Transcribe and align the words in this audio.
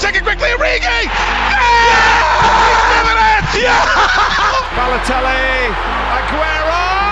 take 0.00 0.16
it 0.16 0.22
quickly, 0.22 0.48
Origi! 0.48 0.80
Yeah! 0.80 1.60
He's 2.64 2.84
doing 2.88 3.20
it! 3.20 3.44
Yeah! 3.60 3.84
Balotelli, 4.72 5.68
Aguero! 6.16 7.09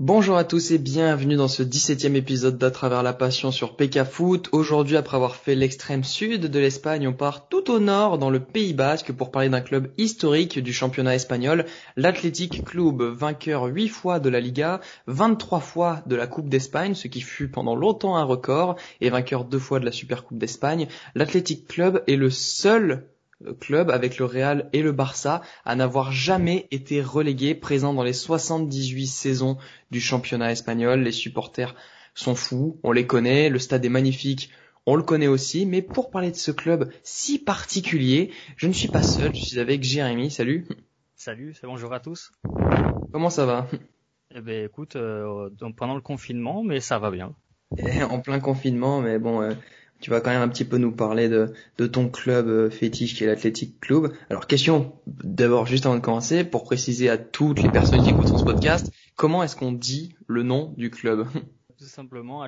Bonjour 0.00 0.36
à 0.36 0.44
tous 0.44 0.70
et 0.70 0.78
bienvenue 0.78 1.34
dans 1.34 1.48
ce 1.48 1.64
17e 1.64 2.14
épisode 2.14 2.56
d'À 2.56 2.70
travers 2.70 3.02
la 3.02 3.12
passion 3.12 3.50
sur 3.50 3.74
PK 3.74 4.04
Foot. 4.04 4.48
Aujourd'hui, 4.52 4.96
après 4.96 5.16
avoir 5.16 5.34
fait 5.34 5.56
l'extrême 5.56 6.04
sud 6.04 6.46
de 6.46 6.58
l'Espagne, 6.60 7.08
on 7.08 7.12
part 7.12 7.48
tout 7.48 7.68
au 7.68 7.80
nord 7.80 8.16
dans 8.16 8.30
le 8.30 8.38
Pays 8.38 8.74
Basque 8.74 9.10
pour 9.10 9.32
parler 9.32 9.48
d'un 9.48 9.60
club 9.60 9.90
historique 9.98 10.60
du 10.60 10.72
championnat 10.72 11.16
espagnol, 11.16 11.66
l'Athletic 11.96 12.64
Club, 12.64 13.02
vainqueur 13.02 13.64
8 13.64 13.88
fois 13.88 14.20
de 14.20 14.28
la 14.28 14.38
Liga, 14.38 14.80
23 15.08 15.58
fois 15.58 16.02
de 16.06 16.14
la 16.14 16.28
Coupe 16.28 16.48
d'Espagne, 16.48 16.94
ce 16.94 17.08
qui 17.08 17.20
fut 17.20 17.48
pendant 17.48 17.74
longtemps 17.74 18.16
un 18.16 18.22
record, 18.22 18.76
et 19.00 19.10
vainqueur 19.10 19.44
deux 19.44 19.58
fois 19.58 19.80
de 19.80 19.84
la 19.84 19.90
Super 19.90 20.22
Coupe 20.22 20.38
d'Espagne. 20.38 20.86
L'Athletic 21.16 21.66
Club 21.66 22.04
est 22.06 22.14
le 22.14 22.30
seul 22.30 23.08
club 23.60 23.90
avec 23.90 24.18
le 24.18 24.24
Real 24.24 24.68
et 24.72 24.82
le 24.82 24.92
Barça 24.92 25.42
à 25.64 25.76
n'avoir 25.76 26.12
jamais 26.12 26.66
été 26.70 27.02
relégué, 27.02 27.54
présent 27.54 27.94
dans 27.94 28.02
les 28.02 28.12
78 28.12 29.06
saisons 29.06 29.58
du 29.90 30.00
championnat 30.00 30.52
espagnol. 30.52 31.00
Les 31.00 31.12
supporters 31.12 31.74
sont 32.14 32.34
fous, 32.34 32.80
on 32.82 32.92
les 32.92 33.06
connaît, 33.06 33.48
le 33.48 33.58
stade 33.58 33.84
est 33.84 33.90
magnifique, 33.90 34.50
on 34.86 34.96
le 34.96 35.02
connaît 35.02 35.28
aussi, 35.28 35.66
mais 35.66 35.82
pour 35.82 36.10
parler 36.10 36.30
de 36.30 36.36
ce 36.36 36.50
club 36.50 36.90
si 37.02 37.38
particulier, 37.38 38.32
je 38.56 38.66
ne 38.66 38.72
suis 38.72 38.88
pas 38.88 39.02
seul, 39.02 39.34
je 39.34 39.44
suis 39.44 39.60
avec 39.60 39.82
Jérémy, 39.82 40.30
salut. 40.30 40.66
Salut, 41.14 41.54
c'est 41.54 41.66
bonjour 41.66 41.92
à 41.92 42.00
tous. 42.00 42.32
Comment 43.12 43.30
ça 43.30 43.44
va? 43.44 43.68
Eh 44.34 44.40
ben 44.40 44.64
écoute, 44.64 44.96
euh, 44.96 45.50
donc 45.50 45.76
pendant 45.76 45.94
le 45.94 46.00
confinement, 46.00 46.62
mais 46.62 46.80
ça 46.80 46.98
va 46.98 47.10
bien. 47.10 47.34
En 48.10 48.20
plein 48.20 48.40
confinement, 48.40 49.00
mais 49.00 49.18
bon, 49.18 49.42
euh, 49.42 49.52
tu 50.00 50.10
vas 50.10 50.20
quand 50.20 50.30
même 50.30 50.42
un 50.42 50.48
petit 50.48 50.64
peu 50.64 50.78
nous 50.78 50.92
parler 50.92 51.28
de, 51.28 51.52
de 51.78 51.86
ton 51.86 52.08
club 52.08 52.48
euh, 52.48 52.70
fétiche 52.70 53.16
qui 53.16 53.24
est 53.24 53.26
l'Athletic 53.26 53.80
Club. 53.80 54.12
Alors 54.30 54.46
question, 54.46 54.92
d'abord 55.06 55.66
juste 55.66 55.86
avant 55.86 55.96
de 55.96 56.00
commencer, 56.00 56.44
pour 56.44 56.64
préciser 56.64 57.08
à 57.08 57.18
toutes 57.18 57.62
les 57.62 57.68
personnes 57.70 58.00
qui 58.00 58.10
écoutent 58.10 58.28
ce 58.28 58.44
podcast, 58.44 58.92
comment 59.16 59.42
est-ce 59.42 59.56
qu'on 59.56 59.72
dit 59.72 60.14
le 60.26 60.42
nom 60.42 60.74
du 60.76 60.90
club? 60.90 61.26
Tout 61.78 61.84
simplement 61.84 62.42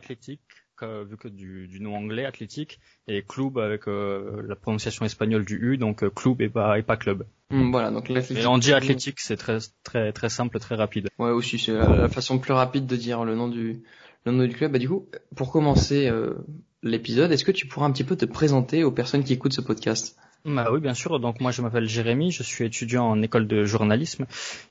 que- 0.76 1.04
vu 1.04 1.16
que 1.16 1.28
du, 1.28 1.68
du 1.68 1.80
nom 1.80 1.94
anglais 1.94 2.24
athlétique, 2.24 2.80
et 3.06 3.22
club 3.22 3.58
avec 3.58 3.86
euh, 3.86 4.42
la 4.48 4.56
prononciation 4.56 5.04
espagnole 5.04 5.44
du 5.44 5.56
U, 5.60 5.76
donc 5.76 6.02
euh, 6.02 6.10
club 6.10 6.40
et 6.40 6.48
pas 6.48 6.78
et 6.78 6.82
pas 6.82 6.96
club. 6.96 7.26
Hmm, 7.50 7.70
Voilà, 7.70 7.90
donc 7.90 8.08
Mais 8.08 8.46
on 8.46 8.58
dit 8.58 8.72
athlétique, 8.72 9.20
c'est 9.20 9.36
très 9.36 9.58
très 9.84 10.12
très 10.12 10.28
simple, 10.30 10.58
très 10.58 10.76
rapide. 10.76 11.08
Ouais, 11.18 11.30
aussi 11.30 11.58
c'est 11.58 11.72
la, 11.72 11.88
la 11.96 12.08
façon 12.08 12.38
plus 12.38 12.52
rapide 12.54 12.86
de 12.86 12.96
dire 12.96 13.24
le 13.24 13.34
nom 13.34 13.48
du 13.48 13.82
le 14.24 14.32
nom 14.32 14.46
du 14.46 14.54
club. 14.54 14.72
Bah 14.72 14.78
du 14.78 14.88
coup, 14.88 15.06
pour 15.36 15.52
commencer 15.52 16.08
euh, 16.08 16.34
l'épisode, 16.82 17.32
est-ce 17.32 17.44
que 17.44 17.52
tu 17.52 17.66
pourras 17.66 17.86
un 17.86 17.92
petit 17.92 18.04
peu 18.04 18.16
te 18.16 18.24
présenter 18.24 18.84
aux 18.84 18.90
personnes 18.90 19.24
qui 19.24 19.32
écoutent 19.32 19.52
ce 19.52 19.60
podcast? 19.60 20.16
Bah 20.46 20.68
oui, 20.72 20.80
bien 20.80 20.94
sûr. 20.94 21.20
Donc 21.20 21.40
moi, 21.40 21.50
je 21.50 21.60
m'appelle 21.60 21.86
Jérémy, 21.86 22.30
je 22.30 22.42
suis 22.42 22.64
étudiant 22.64 23.04
en 23.04 23.20
école 23.20 23.46
de 23.46 23.64
journalisme 23.64 24.24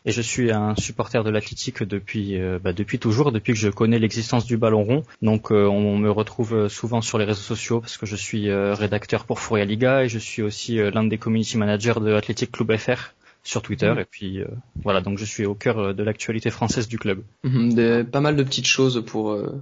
et 0.03 0.11
je 0.11 0.21
suis 0.21 0.51
un 0.51 0.75
supporter 0.75 1.23
de 1.23 1.29
l'athlétique 1.29 1.83
depuis 1.83 2.39
euh, 2.39 2.57
bah, 2.57 2.73
depuis 2.73 2.97
toujours, 2.97 3.31
depuis 3.31 3.53
que 3.53 3.59
je 3.59 3.69
connais 3.69 3.99
l'existence 3.99 4.47
du 4.47 4.57
ballon 4.57 4.83
rond. 4.83 5.03
Donc 5.21 5.51
euh, 5.51 5.67
on 5.67 5.99
me 5.99 6.09
retrouve 6.09 6.69
souvent 6.69 7.01
sur 7.01 7.19
les 7.19 7.25
réseaux 7.25 7.41
sociaux 7.41 7.81
parce 7.81 7.97
que 7.97 8.07
je 8.07 8.15
suis 8.15 8.49
euh, 8.49 8.73
rédacteur 8.73 9.25
pour 9.25 9.39
Fouria 9.39 9.65
Liga 9.65 10.03
et 10.03 10.09
je 10.09 10.17
suis 10.17 10.41
aussi 10.41 10.77
l'un 10.77 11.03
des 11.03 11.19
community 11.19 11.57
managers 11.57 11.99
de 12.01 12.13
Athletic 12.13 12.51
Club 12.51 12.75
FR 12.75 13.13
sur 13.49 13.61
Twitter. 13.61 13.91
Mhm. 13.91 13.99
Et 13.99 14.05
puis 14.05 14.39
euh, 14.41 14.47
voilà, 14.83 15.01
donc 15.01 15.17
je 15.17 15.25
suis 15.25 15.45
au 15.45 15.55
cœur 15.55 15.79
euh, 15.79 15.93
de 15.93 16.03
l'actualité 16.03 16.49
française 16.51 16.87
du 16.87 16.97
club. 16.97 17.23
Mhm, 17.43 17.73
de- 17.73 18.03
Pas 18.03 18.21
mal 18.21 18.35
de 18.35 18.43
petites 18.43 18.67
choses 18.67 19.03
pour, 19.05 19.31
euh, 19.31 19.61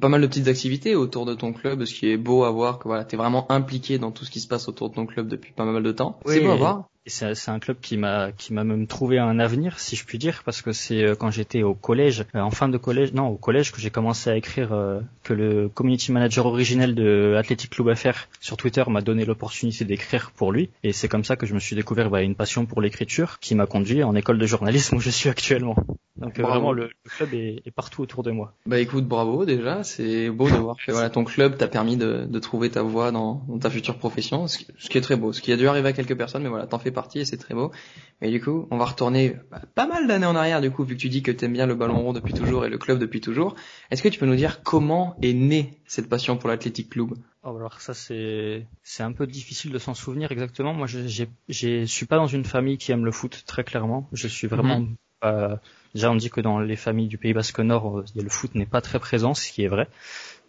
pas 0.00 0.08
mal 0.08 0.20
de 0.20 0.26
petites 0.26 0.48
activités 0.48 0.94
autour 0.94 1.26
de 1.26 1.34
ton 1.34 1.52
club, 1.52 1.84
ce 1.84 1.94
qui 1.94 2.08
est 2.10 2.16
beau 2.16 2.44
à 2.44 2.50
voir 2.50 2.78
que 2.78 2.88
voilà, 2.88 3.04
t'es 3.04 3.16
vraiment 3.16 3.50
impliqué 3.50 3.98
dans 3.98 4.10
tout 4.12 4.24
ce 4.24 4.30
qui 4.30 4.40
se 4.40 4.48
passe 4.48 4.68
autour 4.68 4.90
de 4.90 4.94
ton 4.94 5.06
club 5.06 5.28
depuis 5.28 5.52
pas 5.52 5.64
mal 5.64 5.82
de 5.82 5.92
temps. 5.92 6.18
Oui, 6.24 6.34
c'est 6.34 6.40
beau 6.40 6.50
à 6.50 6.56
voir. 6.56 6.88
Et 7.04 7.10
c'est 7.10 7.34
c'est 7.34 7.50
un 7.50 7.58
club 7.58 7.78
qui 7.80 7.96
m'a 7.96 8.30
qui 8.30 8.52
m'a 8.52 8.62
même 8.62 8.86
trouvé 8.86 9.18
un 9.18 9.40
avenir, 9.40 9.80
si 9.80 9.96
je 9.96 10.04
puis 10.04 10.18
dire, 10.18 10.42
parce 10.44 10.62
que 10.62 10.70
c'est 10.70 11.02
euh, 11.02 11.14
quand 11.16 11.32
j'étais 11.32 11.64
au 11.64 11.74
collège, 11.74 12.24
euh, 12.36 12.40
en 12.40 12.52
fin 12.52 12.68
de 12.68 12.78
collège, 12.78 13.12
non, 13.12 13.26
au 13.26 13.34
collège 13.36 13.72
que 13.72 13.80
j'ai 13.80 13.90
commencé 13.90 14.30
à 14.30 14.36
écrire 14.36 14.72
euh, 14.72 15.00
que 15.24 15.34
le 15.34 15.68
community 15.68 16.12
manager 16.12 16.46
originel 16.46 16.94
de 16.94 17.34
Athletic 17.36 17.70
Club 17.70 17.92
FR 17.94 18.28
sur 18.38 18.56
Twitter 18.56 18.84
m'a 18.86 19.00
donné 19.00 19.24
l'opportunité 19.24 19.84
d'écrire 19.84 20.30
pour 20.30 20.52
lui, 20.52 20.70
et 20.84 20.92
c'est 20.92 21.08
comme 21.08 21.24
ça 21.24 21.34
que 21.34 21.44
je 21.44 21.54
me 21.54 21.58
suis 21.58 21.74
découvert 21.74 22.08
bah, 22.08 22.22
une 22.22 22.36
passion 22.36 22.66
pour 22.66 22.80
l'écriture 22.80 23.40
qui 23.40 23.56
m'a 23.56 23.66
conduit 23.66 24.04
en 24.04 24.14
école 24.14 24.38
de 24.38 24.46
journalisme 24.46 24.94
où 24.94 25.00
je 25.00 25.10
suis 25.10 25.28
actuellement. 25.28 25.74
Donc 26.16 26.38
Bravo. 26.38 26.52
vraiment 26.52 26.72
le, 26.72 26.84
le 27.04 27.10
club 27.10 27.34
est, 27.34 27.62
est 27.66 27.70
partout 27.72 28.02
autour 28.02 28.22
de 28.22 28.30
moi. 28.30 28.52
Bah 28.66 28.78
écoute, 28.78 29.08
bravo 29.08 29.44
déjà, 29.44 29.82
c'est 29.82 30.30
beau 30.30 30.48
de 30.48 30.54
voir 30.54 30.76
que 30.76 30.92
voilà, 30.92 31.10
ton 31.10 31.24
club 31.24 31.56
t'a 31.56 31.66
permis 31.66 31.96
de, 31.96 32.26
de 32.26 32.38
trouver 32.38 32.70
ta 32.70 32.82
voie 32.82 33.10
dans, 33.10 33.42
dans 33.48 33.58
ta 33.58 33.70
future 33.70 33.96
profession, 33.96 34.46
ce 34.46 34.58
qui, 34.58 34.66
ce 34.78 34.88
qui 34.88 34.98
est 34.98 35.00
très 35.00 35.16
beau, 35.16 35.32
ce 35.32 35.40
qui 35.40 35.52
a 35.52 35.56
dû 35.56 35.66
arriver 35.66 35.88
à 35.88 35.92
quelques 35.92 36.16
personnes, 36.16 36.44
mais 36.44 36.48
voilà, 36.48 36.66
t'en 36.68 36.78
fais 36.78 36.91
partie 36.92 37.20
et 37.20 37.24
c'est 37.24 37.36
très 37.36 37.54
beau. 37.54 37.72
Mais 38.20 38.30
du 38.30 38.40
coup, 38.40 38.68
on 38.70 38.78
va 38.78 38.84
retourner 38.84 39.36
bah, 39.50 39.60
pas 39.74 39.86
mal 39.86 40.06
d'années 40.06 40.26
en 40.26 40.36
arrière 40.36 40.60
du 40.60 40.70
coup, 40.70 40.84
vu 40.84 40.94
que 40.94 41.00
tu 41.00 41.08
dis 41.08 41.22
que 41.22 41.32
t'aimes 41.32 41.52
bien 41.52 41.66
le 41.66 41.74
ballon 41.74 42.02
rond 42.02 42.12
depuis 42.12 42.34
toujours 42.34 42.64
et 42.64 42.70
le 42.70 42.78
club 42.78 42.98
depuis 42.98 43.20
toujours. 43.20 43.56
Est-ce 43.90 44.02
que 44.02 44.08
tu 44.08 44.18
peux 44.18 44.26
nous 44.26 44.36
dire 44.36 44.62
comment 44.62 45.16
est 45.22 45.32
née 45.32 45.78
cette 45.86 46.08
passion 46.08 46.36
pour 46.36 46.48
l'Athletic 46.48 46.90
Club? 46.90 47.14
Oh, 47.44 47.56
alors 47.56 47.80
ça 47.80 47.94
c'est 47.94 48.66
c'est 48.84 49.02
un 49.02 49.10
peu 49.10 49.26
difficile 49.26 49.72
de 49.72 49.78
s'en 49.78 49.94
souvenir 49.94 50.30
exactement. 50.30 50.72
Moi 50.72 50.86
je 50.86 51.26
je 51.48 51.84
suis 51.84 52.06
pas 52.06 52.16
dans 52.16 52.28
une 52.28 52.44
famille 52.44 52.78
qui 52.78 52.92
aime 52.92 53.04
le 53.04 53.10
foot 53.10 53.42
très 53.46 53.64
clairement. 53.64 54.08
Je 54.12 54.28
suis 54.28 54.46
vraiment 54.46 54.86
pas 55.20 55.60
déjà 55.92 56.10
on 56.10 56.14
dit 56.14 56.30
que 56.30 56.40
dans 56.40 56.60
les 56.60 56.76
familles 56.76 57.08
du 57.08 57.18
Pays 57.18 57.32
Basque 57.32 57.58
Nord 57.58 57.98
euh, 57.98 58.04
le 58.14 58.28
foot 58.28 58.54
n'est 58.54 58.66
pas 58.66 58.80
très 58.80 59.00
présent, 59.00 59.34
ce 59.34 59.50
qui 59.50 59.62
est 59.64 59.68
vrai. 59.68 59.88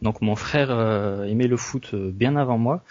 Donc 0.03 0.21
mon 0.21 0.35
frère 0.35 0.69
euh, 0.69 1.23
aimait 1.23 1.47
le 1.47 1.57
foot 1.57 1.91
euh, 1.93 2.11
bien 2.11 2.35
avant 2.35 2.57
moi 2.57 2.83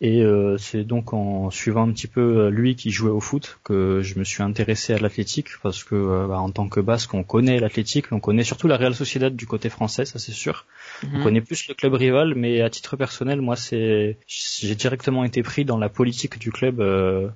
et 0.00 0.22
euh, 0.22 0.56
c'est 0.58 0.84
donc 0.84 1.12
en 1.12 1.50
suivant 1.50 1.88
un 1.88 1.92
petit 1.92 2.06
peu 2.06 2.20
euh, 2.20 2.50
lui 2.50 2.76
qui 2.76 2.90
jouait 2.90 3.10
au 3.10 3.20
foot 3.20 3.58
que 3.64 4.00
je 4.02 4.18
me 4.18 4.24
suis 4.24 4.42
intéressé 4.44 4.92
à 4.92 4.98
l'athlétique 4.98 5.48
parce 5.62 5.82
que 5.82 5.96
euh, 5.96 6.26
bah, 6.28 6.38
en 6.38 6.50
tant 6.50 6.68
que 6.68 6.78
Basque 6.80 7.14
on 7.14 7.24
connaît 7.24 7.58
l'athlétique, 7.58 8.12
on 8.12 8.20
connaît 8.20 8.44
surtout 8.44 8.68
la 8.68 8.76
Real 8.76 8.94
Sociedad 8.94 9.34
du 9.34 9.46
côté 9.46 9.70
français, 9.70 10.04
ça 10.04 10.18
c'est 10.18 10.32
sûr. 10.32 10.66
On 11.14 11.22
connaît 11.22 11.40
plus 11.40 11.68
le 11.68 11.74
club 11.74 11.94
rival, 11.94 12.34
mais 12.34 12.60
à 12.60 12.70
titre 12.70 12.96
personnel, 12.96 13.40
moi, 13.40 13.56
c'est 13.56 14.18
j'ai 14.26 14.74
directement 14.74 15.24
été 15.24 15.42
pris 15.42 15.64
dans 15.64 15.78
la 15.78 15.88
politique 15.88 16.38
du 16.38 16.50
club, 16.50 16.80
euh, 16.80 17.28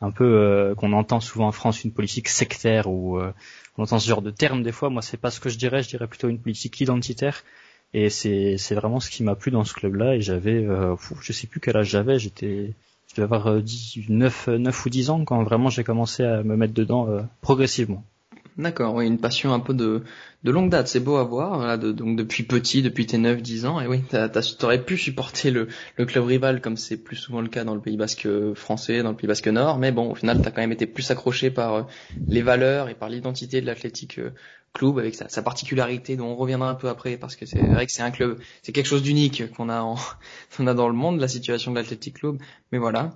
un 0.00 0.10
peu 0.10 0.24
euh, 0.24 0.74
qu'on 0.74 0.92
entend 0.92 1.20
souvent 1.20 1.48
en 1.48 1.52
France, 1.52 1.84
une 1.84 1.92
politique 1.92 2.28
sectaire 2.28 2.88
ou 2.88 3.18
euh, 3.18 3.32
on 3.76 3.82
entend 3.82 3.98
ce 3.98 4.08
genre 4.08 4.22
de 4.22 4.30
terme 4.30 4.62
des 4.62 4.72
fois. 4.72 4.90
Moi, 4.90 5.02
c'est 5.02 5.18
pas 5.18 5.30
ce 5.30 5.40
que 5.40 5.48
je 5.48 5.58
dirais. 5.58 5.82
Je 5.82 5.88
dirais 5.88 6.06
plutôt 6.06 6.28
une 6.28 6.40
politique 6.40 6.80
identitaire. 6.80 7.42
Et 7.92 8.08
c'est 8.10 8.56
c'est 8.58 8.74
vraiment 8.74 9.00
ce 9.00 9.10
qui 9.10 9.22
m'a 9.22 9.34
plu 9.34 9.50
dans 9.50 9.64
ce 9.64 9.74
club-là. 9.74 10.16
Et 10.16 10.20
j'avais, 10.20 10.64
euh, 10.64 10.96
je 11.20 11.32
sais 11.32 11.46
plus 11.46 11.60
quel 11.60 11.76
âge 11.76 11.88
j'avais. 11.88 12.18
J'étais 12.18 12.72
je 13.08 13.14
devais 13.16 13.24
avoir 13.24 13.48
euh, 13.48 13.60
10, 13.60 14.08
9, 14.08 14.48
9 14.48 14.86
ou 14.86 14.90
10 14.90 15.10
ans 15.10 15.24
quand 15.24 15.42
vraiment 15.42 15.68
j'ai 15.68 15.82
commencé 15.84 16.22
à 16.22 16.42
me 16.42 16.56
mettre 16.56 16.74
dedans 16.74 17.08
euh, 17.08 17.22
progressivement. 17.40 18.04
D'accord, 18.56 18.94
oui, 18.94 19.06
une 19.06 19.20
passion 19.20 19.52
un 19.54 19.60
peu 19.60 19.72
de, 19.74 20.02
de 20.42 20.50
longue 20.50 20.70
date, 20.70 20.88
c'est 20.88 21.00
beau 21.00 21.16
à 21.16 21.24
voir, 21.24 21.56
voilà, 21.56 21.76
de- 21.76 21.92
donc 21.92 22.16
depuis 22.16 22.42
petit, 22.42 22.82
depuis 22.82 23.06
tes 23.06 23.16
9-10 23.16 23.64
ans, 23.64 23.80
et 23.80 23.86
oui, 23.86 24.02
t'aurais 24.58 24.84
pu 24.84 24.98
supporter 24.98 25.50
le, 25.50 25.68
le 25.96 26.04
club 26.04 26.24
rival 26.24 26.60
comme 26.60 26.76
c'est 26.76 26.96
plus 26.98 27.16
souvent 27.16 27.40
le 27.40 27.48
cas 27.48 27.64
dans 27.64 27.74
le 27.74 27.80
Pays 27.80 27.96
Basque 27.96 28.28
français, 28.54 29.02
dans 29.02 29.10
le 29.10 29.16
Pays 29.16 29.28
Basque 29.28 29.46
Nord, 29.48 29.78
mais 29.78 29.92
bon, 29.92 30.10
au 30.10 30.14
final, 30.14 30.40
t'as 30.42 30.50
quand 30.50 30.60
même 30.60 30.72
été 30.72 30.86
plus 30.86 31.10
accroché 31.10 31.50
par 31.50 31.74
euh, 31.74 31.82
les 32.28 32.42
valeurs 32.42 32.88
et 32.88 32.94
par 32.94 33.08
l'identité 33.08 33.60
de 33.60 33.66
l'Athletic 33.66 34.18
euh, 34.18 34.30
Club 34.74 34.98
avec 34.98 35.14
sa, 35.14 35.28
sa 35.28 35.42
particularité 35.42 36.16
dont 36.16 36.26
on 36.26 36.36
reviendra 36.36 36.70
un 36.70 36.74
peu 36.74 36.88
après 36.88 37.16
parce 37.16 37.34
que 37.36 37.44
c'est 37.46 37.66
vrai 37.68 37.86
que 37.86 37.92
c'est 37.92 38.02
un 38.02 38.10
club, 38.12 38.38
c'est 38.62 38.72
quelque 38.72 38.86
chose 38.86 39.02
d'unique 39.02 39.50
qu'on 39.52 39.68
a 39.68 39.80
en, 39.80 39.96
a 40.66 40.74
dans 40.74 40.88
le 40.88 40.94
monde, 40.94 41.18
la 41.20 41.28
situation 41.28 41.70
de 41.72 41.76
l'Athletic 41.76 42.14
Club, 42.18 42.38
mais 42.72 42.78
voilà. 42.78 43.10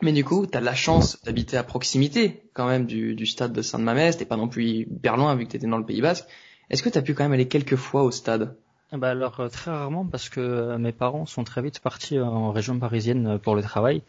Mais 0.00 0.12
du 0.12 0.24
coup, 0.24 0.46
t'as 0.46 0.60
la 0.60 0.74
chance 0.74 1.20
d'habiter 1.24 1.56
à 1.56 1.64
proximité 1.64 2.42
quand 2.54 2.68
même 2.68 2.86
du, 2.86 3.14
du 3.14 3.26
stade 3.26 3.52
de 3.52 3.62
Saint-Mamès, 3.62 4.16
t'es 4.16 4.24
pas 4.24 4.36
non 4.36 4.48
plus 4.48 4.64
hyper 4.64 5.16
loin 5.16 5.34
vu 5.34 5.46
que 5.46 5.52
t'étais 5.52 5.66
dans 5.66 5.78
le 5.78 5.84
Pays 5.84 6.00
Basque. 6.00 6.24
Est-ce 6.70 6.82
que 6.82 6.88
t'as 6.88 7.02
pu 7.02 7.14
quand 7.14 7.24
même 7.24 7.32
aller 7.32 7.48
quelques 7.48 7.76
fois 7.76 8.02
au 8.04 8.10
stade? 8.10 8.54
Ah 8.92 8.96
Bah 8.96 9.10
alors 9.10 9.40
euh, 9.40 9.48
très 9.48 9.70
rarement 9.70 10.06
parce 10.06 10.28
que 10.28 10.40
euh, 10.40 10.78
mes 10.78 10.92
parents 10.92 11.26
sont 11.26 11.44
très 11.44 11.60
vite 11.60 11.80
partis 11.80 12.16
euh, 12.16 12.24
en 12.24 12.52
région 12.52 12.78
parisienne 12.78 13.38
pour 13.38 13.54
le 13.54 13.62
travail. 13.62 14.02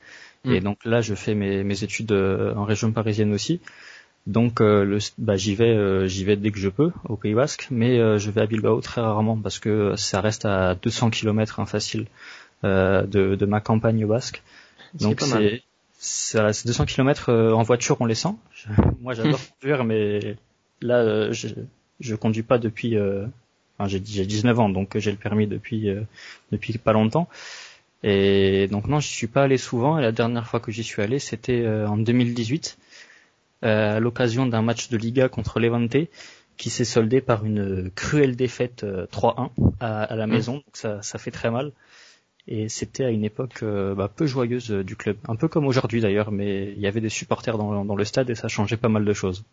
Mm. 0.46 0.52
et 0.54 0.62
donc 0.62 0.86
là 0.86 1.02
je 1.02 1.16
fais 1.16 1.36
mes, 1.36 1.64
mes 1.66 1.84
études 1.84 2.14
en 2.14 2.64
région 2.64 2.92
parisienne 2.92 3.34
aussi. 3.34 3.60
Donc 4.28 4.60
le, 4.60 5.00
bah, 5.18 5.38
j'y 5.38 5.56
vais 5.56 6.08
j'y 6.08 6.24
vais 6.24 6.36
dès 6.36 6.52
que 6.52 6.60
je 6.60 6.70
peux 6.70 6.92
au 7.06 7.16
Pays 7.16 7.34
Basque. 7.34 7.68
Mais 7.72 7.98
je 8.20 8.30
vais 8.30 8.42
à 8.42 8.46
Bilbao 8.46 8.80
très 8.80 9.02
rarement 9.02 9.38
parce 9.38 9.60
que 9.60 9.96
ça 9.96 10.22
reste 10.22 10.46
à 10.46 10.76
200 10.76 11.10
km 11.10 11.60
hein, 11.60 11.66
facile 11.66 12.06
euh, 12.66 13.04
de, 13.04 13.36
de 13.36 13.46
ma 13.46 13.62
campagne 13.62 14.06
basque. 14.06 14.44
Donc 14.94 15.22
c'est 15.22 15.64
c'est 16.02 16.38
voilà, 16.38 16.54
c'est 16.54 16.66
200 16.66 16.86
km 16.86 17.32
en 17.32 17.62
voiture 17.62 17.98
on 18.00 18.06
les 18.06 18.16
sent 18.16 18.34
Je- 18.54 18.70
moi 19.02 19.14
j'adore 19.14 19.40
conduire 19.60 19.84
mais 19.84 20.38
là 20.82 21.00
euh, 21.00 21.34
je 21.34 21.50
je 22.00 22.16
conduis 22.16 22.44
pas 22.44 22.58
depuis 22.58 22.98
euh, 22.98 23.26
enfin 23.78 23.90
j'ai 23.90 24.02
j'ai 24.06 24.26
19 24.26 24.60
ans 24.60 24.70
donc 24.70 24.98
j'ai 24.98 25.12
le 25.12 25.18
permis 25.18 25.46
depuis 25.46 25.90
euh, 25.90 26.02
depuis 26.54 26.78
pas 26.78 26.94
longtemps 26.94 27.28
et 28.02 28.68
donc 28.72 28.88
non 28.88 29.02
j'y 29.02 29.10
suis 29.10 29.28
pas 29.28 29.44
allé 29.44 29.58
souvent 29.58 30.00
et 30.00 30.02
la 30.02 30.14
dernière 30.14 30.48
fois 30.48 30.62
que 30.62 30.72
j'y 30.72 30.84
suis 30.84 31.02
allé 31.02 31.20
c'était 31.20 31.66
euh, 31.66 31.86
en 31.86 31.98
2018 31.98 32.78
euh, 33.66 33.98
à 33.98 34.00
l'occasion 34.00 34.46
d'un 34.46 34.62
match 34.62 34.88
de 34.88 34.96
Liga 34.96 35.28
contre 35.28 35.60
Levante 35.60 35.98
qui 36.56 36.70
s'est 36.70 36.86
soldé 36.86 37.20
par 37.20 37.44
une 37.44 37.92
cruelle 37.94 38.38
défaite 38.38 38.86
3-1 38.86 39.50
à, 39.80 40.16
la 40.16 40.28
mm. 40.28 40.30
maison. 40.30 40.54
Donc 40.56 40.64
ça, 40.74 41.02
ça 41.02 41.18
fait 41.18 41.32
très 41.32 41.50
mal. 41.50 41.72
Et 42.52 42.68
c'était 42.68 43.06
à 43.06 43.12
une 43.12 43.24
époque 43.24 43.64
bah, 43.64 44.12
peu 44.14 44.26
joyeuse 44.26 44.72
du 44.72 44.96
club, 44.96 45.18
un 45.28 45.36
peu 45.36 45.48
comme 45.48 45.68
aujourd'hui 45.68 46.02
d'ailleurs, 46.02 46.32
mais 46.32 46.74
il 46.76 46.82
y 46.82 46.88
avait 46.88 47.00
des 47.00 47.10
supporters 47.10 47.60
dans, 47.60 47.96
le 47.96 48.04
stade 48.06 48.28
et 48.32 48.36
ça 48.36 48.48
changeait 48.48 48.76
pas 48.76 48.90
mal 48.90 49.06
de 49.06 49.14
choses. 49.14 49.46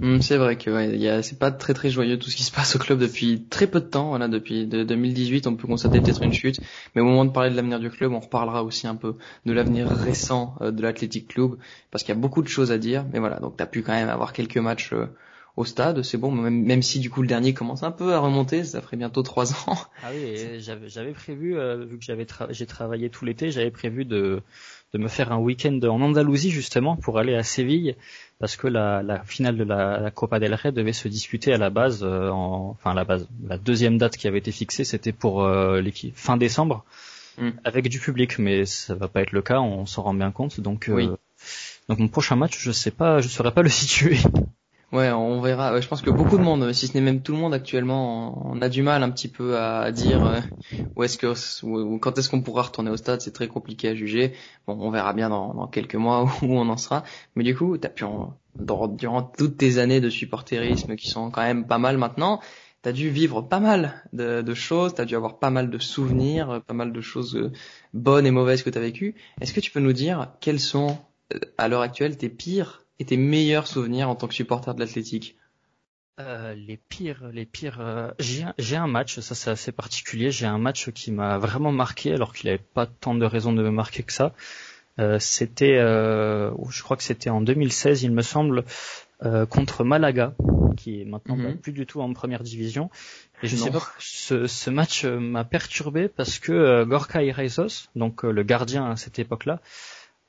Mm, 0.00 0.20
c'est 0.20 0.36
vrai 0.36 0.56
que 0.56 1.22
c'est 1.22 1.38
pas 1.38 1.50
très 1.50 1.72
très 1.72 1.88
joyeux 1.88 2.18
tout 2.18 2.28
ce 2.28 2.36
qui 2.36 2.42
se 2.42 2.52
passe 2.52 2.76
au 2.76 2.78
club 2.78 2.98
depuis 2.98 3.44
très 3.48 3.66
peu 3.66 3.80
de 3.80 3.86
temps. 3.86 4.10
Voilà, 4.10 4.28
depuis 4.28 4.66
de 4.66 4.84
2018, 4.84 5.46
on 5.46 5.54
peut 5.54 5.66
constater 5.66 6.00
peut-être 6.00 6.22
une 6.22 6.34
chute, 6.34 6.60
mais 6.94 7.00
au 7.00 7.04
moment 7.04 7.24
de 7.24 7.30
parler 7.30 7.50
de 7.50 7.56
l'avenir 7.56 7.80
du 7.80 7.88
club, 7.88 8.12
on 8.12 8.20
reparlera 8.20 8.64
aussi 8.64 8.86
un 8.86 8.96
peu 8.96 9.14
de 9.46 9.52
l'avenir 9.54 9.88
récent 9.88 10.56
euh, 10.60 10.70
de 10.72 10.82
l'Athletic 10.82 11.28
Club 11.28 11.56
parce 11.90 12.04
qu'il 12.04 12.14
y 12.14 12.18
a 12.18 12.20
beaucoup 12.20 12.42
de 12.42 12.48
choses 12.48 12.70
à 12.70 12.76
dire. 12.76 13.06
Mais 13.14 13.18
voilà, 13.18 13.40
donc 13.40 13.56
t'as 13.56 13.66
pu 13.66 13.82
quand 13.82 13.92
même 13.92 14.10
avoir 14.10 14.34
quelques 14.34 14.58
matchs 14.58 14.92
euh, 14.92 15.06
au 15.56 15.64
stade, 15.64 16.02
c'est 16.02 16.16
bon, 16.16 16.30
même, 16.30 16.62
même, 16.62 16.82
si 16.82 16.98
du 16.98 17.10
coup 17.10 17.20
le 17.20 17.28
dernier 17.28 17.52
commence 17.52 17.82
un 17.82 17.90
peu 17.90 18.14
à 18.14 18.18
remonter, 18.18 18.64
ça 18.64 18.80
ferait 18.80 18.96
bientôt 18.96 19.22
trois 19.22 19.52
ans. 19.68 19.76
Ah 20.02 20.08
oui, 20.14 20.60
j'avais 20.60 21.12
prévu, 21.12 21.58
euh, 21.58 21.84
vu 21.84 21.98
que 21.98 22.04
j'avais 22.04 22.26
j'ai 22.50 22.66
travaillé 22.66 23.10
tout 23.10 23.24
l'été, 23.24 23.50
j'avais 23.50 23.70
prévu 23.70 24.04
de 24.04 24.42
de 24.92 24.98
me 24.98 25.08
faire 25.08 25.32
un 25.32 25.38
week-end 25.38 25.78
en 25.84 26.00
Andalousie 26.02 26.50
justement 26.50 26.96
pour 26.96 27.18
aller 27.18 27.34
à 27.34 27.42
Séville 27.42 27.96
parce 28.38 28.56
que 28.56 28.66
la, 28.66 29.02
la 29.02 29.22
finale 29.24 29.56
de 29.56 29.64
la, 29.64 29.98
la, 30.00 30.10
Copa 30.10 30.38
del 30.38 30.52
Rey 30.54 30.72
devait 30.72 30.92
se 30.92 31.08
disputer 31.08 31.52
à 31.52 31.58
la 31.58 31.70
base, 31.70 32.02
euh, 32.02 32.28
en, 32.28 32.70
enfin 32.70 32.92
la 32.92 33.04
base, 33.04 33.26
la 33.46 33.56
deuxième 33.56 33.98
date 33.98 34.16
qui 34.16 34.26
avait 34.26 34.38
été 34.38 34.52
fixée, 34.52 34.84
c'était 34.84 35.12
pour 35.12 35.44
euh, 35.44 35.80
l'équipe 35.80 36.14
fin 36.16 36.36
décembre 36.36 36.84
mm. 37.38 37.50
avec 37.64 37.88
du 37.88 38.00
public, 38.00 38.38
mais 38.38 38.66
ça 38.66 38.94
va 38.94 39.08
pas 39.08 39.22
être 39.22 39.32
le 39.32 39.42
cas, 39.42 39.60
on 39.60 39.86
s'en 39.86 40.02
rend 40.02 40.14
bien 40.14 40.30
compte. 40.30 40.60
Donc, 40.60 40.88
euh, 40.88 41.16
donc 41.88 41.98
mon 41.98 42.08
prochain 42.08 42.36
match, 42.36 42.58
je 42.58 42.72
sais 42.72 42.90
pas, 42.90 43.20
je 43.20 43.28
saurais 43.28 43.52
pas 43.52 43.62
le 43.62 43.68
situer. 43.70 44.18
Ouais, 44.92 45.10
on 45.10 45.40
verra. 45.40 45.80
Je 45.80 45.88
pense 45.88 46.02
que 46.02 46.10
beaucoup 46.10 46.36
de 46.36 46.42
monde, 46.42 46.70
si 46.74 46.86
ce 46.86 46.94
n'est 46.94 47.00
même 47.00 47.22
tout 47.22 47.32
le 47.32 47.38
monde 47.38 47.54
actuellement, 47.54 48.46
on 48.46 48.60
a 48.60 48.68
du 48.68 48.82
mal 48.82 49.02
un 49.02 49.10
petit 49.10 49.28
peu 49.28 49.58
à 49.58 49.90
dire 49.90 50.22
euh, 50.26 50.40
où 50.96 51.02
est-ce 51.02 51.16
que, 51.16 51.64
ou 51.64 51.98
quand 51.98 52.18
est-ce 52.18 52.28
qu'on 52.28 52.42
pourra 52.42 52.62
retourner 52.62 52.90
au 52.90 52.98
stade. 52.98 53.22
C'est 53.22 53.32
très 53.32 53.48
compliqué 53.48 53.88
à 53.88 53.94
juger. 53.94 54.34
Bon, 54.66 54.76
on 54.78 54.90
verra 54.90 55.14
bien 55.14 55.30
dans, 55.30 55.66
quelques 55.68 55.94
mois 55.94 56.24
où 56.42 56.58
on 56.58 56.68
en 56.68 56.76
sera. 56.76 57.04
Mais 57.36 57.44
du 57.44 57.56
coup, 57.56 57.78
t'as 57.78 57.88
pu 57.88 58.04
durant 58.58 59.22
toutes 59.22 59.56
tes 59.56 59.78
années 59.78 60.02
de 60.02 60.10
supporterisme 60.10 60.96
qui 60.96 61.08
sont 61.08 61.30
quand 61.30 61.42
même 61.42 61.66
pas 61.66 61.78
mal 61.78 61.96
maintenant, 61.96 62.40
t'as 62.82 62.92
dû 62.92 63.08
vivre 63.08 63.40
pas 63.40 63.60
mal 63.60 64.04
de, 64.12 64.42
de 64.42 64.54
choses, 64.54 64.92
t'as 64.94 65.06
dû 65.06 65.16
avoir 65.16 65.38
pas 65.38 65.50
mal 65.50 65.70
de 65.70 65.78
souvenirs, 65.78 66.62
pas 66.66 66.74
mal 66.74 66.92
de 66.92 67.00
choses 67.00 67.34
euh, 67.36 67.50
bonnes 67.94 68.26
et 68.26 68.30
mauvaises 68.30 68.62
que 68.62 68.70
t'as 68.70 68.80
vécues. 68.80 69.14
Est-ce 69.40 69.54
que 69.54 69.60
tu 69.60 69.70
peux 69.70 69.80
nous 69.80 69.94
dire 69.94 70.34
quels 70.40 70.60
sont 70.60 70.98
euh, 71.32 71.38
à 71.56 71.68
l'heure 71.68 71.80
actuelle 71.80 72.18
tes 72.18 72.28
pires 72.28 72.81
et 73.02 73.04
tes 73.04 73.16
meilleurs 73.16 73.66
souvenirs 73.66 74.08
en 74.08 74.14
tant 74.14 74.28
que 74.28 74.34
supporter 74.34 74.74
de 74.74 74.80
l'athlétique 74.80 75.36
euh, 76.20 76.54
les 76.54 76.76
pires, 76.76 77.30
les 77.32 77.46
pires. 77.46 77.78
Euh, 77.80 78.10
j'ai 78.18 78.76
un 78.76 78.86
match, 78.86 79.18
ça 79.20 79.34
c'est 79.34 79.50
assez 79.50 79.72
particulier. 79.72 80.30
J'ai 80.30 80.46
un 80.46 80.58
match 80.58 80.90
qui 80.90 81.10
m'a 81.10 81.38
vraiment 81.38 81.72
marqué, 81.72 82.12
alors 82.12 82.34
qu'il 82.34 82.48
n'avait 82.50 82.62
pas 82.62 82.86
tant 82.86 83.14
de 83.14 83.24
raisons 83.24 83.52
de 83.54 83.62
me 83.62 83.70
marquer 83.70 84.02
que 84.02 84.12
ça. 84.12 84.34
Euh, 84.98 85.18
c'était, 85.18 85.78
je 85.78 86.82
crois 86.82 86.98
que 86.98 87.02
c'était 87.02 87.30
en 87.30 87.40
2016, 87.40 88.02
il 88.02 88.12
me 88.12 88.22
semble, 88.22 88.64
contre 89.48 89.84
Malaga, 89.84 90.34
qui 90.76 91.00
est 91.00 91.04
maintenant 91.06 91.36
mhm. 91.36 91.56
plus 91.56 91.72
du 91.72 91.86
tout 91.86 92.02
en 92.02 92.12
première 92.12 92.42
division. 92.42 92.90
Et 93.42 93.48
je 93.48 93.56
sais 93.56 93.70
pas, 93.70 93.82
ce, 93.98 94.46
ce 94.46 94.68
match 94.68 95.04
m'a 95.04 95.44
perturbé 95.44 96.08
parce 96.08 96.38
que 96.38 96.84
Gorka 96.84 97.22
Iresos, 97.22 97.88
donc 97.96 98.22
le 98.22 98.42
gardien 98.42 98.90
à 98.90 98.96
cette 98.96 99.18
époque-là, 99.18 99.60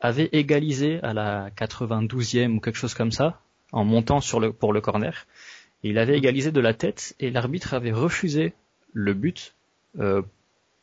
avait 0.03 0.29
égalisé 0.33 0.99
à 1.01 1.13
la 1.13 1.49
92e 1.51 2.57
ou 2.57 2.59
quelque 2.59 2.75
chose 2.75 2.93
comme 2.93 3.13
ça, 3.13 3.39
en 3.71 3.85
montant 3.85 4.19
sur 4.19 4.41
le, 4.41 4.51
pour 4.51 4.73
le 4.73 4.81
corner. 4.81 5.25
il 5.81 5.97
avait 5.97 6.17
égalisé 6.17 6.51
de 6.51 6.59
la 6.59 6.73
tête 6.73 7.15
et 7.21 7.31
l'arbitre 7.31 7.73
avait 7.73 7.93
refusé 7.93 8.53
le 8.91 9.13
but 9.13 9.55
euh, 9.99 10.21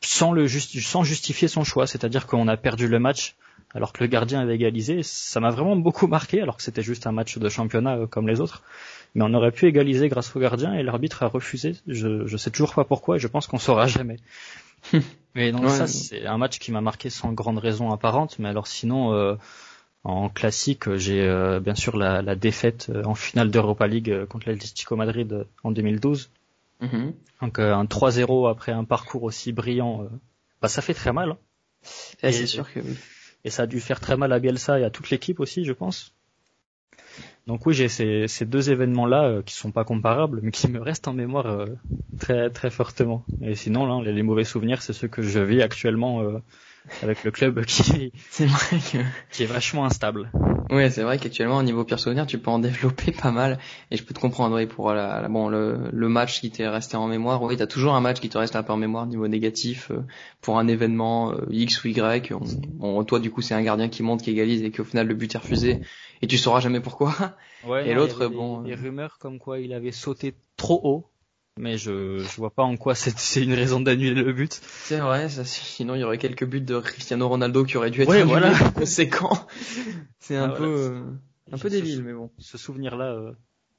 sans, 0.01 0.31
le 0.33 0.47
sans 0.49 1.03
justifier 1.03 1.47
son 1.47 1.63
choix. 1.63 1.85
C'est-à-dire 1.85 2.25
qu'on 2.25 2.47
a 2.47 2.57
perdu 2.57 2.87
le 2.87 2.97
match 2.99 3.35
alors 3.75 3.93
que 3.93 4.03
le 4.03 4.07
gardien 4.09 4.41
avait 4.41 4.55
égalisé. 4.55 5.03
Ça 5.03 5.39
m'a 5.39 5.51
vraiment 5.51 5.75
beaucoup 5.75 6.07
marqué 6.07 6.41
alors 6.41 6.57
que 6.57 6.63
c'était 6.63 6.81
juste 6.81 7.05
un 7.05 7.11
match 7.11 7.37
de 7.37 7.47
championnat 7.47 7.97
euh, 7.97 8.07
comme 8.07 8.27
les 8.27 8.41
autres. 8.41 8.63
Mais 9.13 9.23
on 9.23 9.33
aurait 9.35 9.51
pu 9.51 9.67
égaliser 9.67 10.09
grâce 10.09 10.35
au 10.35 10.39
gardien 10.39 10.73
et 10.73 10.81
l'arbitre 10.81 11.21
a 11.21 11.27
refusé. 11.27 11.75
Je, 11.85 12.25
je 12.25 12.37
sais 12.37 12.49
toujours 12.49 12.73
pas 12.73 12.85
pourquoi 12.85 13.17
et 13.17 13.19
je 13.19 13.27
pense 13.27 13.45
qu'on 13.45 13.59
saura 13.59 13.85
jamais. 13.85 14.17
mais 15.35 15.51
donc 15.51 15.69
ça, 15.69 15.87
c'est 15.87 16.25
un 16.25 16.37
match 16.37 16.59
qui 16.59 16.71
m'a 16.71 16.81
marqué 16.81 17.09
sans 17.09 17.33
grande 17.33 17.57
raison 17.57 17.91
apparente. 17.91 18.37
Mais 18.39 18.49
alors 18.49 18.67
sinon, 18.67 19.13
euh, 19.13 19.35
en 20.03 20.29
classique, 20.29 20.93
j'ai 20.95 21.21
euh, 21.21 21.59
bien 21.59 21.75
sûr 21.75 21.97
la, 21.97 22.21
la 22.21 22.35
défaite 22.35 22.89
euh, 22.89 23.03
en 23.05 23.15
finale 23.15 23.51
d'Europa 23.51 23.87
League 23.87 24.25
contre 24.25 24.49
l'Atlético 24.49 24.95
Madrid 24.95 25.45
en 25.63 25.71
2012. 25.71 26.31
Mm-hmm. 26.81 27.13
Donc 27.41 27.59
un 27.59 27.85
3-0 27.85 28.49
après 28.49 28.71
un 28.71 28.83
parcours 28.83 29.23
aussi 29.23 29.51
brillant, 29.51 30.07
bah 30.61 30.67
ça 30.67 30.81
fait 30.81 30.93
très 30.93 31.13
mal. 31.13 31.31
Hein. 31.31 31.37
Et, 32.23 32.31
c'est 32.31 32.47
sûr 32.47 32.71
que 32.71 32.79
Et 33.43 33.49
ça 33.49 33.63
a 33.63 33.67
dû 33.67 33.79
faire 33.79 33.99
très 33.99 34.17
mal 34.17 34.31
à 34.33 34.39
Bielsa 34.39 34.79
et 34.79 34.83
à 34.83 34.89
toute 34.89 35.09
l'équipe 35.09 35.39
aussi, 35.39 35.65
je 35.65 35.73
pense. 35.73 36.13
Donc 37.47 37.65
oui, 37.65 37.73
j'ai 37.73 37.87
ces, 37.87 38.27
ces, 38.27 38.45
deux 38.45 38.69
événements-là 38.69 39.23
euh, 39.23 39.41
qui 39.41 39.55
sont 39.55 39.71
pas 39.71 39.83
comparables, 39.83 40.39
mais 40.43 40.51
qui 40.51 40.67
me 40.67 40.79
restent 40.79 41.07
en 41.07 41.13
mémoire 41.13 41.47
euh, 41.47 41.65
très 42.19 42.49
très 42.49 42.69
fortement. 42.69 43.25
Et 43.41 43.55
sinon, 43.55 43.85
là, 43.85 44.11
les, 44.11 44.23
mauvais 44.23 44.43
souvenirs, 44.43 44.81
c'est 44.81 44.93
ceux 44.93 45.07
que 45.07 45.21
je 45.21 45.39
vis 45.39 45.61
actuellement 45.61 46.21
euh, 46.21 46.39
avec 47.01 47.23
le 47.23 47.31
club 47.31 47.65
qui, 47.65 48.11
c'est 48.29 48.45
vrai 48.45 48.77
que... 48.77 48.97
qui 49.31 49.43
est 49.43 49.47
vachement 49.47 49.85
instable. 49.85 50.31
Oui, 50.71 50.89
c'est 50.89 51.03
vrai 51.03 51.17
qu'actuellement, 51.17 51.57
au 51.57 51.63
niveau 51.63 51.83
pire 51.83 51.99
souvenir, 51.99 52.25
tu 52.25 52.37
peux 52.37 52.49
en 52.49 52.59
développer 52.59 53.11
pas 53.11 53.31
mal. 53.31 53.59
Et 53.91 53.97
je 53.97 54.03
peux 54.05 54.13
te 54.13 54.19
comprendre, 54.21 54.55
oui, 54.55 54.67
pour 54.67 54.93
la, 54.93 55.27
bon, 55.27 55.49
le, 55.49 55.89
le 55.91 56.07
match 56.07 56.39
qui 56.39 56.49
t'est 56.49 56.67
resté 56.67 56.95
en 56.95 57.07
mémoire. 57.07 57.43
Oui, 57.43 57.57
t'as 57.57 57.67
toujours 57.67 57.93
un 57.93 57.99
match 57.99 58.21
qui 58.21 58.29
te 58.29 58.37
reste 58.37 58.55
un 58.55 58.63
peu 58.63 58.71
en 58.71 58.77
mémoire, 58.77 59.05
niveau 59.05 59.27
négatif, 59.27 59.91
euh, 59.91 59.99
pour 60.39 60.57
un 60.59 60.69
événement 60.69 61.33
euh, 61.33 61.45
X 61.49 61.83
ou 61.83 61.89
Y. 61.89 62.33
On, 62.79 63.03
toi, 63.03 63.19
du 63.19 63.31
coup, 63.31 63.41
c'est 63.41 63.53
un 63.53 63.61
gardien 63.61 63.89
qui 63.89 64.01
monte, 64.01 64.21
qui 64.21 64.31
égalise 64.31 64.63
et 64.63 64.71
qu'au 64.71 64.85
final, 64.85 65.07
le 65.07 65.13
but 65.13 65.35
est 65.35 65.39
refusé. 65.39 65.81
Et 66.21 66.27
tu 66.27 66.37
sauras 66.37 66.59
jamais 66.59 66.79
pourquoi. 66.79 67.15
Ouais, 67.65 67.87
et 67.87 67.93
l'autre, 67.93 68.27
bon. 68.27 68.61
Les 68.61 68.75
rumeurs 68.75 69.17
comme 69.19 69.39
quoi 69.39 69.59
il 69.59 69.73
avait 69.73 69.91
sauté 69.91 70.35
trop 70.55 70.79
haut 70.83 71.11
mais 71.57 71.77
je 71.77 72.19
je 72.19 72.35
vois 72.37 72.49
pas 72.49 72.63
en 72.63 72.77
quoi 72.77 72.95
c'est 72.95 73.13
une 73.43 73.53
raison 73.53 73.79
d'annuler 73.79 74.23
le 74.23 74.33
but. 74.33 74.59
C'est 74.63 74.99
vrai, 74.99 75.29
ça, 75.29 75.45
sinon 75.45 75.95
il 75.95 76.01
y 76.01 76.03
aurait 76.03 76.17
quelques 76.17 76.45
buts 76.45 76.61
de 76.61 76.79
Cristiano 76.79 77.27
Ronaldo 77.27 77.65
qui 77.65 77.77
auraient 77.77 77.91
dû 77.91 78.01
être 78.01 78.09
ouais, 78.09 78.23
voilà. 78.23 78.53
conséquents. 78.75 79.47
C'est 80.19 80.37
un 80.37 80.49
ah, 80.49 80.55
peu 80.55 80.63
euh, 80.63 81.03
un 81.51 81.57
peu 81.57 81.69
débile, 81.69 82.03
mais 82.03 82.13
bon. 82.13 82.31
Ce 82.37 82.57
souvenir 82.57 82.95
là 82.95 83.13
euh, 83.13 83.33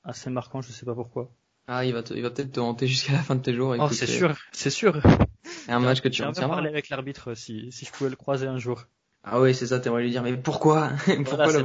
assez 0.05 0.31
marquant, 0.31 0.61
je 0.61 0.71
sais 0.71 0.85
pas 0.85 0.95
pourquoi. 0.95 1.33
Ah, 1.67 1.85
il 1.85 1.93
va 1.93 2.03
il 2.15 2.23
va 2.23 2.31
peut-être 2.31 2.53
te 2.53 2.61
hanter 2.61 2.87
jusqu'à 2.87 3.13
la 3.13 3.23
fin 3.23 3.37
de 3.37 3.41
tes 3.41 3.55
jours. 3.55 3.75
Oh, 3.79 3.89
c'est 3.91 4.07
sûr, 4.07 4.37
c'est 4.53 4.71
sûr. 4.71 5.01
C'est 5.45 5.73
un 5.73 5.81
match 5.81 6.01
que 6.01 6.09
tu 6.09 6.23
retiendras. 6.23 6.57
parler 6.57 6.69
avec 6.69 6.89
l'arbitre 6.89 7.35
si 7.35 7.73
si 7.73 7.85
je 7.85 7.93
pouvais 7.93 8.11
le 8.11 8.17
croiser 8.17 8.47
un 8.47 8.59
jour. 8.59 8.85
Ah 9.25 9.41
oui, 9.41 9.55
c'est 9.55 9.67
ça, 9.67 9.79
t'aimerais 9.79 10.03
lui 10.03 10.11
dire, 10.11 10.23
mais 10.23 10.37
pourquoi? 10.37 10.91
Pourquoi 11.25 11.53
le 11.53 11.63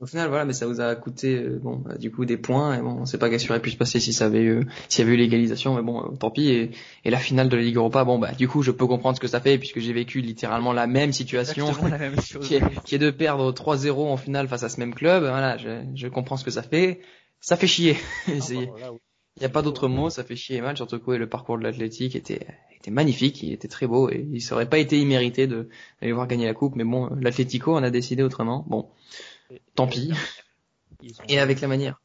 Au 0.00 0.06
final, 0.06 0.28
voilà, 0.28 0.44
mais 0.44 0.52
ça 0.52 0.66
vous 0.66 0.80
a 0.80 0.96
coûté, 0.96 1.36
euh, 1.36 1.60
bon, 1.62 1.76
bah, 1.76 1.96
du 1.96 2.10
coup, 2.10 2.24
des 2.24 2.36
points, 2.36 2.76
et 2.76 2.80
bon, 2.80 2.96
on 3.00 3.06
sait 3.06 3.18
pas 3.18 3.30
qu'est-ce 3.30 3.44
qui 3.44 3.50
aurait 3.50 3.62
pu 3.62 3.70
se 3.70 3.76
passer 3.76 4.00
si 4.00 4.12
ça 4.12 4.26
avait 4.26 4.42
eu, 4.42 4.66
s'il 4.88 5.04
y 5.04 5.06
avait 5.06 5.14
eu 5.14 5.18
l'égalisation, 5.18 5.76
mais 5.76 5.82
bon, 5.82 6.02
euh, 6.02 6.16
tant 6.16 6.30
pis, 6.30 6.48
et, 6.48 6.70
et, 7.04 7.10
la 7.10 7.18
finale 7.18 7.48
de 7.48 7.56
la 7.56 7.62
Ligue 7.62 7.76
Europa, 7.76 8.02
bon, 8.02 8.18
bah, 8.18 8.32
du 8.32 8.48
coup, 8.48 8.62
je 8.62 8.72
peux 8.72 8.88
comprendre 8.88 9.14
ce 9.14 9.20
que 9.20 9.28
ça 9.28 9.40
fait, 9.40 9.58
puisque 9.58 9.78
j'ai 9.78 9.92
vécu 9.92 10.22
littéralement 10.22 10.72
la 10.72 10.88
même 10.88 11.12
situation, 11.12 11.68
la 11.88 11.98
même 11.98 12.20
chose, 12.20 12.44
qui, 12.48 12.56
est, 12.56 12.82
qui, 12.82 12.96
est, 12.96 12.98
de 12.98 13.10
perdre 13.10 13.52
3-0 13.52 13.92
en 13.92 14.16
finale 14.16 14.48
face 14.48 14.64
à 14.64 14.68
ce 14.68 14.80
même 14.80 14.94
club, 14.94 15.22
voilà, 15.22 15.56
je, 15.56 15.84
je 15.94 16.08
comprends 16.08 16.36
ce 16.36 16.44
que 16.44 16.50
ça 16.50 16.62
fait, 16.62 17.00
ça 17.40 17.56
fait 17.56 17.68
chier. 17.68 17.96
Ah, 18.28 18.90
il 19.36 19.40
n'y 19.40 19.46
a 19.46 19.50
pas 19.50 19.62
d'autre 19.62 19.88
mot, 19.88 20.10
ça 20.10 20.24
fait 20.24 20.36
chier 20.36 20.60
mal, 20.60 20.76
surtout 20.76 20.98
que 20.98 21.12
le 21.12 21.28
parcours 21.28 21.56
de 21.56 21.62
l'Athletic 21.62 22.16
était, 22.16 22.46
était 22.80 22.90
magnifique, 22.90 23.42
il 23.42 23.52
était 23.52 23.68
très 23.68 23.86
beau 23.86 24.10
et 24.10 24.26
il 24.32 24.40
serait 24.40 24.68
pas 24.68 24.78
été 24.78 24.98
immérité 24.98 25.46
de 25.46 25.68
d'aller 26.00 26.12
voir 26.12 26.26
gagner 26.26 26.46
la 26.46 26.54
coupe, 26.54 26.76
mais 26.76 26.84
bon, 26.84 27.10
l'Atlético 27.20 27.76
en 27.76 27.82
a 27.82 27.90
décidé 27.90 28.22
autrement. 28.22 28.64
Bon, 28.68 28.88
tant 29.74 29.86
pis. 29.86 30.12
Et 31.28 31.38
avec 31.38 31.60
la 31.60 31.68
manière. 31.68 32.00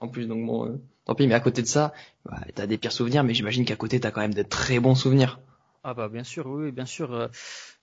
En 0.00 0.08
plus, 0.08 0.26
donc 0.26 0.44
bon, 0.46 0.66
euh, 0.66 0.80
tant 1.04 1.14
pis. 1.14 1.26
Mais 1.26 1.34
à 1.34 1.40
côté 1.40 1.62
de 1.62 1.66
ça, 1.66 1.92
bah, 2.24 2.40
t'as 2.54 2.66
des 2.66 2.78
pires 2.78 2.92
souvenirs, 2.92 3.22
mais 3.22 3.34
j'imagine 3.34 3.64
qu'à 3.64 3.76
côté 3.76 4.00
t'as 4.00 4.10
quand 4.10 4.22
même 4.22 4.34
de 4.34 4.42
très 4.42 4.80
bons 4.80 4.94
souvenirs. 4.94 5.40
Ah 5.84 5.94
bah 5.94 6.08
bien 6.08 6.24
sûr, 6.24 6.46
oui, 6.46 6.70
bien 6.70 6.86
sûr. 6.86 7.12
Euh, 7.12 7.28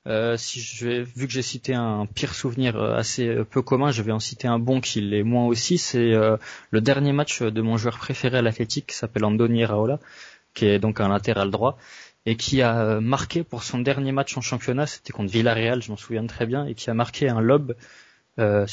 euh 0.08 0.38
si 0.38 0.62
je 0.62 0.88
vais, 0.88 1.04
vu 1.04 1.28
que 1.28 1.34
j'ai 1.34 1.42
cité 1.42 1.74
un 1.74 2.06
pire 2.08 2.34
souvenir 2.34 2.78
euh, 2.78 2.96
assez 2.96 3.44
peu 3.52 3.62
commun, 3.62 3.92
je 3.92 4.02
vais 4.02 4.14
en 4.14 4.20
citer 4.20 4.48
un 4.48 4.58
bon 4.58 4.82
qui 4.82 5.02
l'est 5.02 5.24
moins 5.24 5.46
aussi. 5.46 5.78
C'est 5.78 6.14
le 6.72 6.82
dernier 6.82 7.12
match 7.12 7.44
de 7.44 7.62
mon 7.62 7.78
joueur 7.78 8.00
préféré 8.00 8.40
à 8.40 8.42
l'Athletic, 8.42 8.88
qui 8.88 8.96
s'appelle 8.96 9.26
Andoni 9.26 9.66
Raola, 9.66 10.00
qui 10.60 10.66
est 10.66 10.80
donc 10.80 11.00
un 11.00 11.08
latéral 11.08 11.52
droit 11.52 11.78
et 12.26 12.36
qui 12.36 12.62
a 12.62 12.82
euh, 12.82 13.02
marqué 13.02 13.44
pour 13.44 13.64
son 13.64 13.80
dernier 13.80 14.12
match 14.12 14.36
en 14.38 14.42
championnat, 14.42 14.86
c'était 14.88 15.14
contre 15.14 15.32
Villarreal, 15.32 15.82
je 15.82 15.90
m'en 15.90 15.98
souviens 15.98 16.26
très 16.28 16.46
bien, 16.46 16.66
et 16.66 16.76
qui 16.76 16.90
a 16.90 16.94
marqué 16.94 17.30
un 17.30 17.40
lob 17.40 17.76
euh, 18.40 18.66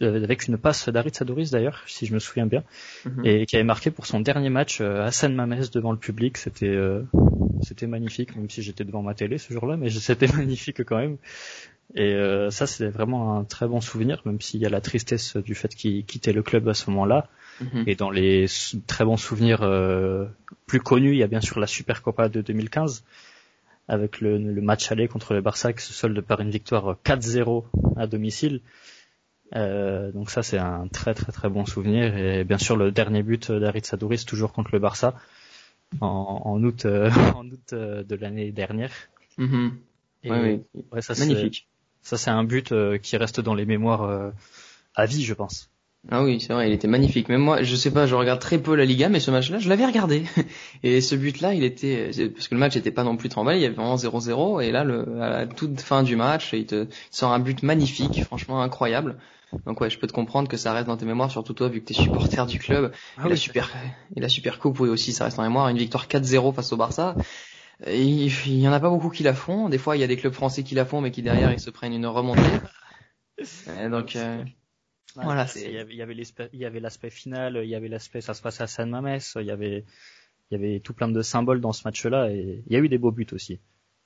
euh 0.00 0.24
avec 0.24 0.46
une 0.46 0.56
passe 0.56 0.88
d'Arit 0.88 1.12
Sadoris 1.12 1.50
d'ailleurs, 1.50 1.82
si 1.86 2.06
je 2.06 2.14
me 2.14 2.18
souviens 2.18 2.46
bien, 2.46 2.62
mhm. 3.04 3.26
et 3.26 3.46
qui 3.46 3.56
avait 3.56 3.64
marqué 3.64 3.90
pour 3.90 4.06
son 4.06 4.20
dernier 4.20 4.48
match 4.48 4.80
euh, 4.80 5.04
à 5.04 5.10
San 5.12 5.34
Mamés 5.34 5.68
devant 5.72 5.92
le 5.92 5.98
public. 5.98 6.38
C'était 6.38 6.76
c'était 7.62 7.88
magnifique, 7.88 8.36
même 8.36 8.48
si 8.48 8.62
j'étais 8.62 8.84
devant 8.84 9.02
ma 9.02 9.14
télé 9.14 9.36
ce 9.38 9.52
jour-là, 9.52 9.76
mais 9.76 9.90
c'était 10.08 10.28
magnifique 10.28 10.82
quand 10.84 10.98
même. 10.98 11.18
Et 11.94 12.14
euh, 12.14 12.50
ça, 12.50 12.66
c'est 12.66 12.88
vraiment 12.88 13.38
un 13.38 13.44
très 13.44 13.66
bon 13.66 13.80
souvenir, 13.80 14.20
même 14.24 14.40
s'il 14.40 14.60
y 14.60 14.66
a 14.66 14.68
la 14.68 14.80
tristesse 14.80 15.36
du 15.36 15.54
fait 15.54 15.74
qu'il 15.74 16.04
quittait 16.04 16.32
le 16.32 16.42
club 16.42 16.68
à 16.68 16.74
ce 16.74 16.90
moment-là. 16.90 17.28
Mhm. 17.60 17.84
Et 17.86 17.94
dans 17.94 18.10
les 18.10 18.46
très 18.86 19.04
bons 19.04 19.16
souvenirs 19.16 19.62
euh, 19.62 20.26
plus 20.66 20.80
connus, 20.80 21.12
il 21.12 21.18
y 21.18 21.22
a 21.22 21.26
bien 21.26 21.40
sûr 21.40 21.58
la 21.58 21.66
Supercopa 21.66 22.28
de 22.28 22.40
2015, 22.40 23.04
avec 23.88 24.20
le, 24.20 24.38
match 24.60 24.90
aller 24.92 25.08
contre 25.08 25.34
le 25.34 25.40
Barça 25.40 25.72
qui 25.72 25.82
se 25.82 25.92
solde 25.92 26.20
par 26.20 26.40
une 26.40 26.50
victoire 26.50 26.96
4-0 27.04 27.64
à 27.96 28.06
domicile. 28.06 28.60
Euh, 29.56 30.12
donc 30.12 30.30
ça, 30.30 30.42
c'est 30.42 30.58
un 30.58 30.88
très 30.88 31.14
très 31.14 31.32
très 31.32 31.48
bon 31.48 31.64
souvenir. 31.64 32.16
Et 32.16 32.44
bien 32.44 32.58
sûr, 32.58 32.76
le 32.76 32.92
dernier 32.92 33.22
but 33.22 33.50
d'Aritz 33.50 33.92
Adouris, 33.94 34.24
toujours 34.26 34.52
contre 34.52 34.70
le 34.72 34.78
Barça, 34.78 35.14
en, 36.00 36.62
août, 36.62 36.86
en 36.86 37.46
août 37.46 37.72
de 37.72 38.14
l'année 38.14 38.52
dernière. 38.52 38.92
Mhm. 39.38 39.78
ouais, 40.24 40.62
ça, 41.00 41.14
Magnifique. 41.18 41.68
Ça, 42.08 42.16
c'est 42.16 42.30
un 42.30 42.44
but 42.44 42.72
euh, 42.72 42.96
qui 42.98 43.18
reste 43.18 43.40
dans 43.40 43.54
les 43.54 43.66
mémoires 43.66 44.02
euh, 44.02 44.30
à 44.94 45.04
vie, 45.06 45.24
je 45.24 45.34
pense. 45.34 45.70
Ah 46.10 46.22
oui, 46.22 46.40
c'est 46.40 46.52
vrai, 46.52 46.70
il 46.70 46.72
était 46.72 46.88
magnifique. 46.88 47.28
Même 47.28 47.40
moi, 47.40 47.62
je 47.62 47.74
sais 47.74 47.90
pas, 47.90 48.06
je 48.06 48.14
regarde 48.14 48.40
très 48.40 48.58
peu 48.58 48.74
la 48.74 48.84
Liga, 48.84 49.08
mais 49.08 49.20
ce 49.20 49.30
match-là, 49.30 49.58
je 49.58 49.68
l'avais 49.68 49.84
regardé. 49.84 50.24
Et 50.82 51.00
ce 51.00 51.14
but-là, 51.16 51.54
il 51.54 51.64
était, 51.64 52.10
parce 52.34 52.48
que 52.48 52.54
le 52.54 52.60
match 52.60 52.76
n'était 52.76 52.92
pas 52.92 53.04
non 53.04 53.16
plus 53.16 53.28
très 53.28 53.40
il 53.40 53.60
y 53.60 53.66
avait 53.66 53.74
vraiment 53.74 53.96
0-0, 53.96 54.62
et 54.62 54.72
là, 54.72 54.84
le, 54.84 55.20
à 55.20 55.28
la 55.30 55.46
toute 55.46 55.80
fin 55.80 56.02
du 56.02 56.16
match, 56.16 56.52
il 56.52 56.66
te 56.66 56.86
sort 57.10 57.32
un 57.32 57.38
but 57.38 57.62
magnifique, 57.62 58.24
franchement 58.24 58.62
incroyable. 58.62 59.18
Donc 59.66 59.80
ouais, 59.80 59.90
je 59.90 59.98
peux 59.98 60.06
te 60.06 60.12
comprendre 60.12 60.48
que 60.48 60.56
ça 60.56 60.72
reste 60.72 60.86
dans 60.86 60.96
tes 60.96 61.06
mémoires, 61.06 61.30
surtout 61.30 61.54
toi, 61.54 61.68
vu 61.68 61.80
que 61.80 61.86
t'es 61.86 61.94
supporter 61.94 62.46
du 62.46 62.58
club. 62.58 62.92
Ah 63.16 63.26
et, 63.26 63.30
la 63.30 63.36
super, 63.36 63.70
et 64.16 64.20
la 64.20 64.28
super 64.28 64.58
coupe, 64.58 64.80
oui 64.80 64.88
aussi, 64.88 65.12
ça 65.12 65.24
reste 65.24 65.38
en 65.38 65.42
mémoire. 65.42 65.68
Une 65.68 65.78
victoire 65.78 66.06
4-0 66.06 66.54
face 66.54 66.72
au 66.72 66.76
Barça. 66.76 67.14
Il, 67.86 68.26
il 68.46 68.58
y 68.58 68.68
en 68.68 68.72
a 68.72 68.80
pas 68.80 68.90
beaucoup 68.90 69.10
qui 69.10 69.22
la 69.22 69.34
font. 69.34 69.68
Des 69.68 69.78
fois, 69.78 69.96
il 69.96 70.00
y 70.00 70.04
a 70.04 70.06
des 70.06 70.16
clubs 70.16 70.32
français 70.32 70.62
qui 70.62 70.74
la 70.74 70.84
font, 70.84 71.00
mais 71.00 71.10
qui 71.10 71.22
derrière 71.22 71.52
ils 71.52 71.60
se 71.60 71.70
prennent 71.70 71.94
une 71.94 72.06
remontée. 72.06 72.42
donc 73.90 74.16
euh, 74.16 74.42
voilà, 75.14 75.46
il 75.56 75.72
y 75.72 75.78
avait, 75.78 75.92
il 76.52 76.60
y 76.60 76.64
avait 76.64 76.80
l'aspect 76.80 77.10
final, 77.10 77.60
il 77.62 77.68
y 77.68 77.74
avait 77.74 77.88
l'aspect 77.88 78.20
ça 78.20 78.34
se 78.34 78.42
passe 78.42 78.60
à 78.60 78.66
San 78.66 78.90
Mames, 78.90 79.18
il 79.36 79.46
y 79.46 79.50
avait 79.50 79.84
il 80.50 80.54
y 80.54 80.64
avait 80.64 80.80
tout 80.80 80.94
plein 80.94 81.08
de 81.08 81.22
symboles 81.22 81.60
dans 81.60 81.72
ce 81.72 81.82
match-là 81.84 82.30
et 82.30 82.62
il 82.66 82.72
y 82.72 82.76
a 82.76 82.78
eu 82.78 82.88
des 82.88 82.98
beaux 82.98 83.12
buts 83.12 83.26
aussi. 83.32 83.60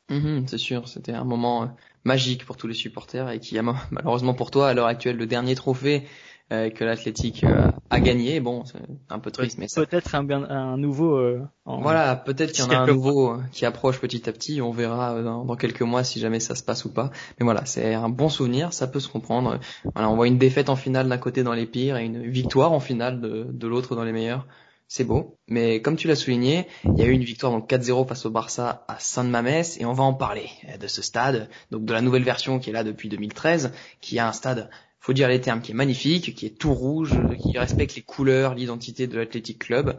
Mhm, 0.09 0.47
c'est 0.47 0.59
sûr, 0.59 0.89
c'était 0.89 1.13
un 1.13 1.25
moment 1.25 1.63
euh, 1.63 1.67
magique 2.05 2.45
pour 2.45 2.57
tous 2.57 2.67
les 2.67 2.75
supporters 2.75 3.31
et 3.31 3.39
qui 3.39 3.59
a 3.59 3.63
malheureusement 3.91 4.35
pour 4.35 4.51
toi 4.51 4.69
à 4.69 4.75
l'heure 4.75 4.87
actuelle 4.87 5.17
le 5.17 5.27
dernier 5.27 5.55
trophée 5.55 6.07
euh, 6.53 6.71
que 6.71 6.85
l'Athletic 6.85 7.45
euh, 7.45 7.71
a 7.93 8.01
gagné. 8.01 8.41
Bon, 8.41 8.65
c'est 8.65 8.79
un 9.11 9.19
peu 9.19 9.31
triste, 9.31 9.59
mais 9.59 9.67
peut-être 9.75 10.15
un, 10.15 10.29
un 10.31 10.77
nouveau. 10.77 11.17
Euh, 11.17 11.43
voilà, 11.65 12.17
peut-être 12.17 12.53
qu'il 12.53 12.65
y 12.65 12.67
en 12.67 12.71
a 12.71 12.79
un 12.79 12.87
nouveau 12.87 13.37
qui 13.53 13.67
approche 13.67 14.01
petit 14.01 14.29
à 14.29 14.33
petit. 14.33 14.63
On 14.63 14.73
verra 14.73 15.21
dans, 15.23 15.57
quelques 15.57 15.83
mois 15.83 16.03
si 16.03 16.19
jamais 16.19 16.41
ça 16.41 16.55
se 16.55 16.63
passe 16.63 16.85
ou 16.85 16.93
pas. 16.93 17.11
Mais 17.39 17.45
voilà, 17.45 17.65
c'est 17.67 17.95
un 17.95 18.09
bon 18.09 18.29
souvenir, 18.29 18.73
ça 18.73 18.87
peut 18.87 19.01
se 19.01 19.09
comprendre. 19.09 19.61
Voilà, 19.95 20.09
on 20.09 20.17
voit 20.17 20.27
une 20.27 20.39
défaite 20.39 20.71
en 20.71 20.77
finale 20.77 21.09
d'un 21.09 21.19
côté 21.19 21.43
dans 21.43 21.53
les 21.53 21.67
pires 21.67 21.97
et 21.99 22.05
une 22.05 22.27
victoire 22.31 22.73
en 22.73 22.81
finale 22.81 23.21
de, 23.21 23.47
de 23.51 23.67
l'autre 23.69 23.95
dans 23.95 24.05
les 24.05 24.13
meilleurs. 24.13 24.47
C'est 24.89 25.05
beau, 25.05 25.39
mais 25.49 25.81
comme 25.81 25.97
tu 25.97 26.07
l'as 26.07 26.17
souligné, 26.17 26.67
il 26.85 26.99
y 26.99 27.03
a 27.03 27.07
eu 27.07 27.13
une 27.13 27.25
victoire 27.25 27.51
donc 27.51 27.67
4-0 27.71 28.07
face 28.07 28.27
au 28.27 28.31
Barça 28.31 28.85
à 28.89 28.99
San 28.99 29.27
Mamés 29.27 29.63
et 29.79 29.87
on 29.87 29.95
va 29.95 30.05
en 30.05 30.13
parler 30.13 30.51
de 30.79 30.87
ce 30.87 31.01
stade, 31.01 31.49
donc 31.71 31.87
de 31.87 31.93
la 31.95 32.03
nouvelle 32.03 32.25
version 32.25 32.59
qui 32.59 32.69
est 32.69 32.75
là 32.75 32.85
depuis 32.85 33.09
2013, 33.09 33.73
qui 34.03 34.19
a 34.19 34.29
un 34.29 34.33
stade 34.33 34.69
faut 35.03 35.13
dire 35.13 35.29
les 35.29 35.41
termes, 35.41 35.61
qui 35.61 35.73
est 35.73 35.75
magnifique, 35.75 36.35
qui 36.35 36.47
est 36.47 36.57
tout 36.57 36.73
rouge, 36.73 37.13
qui 37.43 37.59
respecte 37.59 37.97
les 37.97 38.03
couleurs, 38.03 38.55
l'identité 38.55 39.09
de 39.09 39.19
l'Athletic 39.19 39.59
Club, 39.59 39.99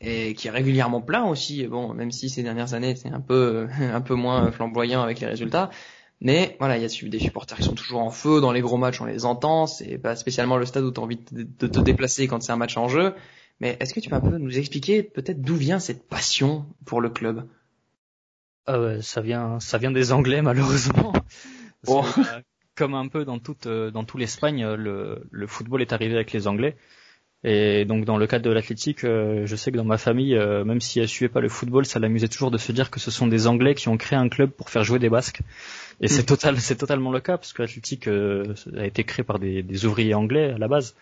et 0.00 0.34
qui 0.34 0.48
est 0.48 0.50
régulièrement 0.50 1.00
plein 1.00 1.24
aussi. 1.24 1.64
Bon, 1.68 1.94
même 1.94 2.10
si 2.10 2.28
ces 2.28 2.42
dernières 2.42 2.74
années 2.74 2.96
c'est 2.96 3.08
un 3.08 3.20
peu 3.20 3.68
un 3.80 4.00
peu 4.00 4.14
moins 4.14 4.50
flamboyant 4.50 5.00
avec 5.00 5.20
les 5.20 5.28
résultats, 5.28 5.70
mais 6.20 6.56
voilà, 6.58 6.76
il 6.76 6.82
y 6.82 6.84
a 6.84 7.08
des 7.08 7.18
supporters 7.20 7.56
qui 7.56 7.64
sont 7.64 7.74
toujours 7.74 8.00
en 8.00 8.10
feu. 8.10 8.40
Dans 8.40 8.52
les 8.52 8.60
gros 8.60 8.76
matchs, 8.78 9.00
on 9.00 9.06
les 9.06 9.24
entend. 9.24 9.66
C'est 9.66 9.98
pas 9.98 10.14
spécialement 10.14 10.56
le 10.56 10.66
stade 10.66 10.84
où 10.84 10.92
tu 10.92 11.00
as 11.00 11.02
envie 11.02 11.18
de 11.32 11.66
te 11.66 11.80
déplacer 11.80 12.28
quand 12.28 12.40
c'est 12.40 12.52
un 12.52 12.56
match 12.56 12.76
en 12.76 12.88
jeu. 12.88 13.14
Mais 13.60 13.76
est-ce 13.80 13.92
que 13.92 13.98
tu 14.00 14.08
peux 14.08 14.14
un 14.16 14.20
peu 14.20 14.38
nous 14.38 14.58
expliquer 14.58 15.02
peut-être 15.02 15.40
d'où 15.40 15.56
vient 15.56 15.80
cette 15.80 16.08
passion 16.08 16.66
pour 16.84 17.00
le 17.00 17.10
club? 17.10 17.48
Euh, 18.68 19.00
Ça 19.02 19.20
vient, 19.20 19.58
ça 19.58 19.78
vient 19.78 19.90
des 19.90 20.12
Anglais 20.12 20.42
malheureusement. 20.42 21.12
Bon 21.84 22.04
comme 22.74 22.94
un 22.94 23.08
peu 23.08 23.24
dans 23.24 23.38
toute 23.38 23.66
euh, 23.66 23.90
dans 23.90 24.04
tout 24.04 24.18
l'Espagne, 24.18 24.64
euh, 24.64 24.76
le, 24.76 25.22
le 25.30 25.46
football 25.46 25.82
est 25.82 25.92
arrivé 25.92 26.14
avec 26.14 26.32
les 26.32 26.46
Anglais. 26.46 26.76
Et 27.44 27.84
donc 27.84 28.04
dans 28.04 28.18
le 28.18 28.26
cadre 28.28 28.44
de 28.44 28.52
l'athlétique, 28.52 29.02
euh, 29.02 29.46
je 29.46 29.56
sais 29.56 29.72
que 29.72 29.76
dans 29.76 29.84
ma 29.84 29.98
famille, 29.98 30.36
même 30.36 30.80
si 30.80 31.00
elle 31.00 31.08
suivait 31.08 31.28
pas 31.28 31.40
le 31.40 31.48
football, 31.48 31.84
ça 31.84 31.98
l'amusait 31.98 32.28
toujours 32.28 32.52
de 32.52 32.58
se 32.58 32.70
dire 32.70 32.88
que 32.88 33.00
ce 33.00 33.10
sont 33.10 33.26
des 33.26 33.48
Anglais 33.48 33.74
qui 33.74 33.88
ont 33.88 33.96
créé 33.96 34.16
un 34.16 34.28
club 34.28 34.50
pour 34.50 34.70
faire 34.70 34.84
jouer 34.84 35.00
des 35.00 35.08
Basques. 35.08 35.40
Et 36.00 36.06
c'est 36.06 36.22
hmm. 36.22 36.26
total, 36.26 36.60
c'est 36.60 36.76
totalement 36.76 37.10
le 37.10 37.18
cas 37.18 37.38
parce 37.38 37.52
que 37.52 37.62
l'athlétique 37.62 38.06
a 38.06 38.86
été 38.86 39.02
créé 39.02 39.24
par 39.24 39.40
des, 39.40 39.64
des, 39.64 39.84
ouvriers 39.86 40.14
anglais 40.14 40.52
à 40.52 40.58
la 40.58 40.68
base. 40.68 40.94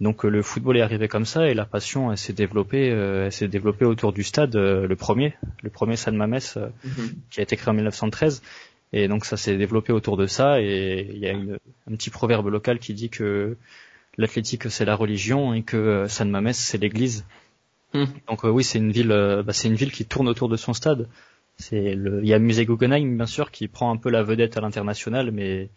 Donc 0.00 0.24
le 0.24 0.40
football 0.40 0.78
est 0.78 0.80
arrivé 0.80 1.08
comme 1.08 1.26
ça 1.26 1.46
et 1.46 1.52
la 1.52 1.66
passion 1.66 2.16
s'est 2.16 2.32
développée, 2.32 2.86
elle 2.88 3.32
s'est 3.32 3.48
développée 3.48 3.84
autour 3.84 4.14
du 4.14 4.24
stade, 4.24 4.56
le 4.56 4.96
premier, 4.96 5.34
le 5.62 5.68
premier 5.68 5.96
San 5.96 6.16
Mamés 6.16 6.38
hmm. 6.56 6.88
qui 7.30 7.40
a 7.40 7.42
été 7.42 7.54
créé 7.56 7.68
en 7.68 7.74
1913 7.74 8.42
et 8.96 9.08
donc 9.08 9.26
ça 9.26 9.36
s'est 9.36 9.58
développé 9.58 9.92
autour 9.92 10.16
de 10.16 10.26
ça. 10.26 10.60
Et 10.62 11.06
il 11.12 11.18
y 11.18 11.26
a 11.26 11.32
une, 11.32 11.58
un 11.86 11.96
petit 11.96 12.08
proverbe 12.08 12.48
local 12.48 12.78
qui 12.78 12.94
dit 12.94 13.10
que 13.10 13.56
l'athlétique 14.16 14.70
c'est 14.70 14.86
la 14.86 14.96
religion 14.96 15.52
et 15.52 15.62
que 15.62 15.76
euh, 15.76 16.08
San 16.08 16.30
Mamés 16.30 16.54
c'est 16.54 16.78
l'église. 16.78 17.26
Hmm. 17.92 18.06
Donc 18.26 18.44
euh, 18.44 18.48
oui, 18.48 18.64
c'est 18.64 18.78
une 18.78 18.92
ville, 18.92 19.12
euh, 19.12 19.42
bah, 19.42 19.52
c'est 19.52 19.68
une 19.68 19.74
ville 19.74 19.92
qui 19.92 20.06
tourne 20.06 20.28
autour 20.28 20.48
de 20.48 20.56
son 20.56 20.72
stade. 20.72 21.08
C'est 21.58 21.94
le, 21.94 22.22
il 22.22 22.28
y 22.28 22.32
a 22.32 22.38
le 22.38 22.44
musée 22.44 22.64
Guggenheim 22.64 23.16
bien 23.16 23.26
sûr 23.26 23.50
qui 23.50 23.68
prend 23.68 23.90
un 23.90 23.98
peu 23.98 24.08
la 24.08 24.22
vedette 24.22 24.56
à 24.56 24.62
l'international, 24.62 25.30
mais 25.30 25.68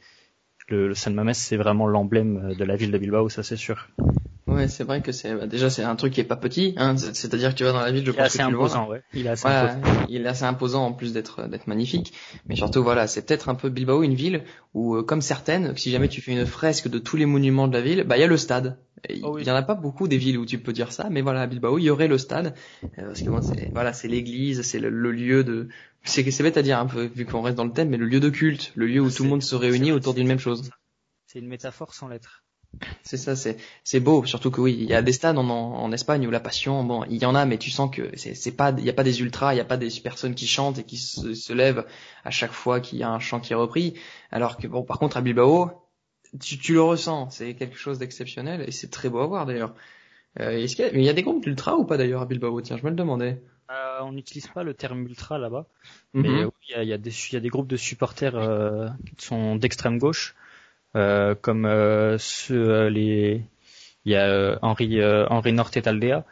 le, 0.69 0.87
le 0.87 0.95
San 0.95 1.13
Mamés 1.13 1.33
c'est 1.33 1.57
vraiment 1.57 1.87
l'emblème 1.87 2.53
de 2.57 2.63
la 2.63 2.77
ville 2.77 2.91
de 2.91 2.97
Bilbao, 2.97 3.27
ça 3.27 3.43
c'est 3.43 3.57
sûr. 3.57 3.89
Ouais, 4.59 4.67
c'est 4.67 4.83
vrai 4.83 5.01
que 5.01 5.13
c'est 5.13 5.33
bah, 5.33 5.47
déjà 5.47 5.69
c'est 5.69 5.83
un 5.83 5.95
truc 5.95 6.13
qui 6.13 6.19
est 6.19 6.25
pas 6.25 6.35
petit. 6.35 6.73
Hein, 6.75 6.97
C'est-à-dire 6.97 7.51
que 7.51 7.55
tu 7.55 7.63
vas 7.63 7.71
dans 7.71 7.79
la 7.79 7.91
ville, 7.91 8.05
je 8.05 8.11
il 8.11 8.17
pense 8.17 8.35
que 8.35 8.41
imposant, 8.41 8.87
le 8.87 8.91
Ouais. 8.91 9.03
Il 9.13 9.25
est 9.25 9.29
assez 9.29 9.47
imposant. 9.47 10.05
Il 10.09 10.25
est 10.25 10.27
assez 10.27 10.43
imposant 10.43 10.85
en 10.85 10.91
plus 10.91 11.13
d'être 11.13 11.47
d'être 11.47 11.67
magnifique. 11.67 12.13
Mais 12.49 12.55
surtout 12.57 12.83
voilà, 12.83 13.07
c'est 13.07 13.25
peut-être 13.25 13.47
un 13.47 13.55
peu 13.55 13.69
Bilbao, 13.69 14.03
une 14.03 14.15
ville 14.15 14.43
où 14.73 14.95
euh, 14.95 15.03
comme 15.03 15.21
certaines, 15.21 15.77
si 15.77 15.91
jamais 15.91 16.09
tu 16.09 16.21
fais 16.21 16.33
une 16.33 16.45
fresque 16.45 16.89
de 16.89 16.99
tous 16.99 17.15
les 17.15 17.25
monuments 17.25 17.69
de 17.69 17.73
la 17.73 17.81
ville, 17.81 18.03
bah 18.03 18.17
il 18.17 18.21
y 18.21 18.23
a 18.23 18.27
le 18.27 18.35
stade. 18.35 18.77
Oh 19.23 19.37
il 19.39 19.47
y 19.47 19.51
en 19.51 19.55
a 19.55 19.61
pas 19.61 19.75
beaucoup 19.75 20.09
des 20.09 20.17
villes 20.17 20.37
où 20.37 20.45
tu 20.45 20.59
peux 20.59 20.73
dire 20.73 20.91
ça, 20.91 21.07
mais 21.09 21.21
voilà, 21.21 21.43
à 21.43 21.47
Bilbao, 21.47 21.77
il 21.77 21.83
y 21.83 21.89
aurait 21.89 22.09
le 22.09 22.17
stade 22.17 22.53
euh, 22.83 23.05
parce 23.05 23.21
que 23.21 23.29
bon, 23.29 23.41
c'est 23.41 23.71
voilà, 23.71 23.93
c'est 23.93 24.09
l'église, 24.09 24.61
c'est 24.63 24.79
le, 24.79 24.89
lieu 24.89 25.45
de 25.45 25.69
c'est 26.03 26.29
c'est 26.31 26.43
bête 26.43 26.57
à 26.57 26.61
dire 26.63 26.79
un 26.79 26.85
peu 26.85 27.05
vu 27.05 27.25
qu'on 27.25 27.41
reste 27.41 27.55
dans 27.55 27.63
le 27.63 27.71
thème, 27.71 27.89
mais 27.89 27.97
le 27.97 28.05
lieu 28.05 28.19
de 28.19 28.29
culte, 28.29 28.73
le 28.75 28.87
lieu 28.87 28.99
où 28.99 29.09
tout 29.09 29.23
le 29.23 29.29
monde 29.29 29.41
se 29.41 29.55
réunit 29.55 29.93
autour 29.93 30.13
d'une 30.13 30.27
même 30.27 30.39
chose. 30.39 30.69
C'est 31.27 31.39
une 31.39 31.47
métaphore 31.47 31.93
sans 31.93 32.09
lettres. 32.09 32.43
C'est 33.03 33.17
ça, 33.17 33.35
c'est 33.35 33.57
c'est 33.83 33.99
beau. 33.99 34.25
Surtout 34.25 34.51
que 34.51 34.61
oui, 34.61 34.77
il 34.79 34.85
y 34.85 34.93
a 34.93 35.01
des 35.01 35.11
stades 35.11 35.37
en, 35.37 35.49
en 35.49 35.91
Espagne 35.91 36.25
où 36.27 36.31
la 36.31 36.39
passion, 36.39 36.83
bon, 36.83 37.03
il 37.09 37.17
y 37.17 37.25
en 37.25 37.35
a, 37.35 37.45
mais 37.45 37.57
tu 37.57 37.71
sens 37.71 37.89
que 37.93 38.11
c'est 38.15 38.35
c'est 38.35 38.51
pas, 38.51 38.73
il 38.77 38.83
y 38.83 38.89
a 38.89 38.93
pas 38.93 39.03
des 39.03 39.21
ultras, 39.21 39.53
il 39.53 39.57
y 39.57 39.61
a 39.61 39.65
pas 39.65 39.77
des 39.77 39.89
personnes 40.03 40.35
qui 40.35 40.47
chantent 40.47 40.79
et 40.79 40.83
qui 40.83 40.97
se, 40.97 41.33
se 41.33 41.53
lèvent 41.53 41.85
à 42.23 42.29
chaque 42.29 42.51
fois 42.51 42.79
qu'il 42.79 42.99
y 42.99 43.03
a 43.03 43.09
un 43.09 43.19
chant 43.19 43.39
qui 43.39 43.53
est 43.53 43.55
repris. 43.55 43.95
Alors 44.31 44.57
que 44.57 44.67
bon, 44.67 44.83
par 44.83 44.99
contre 44.99 45.17
à 45.17 45.21
Bilbao, 45.21 45.71
tu, 46.39 46.57
tu 46.59 46.73
le 46.73 46.81
ressens, 46.81 47.31
c'est 47.31 47.55
quelque 47.55 47.77
chose 47.77 47.97
d'exceptionnel 47.99 48.63
et 48.67 48.71
c'est 48.71 48.89
très 48.89 49.09
beau 49.09 49.19
à 49.19 49.27
voir 49.27 49.45
d'ailleurs. 49.45 49.73
Euh, 50.39 50.51
est-ce 50.51 50.75
qu'il 50.75 50.85
y 50.85 50.87
a, 50.87 50.91
il 50.93 51.03
y 51.03 51.09
a 51.09 51.13
des 51.13 51.23
groupes 51.23 51.43
d'ultra 51.43 51.75
ou 51.75 51.85
pas 51.85 51.97
d'ailleurs 51.97 52.21
à 52.21 52.25
Bilbao? 52.25 52.61
Tiens, 52.61 52.77
je 52.77 52.83
me 52.83 52.91
le 52.91 52.95
demandais. 52.95 53.41
Euh, 53.71 53.99
on 54.01 54.11
n'utilise 54.11 54.47
pas 54.47 54.63
le 54.63 54.73
terme 54.73 55.05
ultra 55.05 55.37
là-bas, 55.37 55.67
mais 56.13 56.29
mhm. 56.29 56.45
oui, 56.45 56.51
il 56.69 56.71
y 56.71 56.75
a, 56.75 56.83
y, 56.83 56.93
a 56.93 56.97
des, 56.97 57.11
il 57.11 57.33
y 57.33 57.37
a 57.37 57.39
des 57.39 57.49
groupes 57.49 57.67
de 57.67 57.77
supporters 57.77 58.35
euh, 58.35 58.89
qui 59.17 59.25
sont 59.25 59.55
d'extrême 59.57 59.99
gauche 59.99 60.35
euh, 60.95 61.35
comme 61.39 61.65
euh, 61.65 62.17
ceux, 62.17 62.69
euh, 62.69 62.89
les 62.89 63.43
il 64.05 64.13
y 64.13 64.15
a 64.15 64.57
Henri 64.61 65.03
Henri 65.03 65.53
Nortetaldea 65.53 66.23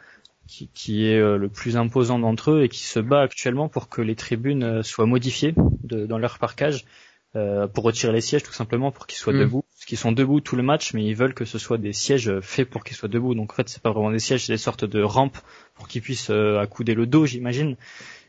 qui, 0.48 0.68
qui 0.72 1.06
est 1.06 1.20
le 1.20 1.48
plus 1.48 1.76
imposant 1.76 2.18
d'entre 2.18 2.52
eux 2.52 2.62
et 2.64 2.68
qui 2.70 2.82
se 2.82 2.98
bat 2.98 3.20
actuellement 3.20 3.68
pour 3.68 3.90
que 3.90 4.00
les 4.00 4.16
tribunes 4.16 4.82
soient 4.82 5.06
modifiées 5.06 5.54
de, 5.84 6.06
dans 6.06 6.18
leur 6.18 6.38
parcage 6.38 6.86
pour 7.34 7.84
retirer 7.84 8.12
les 8.14 8.22
sièges 8.22 8.42
tout 8.42 8.54
simplement 8.54 8.90
pour 8.90 9.06
qu'ils 9.06 9.18
soient 9.18 9.34
mm. 9.34 9.40
debout. 9.40 9.64
Parce 9.74 9.84
qu'ils 9.84 9.98
sont 9.98 10.12
debout 10.12 10.40
tout 10.40 10.56
le 10.56 10.62
match 10.62 10.94
mais 10.94 11.04
ils 11.04 11.14
veulent 11.14 11.34
que 11.34 11.44
ce 11.44 11.58
soit 11.58 11.76
des 11.76 11.92
sièges 11.92 12.40
faits 12.40 12.68
pour 12.68 12.82
qu'ils 12.82 12.96
soient 12.96 13.10
debout. 13.10 13.34
Donc 13.34 13.52
en 13.52 13.54
fait 13.54 13.68
c'est 13.68 13.82
pas 13.82 13.92
vraiment 13.92 14.10
des 14.10 14.18
sièges 14.18 14.46
c'est 14.46 14.54
des 14.54 14.58
sortes 14.58 14.86
de 14.86 15.02
rampes 15.02 15.38
pour 15.74 15.86
qu'ils 15.86 16.02
puissent 16.02 16.30
accouder 16.30 16.94
le 16.94 17.06
dos 17.06 17.26
j'imagine. 17.26 17.76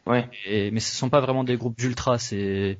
Ouais. 0.06 0.28
Et, 0.46 0.70
mais 0.70 0.82
ce 0.82 0.94
sont 0.94 1.10
pas 1.10 1.22
vraiment 1.22 1.46
des 1.46 1.56
groupes 1.56 1.78
d'ultra 1.78 2.20
c'est 2.20 2.78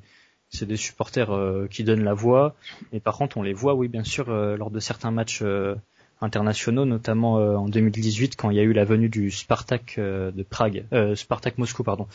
c'est 0.50 0.66
des 0.66 0.76
supporters 0.76 1.30
euh, 1.30 1.66
qui 1.68 1.84
donnent 1.84 2.04
la 2.04 2.14
voix. 2.14 2.54
Et 2.92 3.00
par 3.00 3.16
contre, 3.16 3.38
on 3.38 3.42
les 3.42 3.52
voit, 3.52 3.74
oui, 3.74 3.88
bien 3.88 4.04
sûr, 4.04 4.28
euh, 4.28 4.56
lors 4.56 4.70
de 4.70 4.80
certains 4.80 5.10
matchs 5.10 5.40
euh, 5.42 5.76
internationaux, 6.20 6.84
notamment 6.84 7.36
en 7.36 7.68
2018 7.68 8.36
quand 8.36 8.50
il 8.50 8.56
y 8.56 8.60
a 8.60 8.62
eu 8.62 8.74
la 8.74 8.84
venue 8.84 9.08
du 9.08 9.30
Spartak 9.30 9.98
de 9.98 10.42
Prague, 10.42 10.84
Spartak 11.14 11.56
Moscou, 11.56 11.82
pardon, 11.82 12.08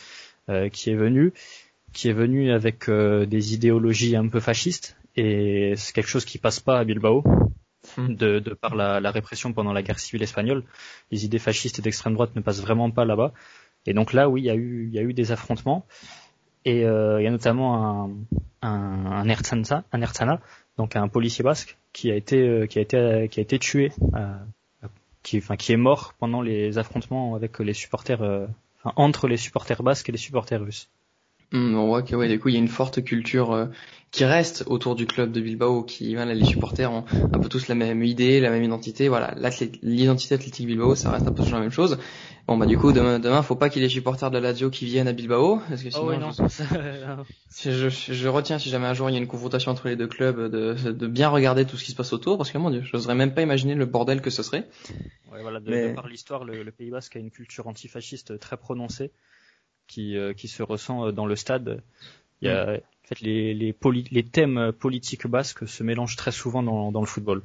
qui 0.70 0.90
est 0.90 0.94
venu, 0.94 1.32
qui 1.92 2.08
est 2.08 2.12
venu 2.12 2.52
avec 2.52 2.88
des 2.88 3.54
idéologies 3.54 4.14
un 4.14 4.28
peu 4.28 4.38
fascistes. 4.38 4.96
Et 5.16 5.74
c'est 5.76 5.92
quelque 5.92 6.06
chose 6.06 6.24
qui 6.24 6.38
passe 6.38 6.60
pas 6.60 6.78
à 6.78 6.84
Bilbao. 6.84 7.24
De, 7.98 8.40
de 8.40 8.54
par 8.54 8.74
la, 8.74 8.98
la, 8.98 9.10
répression 9.12 9.52
pendant 9.52 9.72
la 9.72 9.80
guerre 9.80 10.00
civile 10.00 10.22
espagnole, 10.24 10.64
les 11.12 11.24
idées 11.24 11.38
fascistes 11.38 11.78
et 11.78 11.82
d'extrême 11.82 12.14
droite 12.14 12.34
ne 12.34 12.40
passent 12.40 12.60
vraiment 12.60 12.90
pas 12.90 13.04
là-bas. 13.04 13.32
Et 13.86 13.94
donc 13.94 14.12
là, 14.12 14.28
oui, 14.28 14.42
il 14.42 14.46
y 14.46 14.48
il 14.48 14.92
y 14.92 14.98
a 14.98 15.02
eu 15.02 15.14
des 15.14 15.32
affrontements. 15.32 15.86
Et 16.66 16.84
euh, 16.84 17.20
il 17.20 17.24
y 17.24 17.28
a 17.28 17.30
notamment 17.30 18.04
un, 18.04 18.10
un, 18.60 19.28
un 19.28 20.38
donc 20.76 20.96
un 20.96 21.08
policier 21.08 21.44
basque 21.44 21.78
qui 21.92 22.10
a 22.10 22.16
été 22.16 22.66
qui 22.68 22.78
a 22.78 22.82
été 22.82 23.28
qui 23.30 23.40
a 23.40 23.42
été 23.42 23.58
tué, 23.58 23.92
qui 25.22 25.38
enfin 25.38 25.56
qui 25.56 25.72
est 25.72 25.78
mort 25.78 26.12
pendant 26.18 26.42
les 26.42 26.76
affrontements 26.76 27.34
avec 27.36 27.60
les 27.60 27.72
supporters, 27.72 28.20
enfin 28.20 28.92
entre 28.96 29.28
les 29.28 29.38
supporters 29.38 29.82
basques 29.82 30.08
et 30.08 30.12
les 30.12 30.18
supporters 30.18 30.60
russes. 30.60 30.90
Hmm, 31.52 31.76
on 31.76 31.86
voit 31.86 32.02
que 32.02 32.16
ouais, 32.16 32.28
du 32.28 32.40
coup 32.40 32.48
il 32.48 32.54
y 32.54 32.56
a 32.56 32.60
une 32.60 32.66
forte 32.66 33.04
culture 33.04 33.52
euh, 33.52 33.66
qui 34.10 34.24
reste 34.24 34.64
autour 34.66 34.96
du 34.96 35.06
club 35.06 35.30
de 35.30 35.40
Bilbao, 35.40 35.84
qui 35.84 36.16
voilà, 36.16 36.34
les 36.34 36.44
supporters 36.44 36.90
ont 36.90 37.04
un 37.32 37.38
peu 37.38 37.48
tous 37.48 37.68
la 37.68 37.76
même 37.76 38.02
idée, 38.02 38.40
la 38.40 38.50
même 38.50 38.64
identité. 38.64 39.08
Voilà, 39.08 39.34
l'identité 39.82 40.34
athlétique 40.34 40.66
Bilbao, 40.66 40.96
ça 40.96 41.12
reste 41.12 41.28
un 41.28 41.32
peu 41.32 41.42
toujours 41.42 41.58
la 41.58 41.62
même 41.62 41.72
chose. 41.72 41.98
Bon 42.48 42.56
bah 42.56 42.66
du 42.66 42.78
coup 42.78 42.92
demain, 42.92 43.20
demain 43.20 43.42
faut 43.42 43.54
pas 43.54 43.68
qu'il 43.68 43.80
y 43.80 43.84
ait 43.84 43.88
les 43.88 43.94
supporters 43.94 44.30
de 44.30 44.38
la 44.38 44.48
Lazio 44.48 44.70
qui 44.70 44.86
viennent 44.86 45.06
à 45.06 45.12
Bilbao, 45.12 45.60
parce 45.68 45.82
que 45.82 45.88
oh 45.96 46.12
sinon 46.12 46.30
je, 47.60 47.88
je, 47.90 48.12
je, 48.12 48.28
retiens 48.28 48.58
si 48.58 48.68
jamais 48.68 48.86
un 48.86 48.94
jour 48.94 49.08
il 49.08 49.12
y 49.12 49.16
a 49.16 49.20
une 49.20 49.26
confrontation 49.28 49.70
entre 49.70 49.88
les 49.88 49.96
deux 49.96 50.06
clubs 50.08 50.50
de, 50.50 50.74
de 50.90 51.06
bien 51.06 51.28
regarder 51.28 51.64
tout 51.64 51.76
ce 51.76 51.84
qui 51.84 51.92
se 51.92 51.96
passe 51.96 52.12
autour, 52.12 52.38
parce 52.38 52.50
que 52.50 52.58
mon 52.58 52.70
dieu, 52.70 52.82
j'oserais 52.82 53.14
même 53.14 53.34
pas 53.34 53.42
imaginer 53.42 53.74
le 53.74 53.86
bordel 53.86 54.20
que 54.20 54.30
ce 54.30 54.42
serait. 54.42 54.68
Ouais, 55.32 55.42
voilà, 55.42 55.60
de, 55.60 55.94
par 55.94 56.08
l'histoire, 56.08 56.44
le, 56.44 56.62
le 56.62 56.70
Pays 56.72 56.90
Basque 56.90 57.16
a 57.16 57.18
une 57.18 57.30
culture 57.30 57.66
antifasciste 57.66 58.38
très 58.38 58.56
prononcée 58.56 59.10
qui, 59.86 60.16
euh, 60.16 60.32
qui 60.32 60.48
se 60.48 60.62
ressent 60.62 61.06
euh, 61.06 61.12
dans 61.12 61.26
le 61.26 61.36
stade. 61.36 61.82
Il 62.40 62.48
y 62.48 62.50
a, 62.50 62.66
mm. 62.66 62.74
en 62.76 63.08
fait, 63.08 63.20
les, 63.20 63.54
les, 63.54 63.74
les 64.10 64.22
thèmes 64.22 64.72
politiques 64.72 65.26
basques 65.26 65.66
se 65.66 65.82
mélangent 65.82 66.16
très 66.16 66.32
souvent 66.32 66.62
dans, 66.62 66.92
dans 66.92 67.00
le 67.00 67.06
football. 67.06 67.42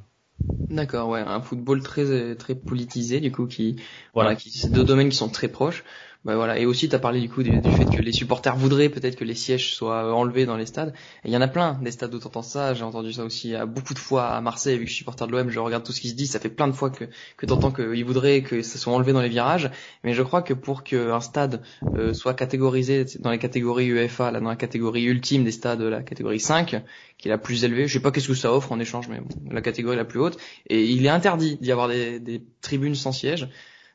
D'accord, 0.70 1.08
ouais, 1.08 1.20
un 1.20 1.40
football 1.40 1.82
très 1.82 2.34
très 2.34 2.54
politisé 2.54 3.20
du 3.20 3.30
coup 3.30 3.46
qui 3.46 3.76
voilà, 4.12 4.34
qui 4.34 4.50
c'est 4.50 4.72
deux 4.72 4.82
domaines 4.82 5.10
qui 5.10 5.16
sont 5.16 5.28
très 5.28 5.46
proches. 5.46 5.84
Bah 6.24 6.36
voilà. 6.36 6.56
Et 6.58 6.66
aussi, 6.66 6.88
tu 6.88 6.94
as 6.94 7.00
parlé 7.00 7.20
du 7.20 7.28
coup 7.28 7.42
du, 7.42 7.50
fait 7.50 7.84
que 7.84 8.00
les 8.00 8.12
supporters 8.12 8.54
voudraient 8.56 8.88
peut-être 8.88 9.16
que 9.16 9.24
les 9.24 9.34
sièges 9.34 9.74
soient 9.74 10.14
enlevés 10.14 10.46
dans 10.46 10.56
les 10.56 10.66
stades. 10.66 10.94
Et 11.24 11.28
il 11.28 11.32
y 11.32 11.36
en 11.36 11.40
a 11.40 11.48
plein 11.48 11.80
des 11.82 11.90
stades 11.90 12.14
où 12.14 12.18
t'entends 12.20 12.42
ça. 12.42 12.74
J'ai 12.74 12.84
entendu 12.84 13.12
ça 13.12 13.24
aussi 13.24 13.56
à 13.56 13.66
beaucoup 13.66 13.92
de 13.92 13.98
fois 13.98 14.28
à 14.28 14.40
Marseille, 14.40 14.78
vu 14.78 14.84
que 14.84 14.90
je 14.90 14.94
suis 14.94 15.00
supporter 15.00 15.26
de 15.26 15.32
l'OM, 15.32 15.50
je 15.50 15.58
regarde 15.58 15.82
tout 15.82 15.90
ce 15.90 16.00
qui 16.00 16.10
se 16.10 16.14
dit. 16.14 16.28
Ça 16.28 16.38
fait 16.38 16.48
plein 16.48 16.68
de 16.68 16.72
fois 16.72 16.90
que 16.90 17.46
t'entends 17.46 17.72
qu'ils 17.72 18.04
voudraient 18.04 18.42
que 18.42 18.62
ça 18.62 18.78
soit 18.78 18.92
enlevé 18.92 19.12
dans 19.12 19.20
les 19.20 19.28
virages. 19.28 19.68
Mais 20.04 20.12
je 20.12 20.22
crois 20.22 20.42
que 20.42 20.54
pour 20.54 20.84
qu'un 20.84 21.20
stade 21.20 21.62
euh, 21.96 22.12
soit 22.14 22.34
catégorisé 22.34 23.04
dans 23.18 23.32
les 23.32 23.38
catégories 23.38 23.86
UEFA, 23.86 24.30
là 24.30 24.38
dans 24.38 24.48
la 24.48 24.56
catégorie 24.56 25.02
ultime 25.02 25.42
des 25.42 25.50
stades, 25.50 25.80
la 25.80 26.02
catégorie 26.02 26.38
5, 26.38 26.82
qui 27.18 27.28
est 27.28 27.30
la 27.30 27.38
plus 27.38 27.64
élevée, 27.64 27.88
je 27.88 27.94
sais 27.94 28.00
pas 28.02 28.12
qu'est-ce 28.12 28.28
que 28.28 28.34
ça 28.34 28.52
offre 28.52 28.70
en 28.70 28.78
échange, 28.78 29.08
mais 29.08 29.20
la 29.50 29.60
catégorie 29.60 29.96
la 29.96 30.04
plus 30.04 30.20
haute. 30.20 30.38
Et 30.68 30.84
il 30.84 31.04
est 31.04 31.08
interdit 31.08 31.58
d'y 31.60 31.72
avoir 31.72 31.88
des, 31.88 32.20
des 32.20 32.44
tribunes 32.60 32.94
sans 32.94 33.10
siège. 33.10 33.48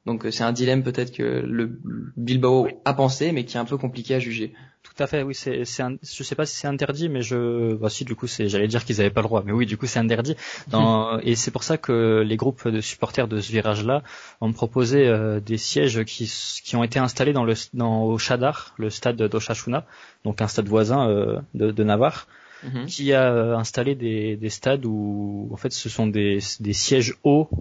Donc 0.07 0.25
euh, 0.25 0.31
c'est 0.31 0.43
un 0.45 0.53
dilemme 0.53 0.83
peut-être 0.83 1.11
que 1.11 1.43
le 1.45 1.79
Bilbao 2.15 2.69
a 2.85 2.93
pensé, 2.93 3.33
mais 3.33 3.43
qui 3.43 3.57
est 3.57 3.59
un 3.59 3.65
peu 3.65 3.77
compliqué 3.77 4.15
à 4.15 4.19
juger. 4.19 4.53
Tout 4.83 5.03
à 5.03 5.05
fait, 5.05 5.21
oui, 5.21 5.35
c'est, 5.35 5.65
c'est 5.65 5.83
je 6.01 6.23
sais 6.23 6.33
pas 6.33 6.45
si 6.45 6.55
c'est 6.55 6.67
interdit, 6.67 7.09
mais 7.09 7.21
je, 7.21 7.75
bah 7.75 7.89
si, 7.89 8.05
du 8.05 8.15
coup, 8.15 8.25
c'est, 8.25 8.47
j'allais 8.47 8.69
dire 8.69 8.85
qu'ils 8.85 9.01
avaient 9.01 9.09
pas 9.09 9.21
le 9.21 9.27
droit, 9.27 9.43
mais 9.45 9.51
oui, 9.51 9.65
du 9.65 9.75
coup, 9.77 9.85
c'est 9.85 9.99
interdit. 9.99 10.35
Dans, 10.69 11.19
et 11.23 11.35
c'est 11.35 11.51
pour 11.51 11.63
ça 11.63 11.77
que 11.77 12.23
les 12.25 12.37
groupes 12.37 12.69
de 12.69 12.79
supporters 12.79 13.27
de 13.27 13.41
ce 13.41 13.51
virage-là 13.51 14.01
ont 14.39 14.53
proposé 14.53 15.05
euh, 15.05 15.41
des 15.41 15.57
sièges 15.57 16.05
qui, 16.05 16.31
qui 16.63 16.75
ont 16.77 16.85
été 16.85 16.99
installés 16.99 17.33
dans 17.33 17.43
le, 17.43 17.53
dans 17.73 18.03
au 18.03 18.17
le 18.77 18.89
stade 18.89 19.21
d'Oshachuna, 19.21 19.85
donc 20.23 20.41
un 20.41 20.47
stade 20.47 20.69
voisin 20.69 21.09
euh, 21.09 21.39
de, 21.53 21.71
de 21.71 21.83
Navarre. 21.83 22.27
Mhm. 22.63 22.87
qui 22.87 23.13
a 23.13 23.55
installé 23.55 23.93
des, 23.93 24.35
des 24.35 24.49
stades 24.49 24.83
où 24.83 25.47
en 25.51 25.57
fait 25.57 25.71
ce 25.71 25.89
sont 25.89 26.07
des, 26.07 26.39
des 26.59 26.73
sièges 26.73 27.13
hauts 27.23 27.51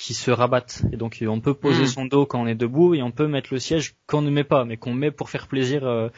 qui 0.00 0.14
se 0.14 0.30
rabattent. 0.30 0.82
Et 0.92 0.96
donc 0.96 1.22
on 1.28 1.40
peut 1.40 1.52
poser 1.52 1.82
hmm. 1.82 1.86
son 1.86 2.04
dos 2.06 2.24
quand 2.24 2.40
on 2.40 2.46
est 2.46 2.54
debout 2.54 2.94
et 2.94 3.02
on 3.02 3.10
peut 3.10 3.28
mettre 3.28 3.52
le 3.52 3.60
siège 3.60 3.94
qu'on 4.06 4.22
ne 4.22 4.30
met 4.30 4.44
pas, 4.44 4.64
mais 4.64 4.78
qu'on 4.78 4.94
met 4.94 5.10
pour 5.10 5.28
faire 5.28 5.46
plaisir 5.46 5.84
euh, 5.84 6.08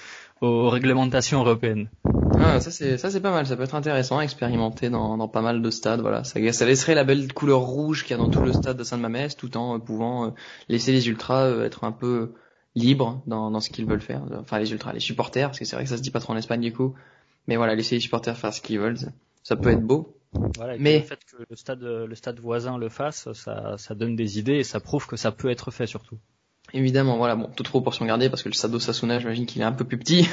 aux 0.41 0.71
réglementations 0.71 1.41
européennes. 1.41 1.91
Ah, 2.39 2.61
ça 2.61 2.71
c'est 2.71 2.97
ça 2.97 3.11
c'est 3.11 3.21
pas 3.21 3.33
mal, 3.33 3.45
ça 3.45 3.57
peut 3.57 3.65
être 3.65 3.75
intéressant 3.75 4.19
à 4.19 4.23
expérimenter 4.23 4.89
dans, 4.89 5.17
dans 5.17 5.27
pas 5.27 5.43
mal 5.43 5.63
de 5.63 5.71
stades. 5.71 6.01
Voilà, 6.01 6.23
ça, 6.23 6.41
ça 6.53 6.65
laisserait 6.65 6.95
la 6.95 7.03
belle 7.03 7.33
couleur 7.33 7.61
rouge 7.61 8.05
qu'il 8.05 8.13
y 8.13 8.15
a 8.15 8.23
dans 8.23 8.31
tout 8.31 8.43
le 8.43 8.53
stade 8.53 8.77
de 8.77 8.85
Saint-Mamès, 8.85 9.37
tout 9.37 9.57
en 9.57 9.75
euh, 9.75 9.79
pouvant 9.79 10.27
euh, 10.27 10.31
laisser 10.69 10.93
les 10.93 11.09
ultras 11.09 11.51
être 11.65 11.83
un 11.83 11.93
peu 11.93 12.35
libres 12.77 13.21
dans, 13.27 13.51
dans 13.51 13.61
ce 13.61 13.69
qu'ils 13.69 13.87
veulent 13.87 14.01
faire. 14.01 14.23
Enfin 14.39 14.61
les 14.61 14.71
ultras, 14.71 14.93
les 14.93 15.01
supporters, 15.01 15.49
parce 15.49 15.59
que 15.59 15.65
c'est 15.65 15.75
vrai 15.75 15.85
que 15.85 15.91
ça 15.91 15.97
se 15.97 16.03
dit 16.03 16.13
pas 16.13 16.21
trop 16.21 16.33
en 16.33 16.37
Espagne 16.37 16.61
du 16.61 16.73
coup. 16.73 16.95
Mais 17.49 17.57
voilà, 17.57 17.75
laisser 17.75 17.97
les 17.97 18.01
supporters 18.01 18.37
faire 18.37 18.55
ce 18.55 18.61
qu'ils 18.61 18.79
veulent, 18.79 18.99
ça 19.43 19.57
peut 19.57 19.71
être 19.71 19.83
beau. 19.83 20.17
Voilà, 20.57 20.77
mais 20.79 21.01
le 21.01 21.05
fait 21.05 21.21
que 21.25 21.45
le 21.49 21.57
stade, 21.57 21.83
le 21.83 22.15
stade 22.15 22.39
voisin 22.41 22.79
le 22.79 22.89
fasse, 22.89 23.33
ça, 23.33 23.77
ça 23.79 23.95
donne 23.95 24.17
des 24.17 24.39
idées 24.39 24.57
et 24.57 24.65
ça 24.65 24.81
prouve 24.81 25.07
que 25.07 25.17
ça 25.17 25.33
peut 25.33 25.51
être 25.51 25.71
fait 25.71 25.87
surtout. 25.87 26.19
Évidemment, 26.75 27.19
voilà, 27.19 27.37
bon, 27.37 27.51
toute 27.55 27.69
proportion 27.69 28.07
gardée 28.07 28.31
parce 28.31 28.43
que 28.43 28.49
le 28.49 28.55
stade 28.55 28.71
d'Osasuna, 28.71 29.19
j'imagine 29.19 29.45
qu'il 29.45 29.61
est 29.61 29.65
un 29.65 29.73
peu 29.73 29.85
plus 29.85 29.99
petit. 29.99 30.27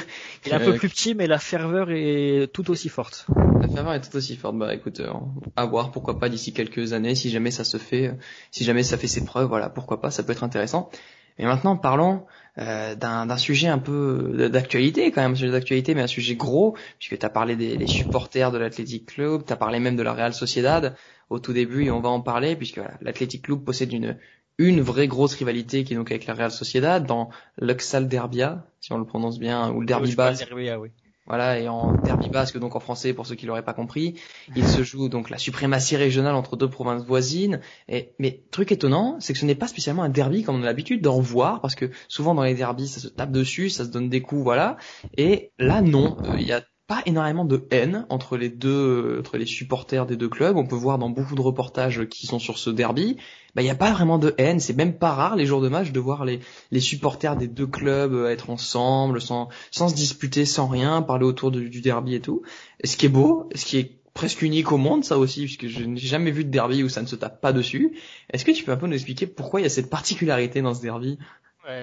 Il 0.46 0.52
est 0.52 0.54
un 0.54 0.60
peu 0.64 0.74
plus 0.74 0.88
petit, 0.88 1.14
mais 1.14 1.26
la 1.26 1.38
ferveur 1.38 1.90
est 1.90 2.48
tout 2.52 2.70
aussi 2.70 2.88
forte. 2.88 3.26
La 3.60 3.68
ferveur 3.68 3.92
est 3.92 4.00
tout 4.00 4.16
aussi 4.16 4.36
forte. 4.36 4.56
Bah, 4.56 4.74
écoute, 4.74 5.00
euh, 5.00 5.12
à 5.56 5.66
voir, 5.66 5.90
pourquoi 5.90 6.18
pas 6.18 6.30
d'ici 6.30 6.54
quelques 6.54 6.94
années, 6.94 7.14
si 7.14 7.28
jamais 7.28 7.50
ça 7.50 7.64
se 7.64 7.76
fait, 7.76 8.08
euh, 8.08 8.14
si 8.52 8.64
jamais 8.64 8.82
ça 8.82 8.96
fait 8.96 9.06
ses 9.06 9.24
preuves, 9.24 9.48
voilà, 9.48 9.68
pourquoi 9.68 10.00
pas, 10.00 10.10
ça 10.10 10.22
peut 10.22 10.32
être 10.32 10.44
intéressant. 10.44 10.90
Et 11.38 11.44
maintenant, 11.44 11.76
parlons 11.76 12.26
euh, 12.58 12.94
d'un 12.94 13.36
sujet 13.36 13.68
un 13.68 13.78
peu 13.78 14.48
d'actualité, 14.50 15.10
quand 15.10 15.22
même, 15.22 15.32
un 15.32 15.36
sujet 15.36 15.52
d'actualité, 15.52 15.94
mais 15.94 16.02
un 16.02 16.06
sujet 16.06 16.36
gros, 16.36 16.76
puisque 16.98 17.18
tu 17.18 17.26
as 17.26 17.30
parlé 17.30 17.56
des 17.56 17.86
supporters 17.86 18.52
de 18.52 18.58
l'Athletic 18.58 19.06
Club, 19.06 19.44
tu 19.46 19.52
as 19.52 19.56
parlé 19.56 19.78
même 19.78 19.96
de 19.96 20.02
la 20.02 20.12
Real 20.12 20.34
Sociedad 20.34 20.96
au 21.30 21.38
tout 21.38 21.52
début, 21.52 21.84
et 21.84 21.90
on 21.90 22.00
va 22.00 22.08
en 22.08 22.20
parler, 22.20 22.56
puisque 22.56 22.78
voilà, 22.78 22.94
l'Athletic 23.00 23.42
Club 23.42 23.64
possède 23.64 23.92
une, 23.92 24.18
une 24.58 24.80
vraie 24.80 25.08
grosse 25.08 25.34
rivalité 25.34 25.84
qui 25.84 25.94
est 25.94 25.96
donc 25.96 26.10
avec 26.10 26.26
la 26.26 26.34
Real 26.34 26.50
Sociedad 26.50 27.04
dans 27.06 27.30
l'Uxal 27.58 28.08
Derbia, 28.08 28.66
si 28.80 28.92
on 28.92 28.98
le 28.98 29.06
prononce 29.06 29.38
bien, 29.38 29.70
ou 29.70 29.80
le 29.80 29.86
Derby. 29.86 30.14
Oui. 30.52 30.90
Voilà, 31.30 31.60
et 31.60 31.68
en 31.68 31.92
derby 31.92 32.28
basque, 32.28 32.58
donc 32.58 32.74
en 32.74 32.80
français 32.80 33.12
pour 33.14 33.24
ceux 33.24 33.36
qui 33.36 33.46
l'auraient 33.46 33.62
pas 33.62 33.72
compris, 33.72 34.14
il 34.56 34.66
se 34.66 34.82
joue 34.82 35.08
donc 35.08 35.30
la 35.30 35.38
suprématie 35.38 35.94
régionale 35.94 36.34
entre 36.34 36.56
deux 36.56 36.68
provinces 36.68 37.04
voisines. 37.04 37.60
Et, 37.88 38.14
mais 38.18 38.42
truc 38.50 38.72
étonnant, 38.72 39.14
c'est 39.20 39.32
que 39.32 39.38
ce 39.38 39.44
n'est 39.44 39.54
pas 39.54 39.68
spécialement 39.68 40.02
un 40.02 40.08
derby 40.08 40.42
comme 40.42 40.56
on 40.56 40.62
a 40.64 40.66
l'habitude 40.66 41.02
d'en 41.02 41.20
voir, 41.20 41.60
parce 41.60 41.76
que 41.76 41.92
souvent 42.08 42.34
dans 42.34 42.42
les 42.42 42.54
derbys, 42.54 42.88
ça 42.88 42.98
se 42.98 43.06
tape 43.06 43.30
dessus, 43.30 43.70
ça 43.70 43.84
se 43.84 43.90
donne 43.90 44.08
des 44.08 44.22
coups, 44.22 44.42
voilà. 44.42 44.76
Et 45.16 45.52
là, 45.60 45.82
non, 45.82 46.16
euh, 46.24 46.34
il 46.36 46.48
y 46.48 46.52
a 46.52 46.62
pas 46.90 47.02
énormément 47.06 47.44
de 47.44 47.68
haine 47.70 48.04
entre 48.08 48.36
les 48.36 48.48
deux, 48.48 49.18
entre 49.20 49.36
les 49.36 49.46
supporters 49.46 50.06
des 50.06 50.16
deux 50.16 50.28
clubs. 50.28 50.56
On 50.56 50.66
peut 50.66 50.74
voir 50.74 50.98
dans 50.98 51.08
beaucoup 51.08 51.36
de 51.36 51.40
reportages 51.40 52.04
qui 52.08 52.26
sont 52.26 52.40
sur 52.40 52.58
ce 52.58 52.68
derby, 52.68 53.16
bah 53.54 53.62
il 53.62 53.66
y 53.66 53.70
a 53.70 53.76
pas 53.76 53.92
vraiment 53.92 54.18
de 54.18 54.34
haine. 54.38 54.58
C'est 54.58 54.76
même 54.76 54.98
pas 54.98 55.12
rare 55.12 55.36
les 55.36 55.46
jours 55.46 55.60
de 55.60 55.68
match 55.68 55.92
de 55.92 56.00
voir 56.00 56.24
les, 56.24 56.40
les 56.72 56.80
supporters 56.80 57.36
des 57.36 57.46
deux 57.46 57.68
clubs 57.68 58.12
euh, 58.12 58.28
être 58.28 58.50
ensemble, 58.50 59.20
sans, 59.20 59.50
sans 59.70 59.88
se 59.88 59.94
disputer, 59.94 60.44
sans 60.44 60.66
rien, 60.66 61.00
parler 61.00 61.26
autour 61.26 61.52
du 61.52 61.80
derby 61.80 62.16
et 62.16 62.20
tout. 62.20 62.42
ce 62.82 62.96
qui 62.96 63.06
est 63.06 63.10
beau, 63.10 63.48
ce 63.54 63.64
qui 63.64 63.78
est 63.78 64.00
presque 64.12 64.42
unique 64.42 64.72
au 64.72 64.76
monde, 64.76 65.04
ça 65.04 65.16
aussi, 65.16 65.42
puisque 65.44 65.68
je 65.68 65.84
n'ai 65.84 66.00
jamais 66.00 66.32
vu 66.32 66.44
de 66.44 66.50
derby 66.50 66.82
où 66.82 66.88
ça 66.88 67.02
ne 67.02 67.06
se 67.06 67.14
tape 67.14 67.40
pas 67.40 67.52
dessus. 67.52 67.96
Est-ce 68.32 68.44
que 68.44 68.50
tu 68.50 68.64
peux 68.64 68.72
un 68.72 68.76
peu 68.76 68.88
nous 68.88 68.94
expliquer 68.94 69.28
pourquoi 69.28 69.60
il 69.60 69.62
y 69.62 69.66
a 69.66 69.70
cette 69.70 69.90
particularité 69.90 70.60
dans 70.60 70.74
ce 70.74 70.82
derby? 70.82 71.18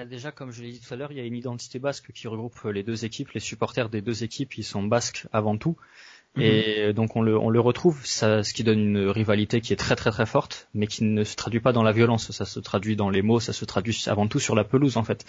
Déjà, 0.06 0.32
comme 0.32 0.50
je 0.50 0.62
l'ai 0.62 0.72
dit 0.72 0.80
tout 0.80 0.92
à 0.92 0.96
l'heure, 0.96 1.12
il 1.12 1.18
y 1.18 1.20
a 1.20 1.24
une 1.24 1.36
identité 1.36 1.78
basque 1.78 2.12
qui 2.12 2.28
regroupe 2.28 2.62
les 2.64 2.82
deux 2.82 3.04
équipes. 3.04 3.30
Les 3.32 3.40
supporters 3.40 3.88
des 3.88 4.00
deux 4.00 4.24
équipes, 4.24 4.56
ils 4.58 4.64
sont 4.64 4.82
basques 4.82 5.26
avant 5.32 5.56
tout. 5.56 5.76
Mhm. 6.36 6.42
Et 6.42 6.92
donc 6.92 7.16
on 7.16 7.22
le, 7.22 7.38
on 7.38 7.50
le 7.50 7.60
retrouve, 7.60 8.04
ça, 8.04 8.42
ce 8.42 8.52
qui 8.52 8.64
donne 8.64 8.78
une 8.78 9.08
rivalité 9.08 9.60
qui 9.60 9.72
est 9.72 9.76
très 9.76 9.96
très 9.96 10.10
très 10.10 10.26
forte, 10.26 10.68
mais 10.74 10.86
qui 10.86 11.04
ne 11.04 11.24
se 11.24 11.36
traduit 11.36 11.60
pas 11.60 11.72
dans 11.72 11.82
la 11.82 11.92
violence. 11.92 12.30
Ça 12.30 12.44
se 12.44 12.60
traduit 12.60 12.96
dans 12.96 13.10
les 13.10 13.22
mots, 13.22 13.40
ça 13.40 13.52
se 13.52 13.64
traduit 13.64 14.04
avant 14.06 14.26
tout 14.26 14.38
sur 14.38 14.54
la 14.54 14.64
pelouse 14.64 14.96
en 14.96 15.04
fait. 15.04 15.24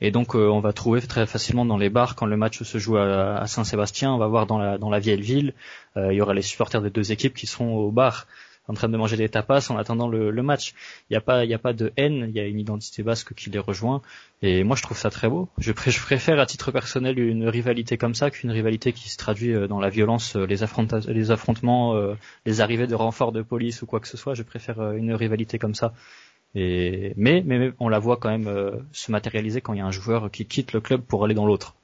Et 0.00 0.10
donc 0.10 0.34
euh, 0.34 0.48
on 0.48 0.60
va 0.60 0.72
trouver 0.72 1.00
très 1.00 1.26
facilement 1.26 1.64
dans 1.64 1.78
les 1.78 1.88
bars 1.88 2.16
quand 2.16 2.26
le 2.26 2.36
match 2.36 2.62
se 2.62 2.78
joue 2.78 2.96
à, 2.96 3.46
Saint-Sébastien, 3.46 4.12
on 4.12 4.18
va 4.18 4.26
voir 4.26 4.46
dans 4.46 4.58
la 4.58 4.76
dans 4.76 4.90
la 4.90 4.98
vieille 4.98 5.20
ville, 5.20 5.54
euh, 5.96 6.12
il 6.12 6.16
y 6.16 6.20
aura 6.20 6.34
les 6.34 6.42
supporters 6.42 6.82
des 6.82 6.90
deux 6.90 7.12
équipes 7.12 7.34
qui 7.34 7.46
seront 7.46 7.76
au 7.76 7.90
bar 7.90 8.26
en 8.66 8.74
train 8.74 8.88
de 8.88 8.96
manger 8.96 9.16
des 9.16 9.28
tapas 9.28 9.70
en 9.70 9.76
attendant 9.76 10.08
le, 10.08 10.42
match. 10.42 10.74
Il 11.08 11.12
n'y 11.12 11.16
a 11.16 11.20
pas, 11.20 11.44
y 11.44 11.54
a 11.54 11.58
pas 11.58 11.72
de 11.72 11.92
haine, 11.96 12.26
il 12.28 12.34
y 12.34 12.40
a 12.40 12.46
une 12.46 12.58
identité 12.58 13.02
basque 13.02 13.34
qui 13.34 13.50
les 13.50 13.58
rejoint. 13.58 14.02
Et 14.42 14.64
moi, 14.64 14.76
je 14.76 14.82
trouve 14.82 14.96
ça 14.96 15.10
très 15.10 15.28
beau. 15.28 15.48
Je, 15.58 15.72
préfère 15.72 16.38
à 16.38 16.46
titre 16.46 16.70
personnel 16.70 17.18
une 17.18 17.48
rivalité 17.48 17.96
comme 17.96 18.14
ça 18.14 18.30
qu'une 18.30 18.50
rivalité 18.50 18.92
qui 18.92 19.08
se 19.08 19.16
traduit 19.16 19.54
euh, 19.54 19.66
dans 19.66 19.80
la 19.80 19.90
violence, 19.90 20.36
euh, 20.36 20.46
les, 20.46 20.56
les 21.08 21.30
affrontements, 21.30 21.94
euh, 21.94 22.14
les 22.46 22.60
arrivées 22.60 22.86
de 22.86 22.94
renforts 22.94 23.32
de 23.32 23.42
police 23.42 23.82
ou 23.82 23.86
quoi 23.86 24.00
que 24.00 24.08
ce 24.08 24.16
soit. 24.16 24.34
Je 24.34 24.42
préfère 24.42 24.92
une 24.92 25.14
rivalité 25.14 25.58
comme 25.58 25.74
ça. 25.74 25.92
Et, 26.54 27.14
mais, 27.16 27.42
mais, 27.44 27.72
on 27.80 27.88
la 27.88 27.98
voit 27.98 28.16
quand 28.16 28.30
même 28.30 28.48
se 28.92 29.10
matérialiser 29.10 29.60
quand 29.60 29.72
il 29.72 29.78
y 29.78 29.82
a 29.82 29.86
un 29.86 29.90
joueur 29.90 30.30
qui 30.30 30.46
quitte 30.46 30.72
le 30.72 30.80
club 30.80 31.00
pour 31.00 31.24
aller 31.24 31.34
dans 31.34 31.46
l'autre. 31.46 31.74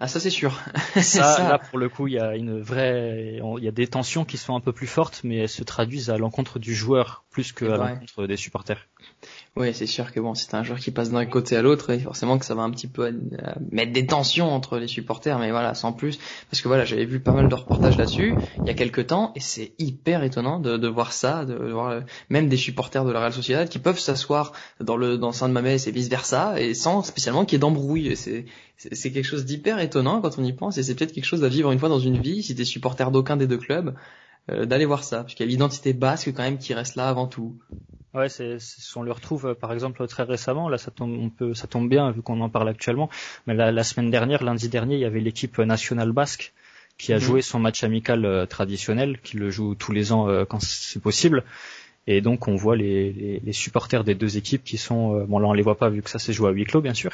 Ah 0.00 0.06
ça 0.06 0.20
c'est 0.20 0.30
sûr. 0.30 0.60
ça, 1.02 1.48
là 1.48 1.58
pour 1.58 1.78
le 1.78 1.88
coup 1.88 2.06
il 2.06 2.14
y 2.14 2.18
a 2.18 2.36
une 2.36 2.60
vraie, 2.60 3.40
il 3.58 3.64
y 3.64 3.68
a 3.68 3.72
des 3.72 3.88
tensions 3.88 4.24
qui 4.24 4.36
sont 4.36 4.54
un 4.54 4.60
peu 4.60 4.72
plus 4.72 4.86
fortes, 4.86 5.22
mais 5.24 5.38
elles 5.38 5.48
se 5.48 5.64
traduisent 5.64 6.10
à 6.10 6.18
l'encontre 6.18 6.58
du 6.58 6.74
joueur 6.74 7.24
plus 7.30 7.52
qu'à 7.52 7.76
l'encontre 7.76 8.26
des 8.26 8.36
supporters. 8.36 8.86
Oui, 9.58 9.74
c'est 9.74 9.86
sûr 9.86 10.12
que 10.12 10.20
bon, 10.20 10.36
c'est 10.36 10.54
un 10.54 10.62
joueur 10.62 10.78
qui 10.78 10.92
passe 10.92 11.10
d'un 11.10 11.26
côté 11.26 11.56
à 11.56 11.62
l'autre, 11.62 11.90
et 11.90 11.98
forcément 11.98 12.38
que 12.38 12.44
ça 12.44 12.54
va 12.54 12.62
un 12.62 12.70
petit 12.70 12.86
peu 12.86 13.06
euh, 13.06 13.12
mettre 13.72 13.92
des 13.92 14.06
tensions 14.06 14.48
entre 14.52 14.78
les 14.78 14.86
supporters, 14.86 15.36
mais 15.40 15.50
voilà, 15.50 15.74
sans 15.74 15.92
plus. 15.92 16.20
Parce 16.48 16.62
que 16.62 16.68
voilà, 16.68 16.84
j'avais 16.84 17.04
vu 17.04 17.18
pas 17.18 17.32
mal 17.32 17.48
de 17.48 17.54
reportages 17.56 17.98
là-dessus 17.98 18.36
il 18.58 18.66
y 18.68 18.70
a 18.70 18.74
quelques 18.74 19.08
temps, 19.08 19.32
et 19.34 19.40
c'est 19.40 19.72
hyper 19.80 20.22
étonnant 20.22 20.60
de, 20.60 20.76
de, 20.76 20.86
voir 20.86 21.12
ça, 21.12 21.44
de 21.44 21.56
voir 21.56 21.88
euh, 21.88 22.00
même 22.30 22.48
des 22.48 22.56
supporters 22.56 23.04
de 23.04 23.10
la 23.10 23.18
Real 23.18 23.32
Sociedad 23.32 23.68
qui 23.68 23.80
peuvent 23.80 23.98
s'asseoir 23.98 24.52
dans 24.80 24.96
le 24.96 25.18
dans 25.18 25.32
Saint-Mamès 25.32 25.88
et 25.88 25.90
vice 25.90 26.08
versa, 26.08 26.60
et 26.60 26.72
sans 26.72 27.02
spécialement 27.02 27.44
qu'il 27.44 27.54
y 27.54 27.56
ait 27.56 27.58
d'embrouille. 27.58 28.16
C'est 28.16 28.44
c'est 28.76 29.10
quelque 29.10 29.26
chose 29.26 29.44
d'hyper 29.44 29.80
étonnant 29.80 30.20
quand 30.20 30.38
on 30.38 30.44
y 30.44 30.52
pense 30.52 30.78
et 30.78 30.84
c'est 30.84 30.94
peut-être 30.94 31.12
quelque 31.12 31.24
chose 31.24 31.42
à 31.42 31.48
vivre 31.48 31.72
une 31.72 31.80
fois 31.80 31.88
dans 31.88 31.98
une 31.98 32.20
vie 32.20 32.44
si 32.44 32.54
t'es 32.54 32.64
supporter 32.64 33.10
d'aucun 33.10 33.36
des 33.36 33.48
deux 33.48 33.58
clubs 33.58 33.92
euh, 34.50 34.66
d'aller 34.66 34.84
voir 34.84 35.02
ça 35.02 35.22
parce 35.22 35.34
qu'il 35.34 35.44
y 35.44 35.48
a 35.48 35.50
l'identité 35.50 35.92
basque 35.92 36.32
quand 36.32 36.44
même 36.44 36.58
qui 36.58 36.74
reste 36.74 36.94
là 36.94 37.08
avant 37.08 37.26
tout. 37.26 37.58
Ouais, 38.14 38.28
c'est, 38.28 38.58
on 38.96 39.02
le 39.02 39.12
retrouve 39.12 39.48
euh, 39.48 39.54
par 39.54 39.72
exemple 39.72 40.06
très 40.06 40.22
récemment. 40.22 40.68
Là, 40.68 40.78
ça 40.78 40.90
tombe, 40.90 41.12
on 41.12 41.28
peut, 41.28 41.54
ça 41.54 41.66
tombe 41.66 41.88
bien 41.88 42.10
vu 42.10 42.22
qu'on 42.22 42.40
en 42.40 42.48
parle 42.48 42.68
actuellement. 42.68 43.10
Mais 43.46 43.54
la, 43.54 43.70
la, 43.70 43.84
semaine 43.84 44.10
dernière, 44.10 44.42
lundi 44.42 44.68
dernier, 44.68 44.94
il 44.94 45.00
y 45.00 45.04
avait 45.04 45.20
l'équipe 45.20 45.58
nationale 45.58 46.12
basque 46.12 46.52
qui 46.96 47.12
a 47.12 47.16
mhm. 47.16 47.22
joué 47.22 47.42
son 47.42 47.58
match 47.58 47.84
amical 47.84 48.24
euh, 48.24 48.46
traditionnel, 48.46 49.20
qui 49.20 49.36
le 49.36 49.50
joue 49.50 49.74
tous 49.74 49.92
les 49.92 50.12
ans 50.12 50.26
quand 50.46 50.60
c'est 50.62 51.02
possible. 51.02 51.44
Et 52.06 52.22
donc 52.22 52.48
on 52.48 52.56
voit 52.56 52.74
les, 52.74 53.12
les, 53.12 53.40
les, 53.40 53.52
supporters 53.52 54.02
des 54.02 54.14
deux 54.14 54.38
équipes 54.38 54.64
qui 54.64 54.78
sont, 54.78 55.24
bon 55.26 55.38
là 55.38 55.48
on 55.48 55.52
les 55.52 55.62
voit 55.62 55.76
pas 55.76 55.90
vu 55.90 56.00
que 56.00 56.08
ça 56.08 56.18
s'est 56.18 56.32
joué 56.32 56.48
à 56.48 56.52
huis 56.52 56.64
clos 56.64 56.80
bien 56.80 56.94
sûr, 56.94 57.12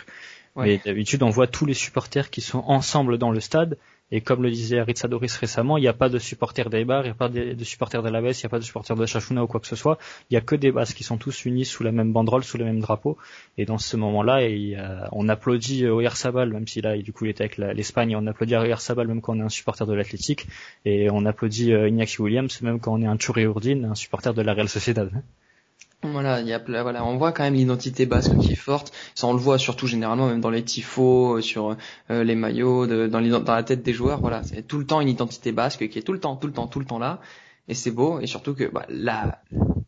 mais 0.54 0.80
d'habitude 0.84 1.24
on 1.24 1.30
voit 1.30 1.48
tous 1.48 1.66
les 1.66 1.74
supporters 1.74 2.30
qui 2.30 2.40
sont 2.40 2.62
ensemble 2.68 3.18
dans 3.18 3.32
le 3.32 3.40
stade 3.40 3.76
et 4.10 4.20
comme 4.20 4.42
le 4.42 4.50
disait 4.50 4.78
Aritsadoris 4.78 5.36
récemment, 5.36 5.78
il 5.78 5.80
n'y 5.80 5.88
a 5.88 5.92
pas 5.92 6.08
de 6.08 6.18
supporters 6.18 6.70
d'Eibar, 6.70 7.02
il 7.02 7.06
n'y 7.06 7.10
a 7.10 7.14
pas 7.14 7.28
de, 7.28 7.64
supporters 7.64 8.02
de 8.02 8.10
l'Aves, 8.10 8.32
il 8.32 8.40
n'y 8.42 8.46
a 8.46 8.48
pas 8.48 8.58
de 8.58 8.64
supporters 8.64 8.96
de 8.96 9.06
Chachuna 9.06 9.42
ou 9.42 9.46
quoi 9.46 9.60
que 9.60 9.66
ce 9.66 9.76
soit. 9.76 9.98
Il 10.30 10.34
n'y 10.34 10.36
a 10.36 10.40
que 10.40 10.54
des 10.54 10.70
bases 10.70 10.94
qui 10.94 11.04
sont 11.04 11.16
tous 11.16 11.46
unis 11.46 11.64
sous 11.64 11.82
la 11.82 11.90
même 11.90 12.12
banderole, 12.12 12.44
sous 12.44 12.58
le 12.58 12.64
même 12.64 12.80
drapeau. 12.80 13.16
Et 13.56 13.64
dans 13.64 13.78
ce 13.78 13.96
moment-là, 13.96 14.40
on 15.12 15.28
applaudit 15.28 15.86
Oyarzabal, 15.86 16.52
même 16.52 16.66
si 16.66 16.80
là, 16.80 16.96
du 16.96 17.12
coup, 17.12 17.24
il 17.24 17.30
était 17.30 17.44
avec 17.44 17.56
l'Espagne, 17.56 18.14
on 18.16 18.26
applaudit 18.26 18.56
Oyarzabal 18.56 19.08
même 19.08 19.20
quand 19.20 19.36
on 19.36 19.40
est 19.40 19.44
un 19.44 19.48
supporter 19.48 19.86
de 19.86 19.94
l'Athletic, 19.94 20.46
et 20.84 21.10
on 21.10 21.24
applaudit 21.24 21.72
euh, 21.72 21.88
Iñaki 21.88 22.20
Williams 22.20 22.60
même 22.62 22.80
quand 22.80 22.92
on 22.92 23.02
est 23.02 23.06
un 23.06 23.16
Urdin, 23.36 23.84
un 23.84 23.94
supporter 23.94 24.34
de 24.34 24.42
la 24.42 24.54
Real 24.54 24.68
Sociedad. 24.68 25.10
Voilà, 26.04 26.40
il 26.40 26.46
y 26.46 26.52
a, 26.52 26.58
voilà, 26.58 27.04
on 27.04 27.16
voit 27.16 27.32
quand 27.32 27.44
même 27.44 27.54
l'identité 27.54 28.04
basque 28.04 28.36
qui 28.38 28.52
est 28.52 28.56
forte. 28.56 28.92
Ça, 29.14 29.26
on 29.26 29.32
le 29.32 29.38
voit 29.38 29.58
surtout 29.58 29.86
généralement 29.86 30.28
même 30.28 30.40
dans 30.40 30.50
les 30.50 30.62
tifos, 30.62 31.38
euh, 31.38 31.40
sur 31.40 31.76
euh, 32.10 32.24
les 32.24 32.34
maillots, 32.34 32.86
dans, 32.86 33.20
la 33.20 33.62
tête 33.62 33.82
des 33.82 33.94
joueurs. 33.94 34.20
Voilà, 34.20 34.42
c'est 34.42 34.66
tout 34.66 34.78
le 34.78 34.86
temps 34.86 35.00
une 35.00 35.08
identité 35.08 35.50
basque 35.52 35.88
qui 35.88 35.98
est 35.98 36.02
tout 36.02 36.12
le 36.12 36.20
temps, 36.20 36.36
tout 36.36 36.46
le 36.46 36.52
temps, 36.52 36.66
tout 36.66 36.78
le 36.78 36.84
temps 36.84 36.98
là. 36.98 37.20
Et 37.68 37.74
c'est 37.74 37.90
beau. 37.90 38.20
Et 38.20 38.26
surtout 38.26 38.54
que 38.54 38.64
bah, 38.64 38.84
la, 38.90 39.40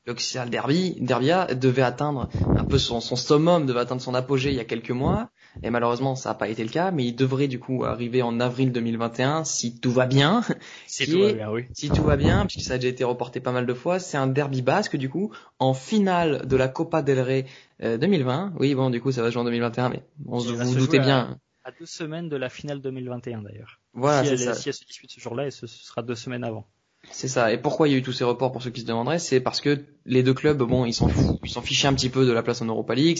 l'Oxial 0.06 0.48
Derby, 0.48 0.96
Derbia 1.00 1.54
devait 1.54 1.82
atteindre 1.82 2.28
un 2.56 2.64
peu 2.64 2.78
son, 2.78 3.00
son 3.00 3.16
summum, 3.16 3.66
devait 3.66 3.80
atteindre 3.80 4.00
son 4.00 4.14
apogée 4.14 4.50
il 4.50 4.56
y 4.56 4.60
a 4.60 4.64
quelques 4.64 4.92
mois. 4.92 5.28
Et 5.62 5.70
malheureusement, 5.70 6.14
ça 6.14 6.30
n'a 6.30 6.34
pas 6.34 6.48
été 6.48 6.62
le 6.62 6.70
cas, 6.70 6.90
mais 6.90 7.04
il 7.04 7.14
devrait 7.14 7.48
du 7.48 7.58
coup 7.58 7.84
arriver 7.84 8.22
en 8.22 8.40
avril 8.40 8.72
2021 8.72 9.44
si 9.44 9.78
tout 9.78 9.90
va 9.90 10.06
bien. 10.06 10.42
Si 10.86 11.10
tout 11.10 11.20
va 11.20 11.32
bien, 11.32 11.50
oui. 11.50 11.64
Si 11.72 11.90
tout 11.90 12.02
va 12.02 12.16
bien, 12.16 12.46
puisque 12.46 12.66
ça 12.66 12.74
a 12.74 12.78
déjà 12.78 12.88
été 12.88 13.04
reporté 13.04 13.40
pas 13.40 13.52
mal 13.52 13.66
de 13.66 13.74
fois. 13.74 13.98
C'est 13.98 14.16
un 14.16 14.26
derby 14.26 14.62
basque 14.62 14.96
du 14.96 15.08
coup 15.08 15.32
en 15.58 15.74
finale 15.74 16.46
de 16.46 16.56
la 16.56 16.68
Copa 16.68 17.02
del 17.02 17.20
Rey 17.20 17.46
2020. 17.80 18.46
Euh, 18.46 18.50
oui, 18.58 18.74
bon, 18.74 18.90
du 18.90 19.00
coup, 19.00 19.12
ça 19.12 19.22
va 19.22 19.30
jouer 19.30 19.42
en 19.42 19.44
2021, 19.44 19.88
mais 19.90 20.02
on 20.26 20.40
se 20.40 20.52
vous 20.52 20.74
doutez 20.74 20.98
bien. 20.98 21.38
À, 21.64 21.70
deux 21.78 21.86
semaines 21.86 22.28
de 22.28 22.36
la 22.36 22.48
finale 22.48 22.80
2021 22.80 23.42
d'ailleurs. 23.42 23.80
Voilà, 23.92 24.24
si, 24.24 24.30
elle, 24.30 24.38
ça. 24.38 24.54
si 24.54 24.68
elle 24.68 24.74
se 24.74 24.84
dispute 24.84 25.10
ce 25.10 25.20
jour-là, 25.20 25.46
et 25.46 25.50
ce 25.50 25.66
sera 25.66 26.02
deux 26.02 26.14
semaines 26.14 26.44
avant. 26.44 26.66
C'est 27.10 27.28
ça. 27.28 27.52
Et 27.52 27.58
pourquoi 27.58 27.88
il 27.88 27.92
y 27.92 27.94
a 27.94 27.98
eu 27.98 28.02
tous 28.02 28.12
ces 28.12 28.24
reports 28.24 28.52
pour 28.52 28.62
ceux 28.62 28.70
qui 28.70 28.80
se 28.80 28.86
demanderaient 28.86 29.18
C'est 29.18 29.40
parce 29.40 29.60
que 29.60 29.84
les 30.04 30.22
deux 30.22 30.34
clubs, 30.34 30.58
bon, 30.58 30.84
ils 30.84 30.92
s'en 30.92 31.08
ils 31.42 31.50
s'en 31.50 31.62
fichaient 31.62 31.88
un 31.88 31.94
petit 31.94 32.10
peu 32.10 32.26
de 32.26 32.32
la 32.32 32.42
place 32.42 32.62
en 32.62 32.66
Europa 32.66 32.94
League 32.94 33.18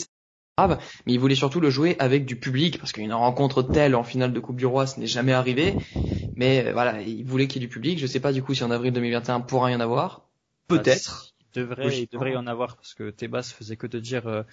grave, 0.58 0.80
mais 1.04 1.12
il 1.12 1.20
voulait 1.20 1.34
surtout 1.34 1.60
le 1.60 1.68
jouer 1.68 1.96
avec 1.98 2.24
du 2.24 2.34
public 2.34 2.78
parce 2.78 2.92
qu'une 2.92 3.12
rencontre 3.12 3.62
telle 3.62 3.94
en 3.94 4.02
finale 4.02 4.32
de 4.32 4.40
Coupe 4.40 4.56
du 4.56 4.64
Roi, 4.64 4.86
ce 4.86 4.98
n'est 4.98 5.06
jamais 5.06 5.34
arrivé. 5.34 5.74
Mais 6.34 6.64
euh, 6.64 6.72
voilà, 6.72 7.02
il 7.02 7.24
voulait 7.26 7.46
qu'il 7.46 7.60
y 7.60 7.64
ait 7.64 7.68
du 7.68 7.72
public. 7.72 7.98
Je 7.98 8.06
sais 8.06 8.20
pas 8.20 8.32
du 8.32 8.42
coup 8.42 8.54
si 8.54 8.64
en 8.64 8.70
avril 8.70 8.90
2021 8.90 9.40
pourra 9.40 9.70
y 9.70 9.74
en 9.74 9.80
avoir. 9.80 10.22
Peut-être. 10.66 11.34
il 11.40 11.60
devrait, 11.60 11.98
il 11.98 12.08
devrait 12.10 12.32
y 12.32 12.36
en 12.38 12.46
avoir 12.46 12.76
parce 12.76 12.94
que 12.94 13.10
Tebas 13.10 13.52
faisait 13.54 13.76
que 13.76 13.86
de 13.86 14.00
dire. 14.00 14.26
Euh, 14.26 14.44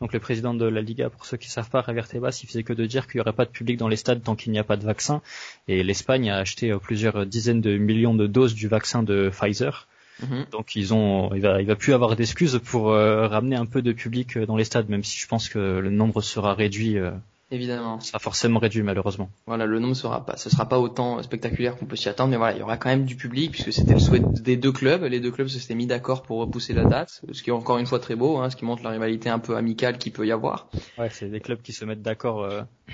donc 0.00 0.14
le 0.14 0.18
président 0.18 0.54
de 0.54 0.64
la 0.64 0.80
Liga, 0.80 1.10
pour 1.10 1.26
ceux 1.26 1.36
qui 1.36 1.50
savent 1.50 1.68
pas, 1.68 1.84
Javier 1.86 2.04
Tebas, 2.04 2.40
il 2.42 2.46
faisait 2.46 2.62
que 2.62 2.72
de 2.72 2.86
dire 2.86 3.06
qu'il 3.06 3.18
y 3.18 3.20
aurait 3.20 3.34
pas 3.34 3.44
de 3.44 3.50
public 3.50 3.76
dans 3.76 3.88
les 3.88 3.96
stades 3.96 4.22
tant 4.22 4.36
qu'il 4.36 4.52
n'y 4.52 4.58
a 4.58 4.64
pas 4.64 4.78
de 4.78 4.84
vaccin. 4.84 5.20
Et 5.68 5.82
l'Espagne 5.82 6.30
a 6.30 6.38
acheté 6.38 6.70
euh, 6.70 6.78
plusieurs 6.78 7.26
dizaines 7.26 7.60
de 7.60 7.76
millions 7.76 8.14
de 8.14 8.26
doses 8.26 8.54
du 8.54 8.66
vaccin 8.66 9.02
de 9.02 9.28
Pfizer. 9.28 9.88
Mhm. 10.22 10.46
Donc 10.50 10.76
ils 10.76 10.92
ont, 10.94 11.32
il 11.34 11.40
va, 11.40 11.60
il 11.60 11.66
va 11.66 11.76
plus 11.76 11.92
avoir 11.92 12.16
d'excuses 12.16 12.60
pour 12.64 12.90
euh, 12.90 13.26
ramener 13.26 13.56
un 13.56 13.66
peu 13.66 13.82
de 13.82 13.92
public 13.92 14.36
euh, 14.36 14.46
dans 14.46 14.56
les 14.56 14.64
stades, 14.64 14.88
même 14.88 15.04
si 15.04 15.18
je 15.18 15.26
pense 15.26 15.48
que 15.48 15.58
le 15.58 15.90
nombre 15.90 16.20
sera 16.20 16.54
réduit. 16.54 16.98
Euh, 16.98 17.10
Évidemment. 17.52 17.98
Sera 17.98 18.20
forcément 18.20 18.60
réduit 18.60 18.84
malheureusement. 18.84 19.28
Voilà, 19.46 19.66
le 19.66 19.80
nombre 19.80 19.96
sera 19.96 20.24
pas, 20.24 20.36
ce 20.36 20.48
sera 20.48 20.68
pas 20.68 20.78
autant 20.78 21.20
spectaculaire 21.20 21.76
qu'on 21.76 21.86
peut 21.86 21.96
s'y 21.96 22.08
attendre, 22.08 22.30
mais 22.30 22.36
voilà, 22.36 22.56
il 22.56 22.60
y 22.60 22.62
aura 22.62 22.76
quand 22.76 22.90
même 22.90 23.04
du 23.04 23.16
public 23.16 23.50
puisque 23.50 23.72
c'était 23.72 23.94
le 23.94 23.98
souhait 23.98 24.20
des 24.20 24.56
deux 24.56 24.70
clubs. 24.70 25.02
Les 25.02 25.18
deux 25.18 25.32
clubs 25.32 25.48
se 25.48 25.58
s'étaient 25.58 25.74
mis 25.74 25.88
d'accord 25.88 26.22
pour 26.22 26.38
repousser 26.38 26.74
la 26.74 26.84
date, 26.84 27.22
ce 27.32 27.42
qui 27.42 27.50
est 27.50 27.52
encore 27.52 27.78
une 27.78 27.86
fois 27.86 27.98
très 27.98 28.14
beau, 28.14 28.38
hein, 28.38 28.50
ce 28.50 28.56
qui 28.56 28.64
montre 28.64 28.84
la 28.84 28.90
rivalité 28.90 29.30
un 29.30 29.40
peu 29.40 29.56
amicale 29.56 29.98
qu'il 29.98 30.12
peut 30.12 30.26
y 30.26 30.30
avoir. 30.30 30.68
Ouais, 30.96 31.10
c'est 31.10 31.28
des 31.28 31.40
clubs 31.40 31.60
qui 31.60 31.72
se 31.72 31.84
mettent 31.84 32.02
d'accord, 32.02 32.48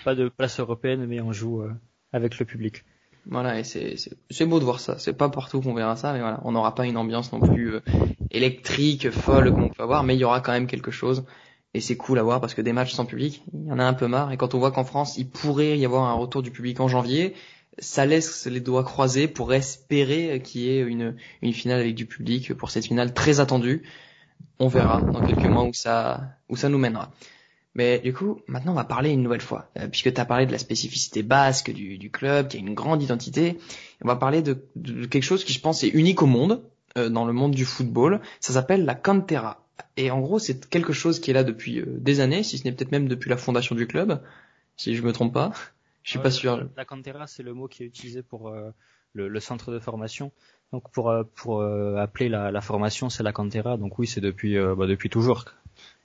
pas 0.05 0.15
de 0.15 0.31
place 0.31 0.59
européenne, 0.59 1.05
mais 1.07 1.21
on 1.21 1.33
joue 1.33 1.62
avec 2.15 2.39
le 2.39 2.47
public. 2.47 2.83
Voilà, 3.29 3.59
et 3.59 3.65
c'est 3.65 4.47
beau 4.47 4.61
de 4.61 4.65
voir 4.65 4.79
ça. 4.79 4.99
C'est 4.99 5.12
pas 5.12 5.29
partout 5.29 5.61
qu'on 5.61 5.75
verra 5.75 5.97
ça, 5.97 6.12
mais 6.12 6.21
voilà, 6.21 6.41
on 6.45 6.53
n'aura 6.53 6.75
pas 6.77 6.87
une 6.87 6.97
ambiance 6.97 7.33
non 7.33 7.41
plus 7.41 7.75
euh, 7.75 7.81
électrique, 8.31 9.11
folle 9.11 9.53
qu'on 9.53 9.69
peut 9.69 9.83
avoir, 9.83 10.05
mais 10.05 10.15
il 10.15 10.21
y 10.21 10.25
aura 10.25 10.41
quand 10.41 10.53
même 10.53 10.69
quelque 10.69 10.93
chose. 10.93 11.25
Et 11.75 11.81
c'est 11.81 11.97
cool 11.97 12.21
à 12.21 12.23
voir 12.23 12.41
parce 12.41 12.55
que 12.55 12.62
des 12.62 12.73
matchs 12.73 12.95
sans 12.95 13.05
public, 13.05 13.43
il 13.53 13.67
y 13.67 13.73
en 13.73 13.81
a 13.81 13.85
un 13.85 13.95
peu 13.95 14.07
marre. 14.07 14.31
Et 14.31 14.37
quand 14.37 14.55
on 14.55 14.59
voit 14.59 14.71
qu'en 14.71 14.85
France, 14.85 15.19
il 15.19 15.29
pourrait 15.29 15.77
y 15.77 15.85
avoir 15.85 16.05
un 16.05 16.15
retour 16.15 16.43
du 16.43 16.53
public 16.53 16.79
en 16.79 16.87
janvier, 16.87 17.35
ça 17.79 18.07
laisse 18.07 18.47
les 18.47 18.61
doigts 18.61 18.85
croisés 18.85 19.29
pour 19.29 19.53
espérer 19.53 20.41
qu'il 20.43 20.62
y 20.62 20.69
ait 20.71 20.81
une, 20.81 21.17
une 21.43 21.53
finale 21.53 21.81
avec 21.81 21.95
du 21.95 22.07
public 22.07 22.55
pour 22.55 22.71
cette 22.71 22.87
finale 22.87 23.12
très 23.12 23.41
attendue. 23.41 23.83
On 24.59 24.69
verra 24.69 25.01
dans 25.01 25.21
quelques 25.21 25.45
mois 25.47 25.65
où 25.65 25.75
ça, 25.75 26.21
où 26.49 26.57
ça 26.57 26.69
nous 26.69 26.79
mènera. 26.79 27.11
Mais 27.77 27.99
du 27.99 28.15
coup, 28.15 28.41
maintenant 28.47 28.73
on 28.73 28.77
va 28.77 28.85
parler 28.85 29.11
une 29.11 29.23
nouvelle 29.23 29.43
fois, 29.43 29.69
euh, 29.79 29.87
puisque 29.87 30.12
tu 30.12 30.19
as 30.19 30.25
parlé 30.25 30.47
de 30.47 30.53
la 30.53 30.57
spécificité 30.57 31.23
basque 31.23 31.71
du, 31.71 31.99
du, 31.99 32.11
club, 32.11 32.49
qui 32.49 32.57
a 32.57 32.61
une 32.61 32.73
grande 32.73 33.03
identité. 33.03 33.59
On 34.03 34.09
va 34.09 34.17
parler 34.17 34.41
de, 34.41 34.65
de, 34.77 35.05
quelque 35.05 35.23
chose 35.23 35.45
qui 35.45 35.53
je 35.53 35.61
pense 35.61 35.85
est 35.85 35.89
unique 35.89 36.23
au 36.23 36.27
monde, 36.27 36.62
euh, 36.97 37.11
dans 37.11 37.27
le 37.27 37.35
monde 37.35 37.55
du 37.55 37.67
football. 37.67 38.23
Ça 38.41 38.55
s'appelle 38.55 38.87
la 38.87 38.95
cantera. 38.95 39.62
Et 39.99 40.11
en 40.11 40.21
gros, 40.21 40.39
c'est 40.39 40.71
quelque 40.71 40.95
chose 40.95 41.21
qui 41.21 41.31
est 41.31 41.35
là 41.35 41.45
depuis 41.45 41.81
euh, 41.81 41.85
des 41.87 42.21
années, 42.21 42.43
si 42.43 42.57
ce 42.57 42.65
n'est 42.65 42.73
peut-être 42.73 42.93
même 42.93 43.09
depuis 43.09 43.29
la 43.29 43.37
fondation 43.37 43.75
du 43.75 43.87
club, 43.87 44.23
si 44.79 44.97
je 44.97 45.03
me 45.03 45.12
trompe 45.12 45.35
pas. 45.35 45.53
Je 46.03 46.12
suis 46.12 46.19
pas 46.21 46.31
sûr. 46.31 46.67
La 46.77 46.85
cantera, 46.85 47.27
c'est 47.27 47.43
le 47.43 47.53
mot 47.53 47.67
qui 47.67 47.83
est 47.83 47.87
utilisé 47.87 48.23
pour 48.23 48.55
le, 49.12 49.29
le, 49.29 49.41
centre 49.41 49.73
de 49.73 49.81
formation. 49.81 50.31
Donc 50.73 50.89
pour 50.93 51.12
pour 51.35 51.65
appeler 51.65 52.29
la, 52.29 52.53
la 52.53 52.61
formation, 52.61 53.11
c'est 53.11 53.25
la 53.25 53.33
cantera. 53.33 53.77
Donc 53.77 53.99
oui, 53.99 54.07
c'est 54.07 54.21
depuis 54.21 54.55
bah, 54.55 54.87
depuis 54.87 55.11
toujours. 55.11 55.47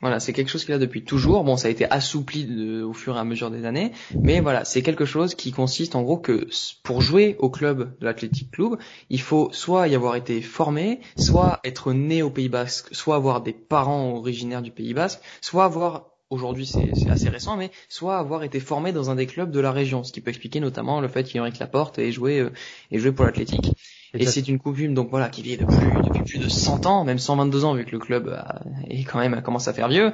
Voilà, 0.02 0.20
c'est 0.20 0.34
quelque 0.34 0.50
chose 0.50 0.66
qu'il 0.66 0.74
a 0.74 0.80
depuis 0.80 1.04
toujours. 1.04 1.44
Bon, 1.44 1.58
ça 1.58 1.68
a 1.68 1.72
été 1.72 1.86
assoupli 1.90 2.82
au 2.82 2.94
fur 2.94 3.16
et 3.16 3.20
à 3.20 3.24
mesure 3.24 3.52
des 3.52 3.66
années, 3.66 3.92
mais 4.24 4.40
voilà, 4.40 4.66
c'est 4.66 4.82
quelque 4.82 5.06
chose 5.06 5.36
qui 5.36 5.52
consiste 5.52 5.96
en 5.96 6.02
gros 6.02 6.18
que 6.18 6.48
pour 6.84 7.02
jouer 7.02 7.36
au 7.40 7.50
club 7.50 7.98
de 8.00 8.06
l'Athletic 8.06 8.52
Club, 8.52 8.78
il 9.10 9.22
faut 9.22 9.50
soit 9.52 9.88
y 9.88 9.96
avoir 9.96 10.16
été 10.16 10.42
formé, 10.42 11.02
soit 11.18 11.60
être 11.64 11.94
né 11.94 12.24
au 12.24 12.30
Pays 12.30 12.50
Basque, 12.50 12.88
soit 12.92 13.16
avoir 13.16 13.42
des 13.42 13.54
parents 13.54 14.16
originaires 14.16 14.62
du 14.62 14.72
Pays 14.72 14.94
Basque, 14.94 15.22
soit 15.42 15.66
avoir 15.66 16.11
aujourd'hui 16.32 16.66
c'est 16.66 17.10
assez 17.10 17.30
récent, 17.30 17.56
mais 17.58 17.70
soit 17.88 18.18
avoir 18.18 18.44
été 18.44 18.60
formé 18.60 18.92
dans 18.92 19.12
un 19.12 19.16
des 19.16 19.28
clubs 19.28 19.52
de 19.52 19.60
la 19.60 19.72
région, 19.72 20.04
ce 20.04 20.12
qui 20.12 20.22
peut 20.22 20.30
expliquer 20.30 20.60
notamment 20.60 21.00
le 21.02 21.08
fait 21.08 21.32
qu'Henrik 21.32 21.60
Laporte 21.60 22.00
ait 22.00 22.12
joué, 22.12 22.40
euh, 22.40 22.52
ait 22.92 22.98
joué 22.98 23.12
pour 23.12 23.26
l'Athletic. 23.26 23.74
Et 24.14 24.26
c'est 24.26 24.48
une 24.48 24.60
coutume 24.60 24.94
donc 24.94 25.10
voilà 25.10 25.30
qui 25.30 25.42
vit 25.42 25.58
depuis, 25.58 25.76
depuis 26.04 26.24
plus 26.24 26.40
de 26.40 26.50
100 26.50 26.86
ans, 26.86 27.04
même 27.06 27.20
122 27.20 27.64
ans 27.64 27.76
vu 27.76 27.86
que 27.86 27.92
le 27.92 28.00
club 28.00 28.44
est 28.90 29.04
quand 29.04 29.20
même 29.20 29.42
commence 29.42 29.68
à 29.68 29.74
faire 29.74 29.88
vieux. 29.88 30.12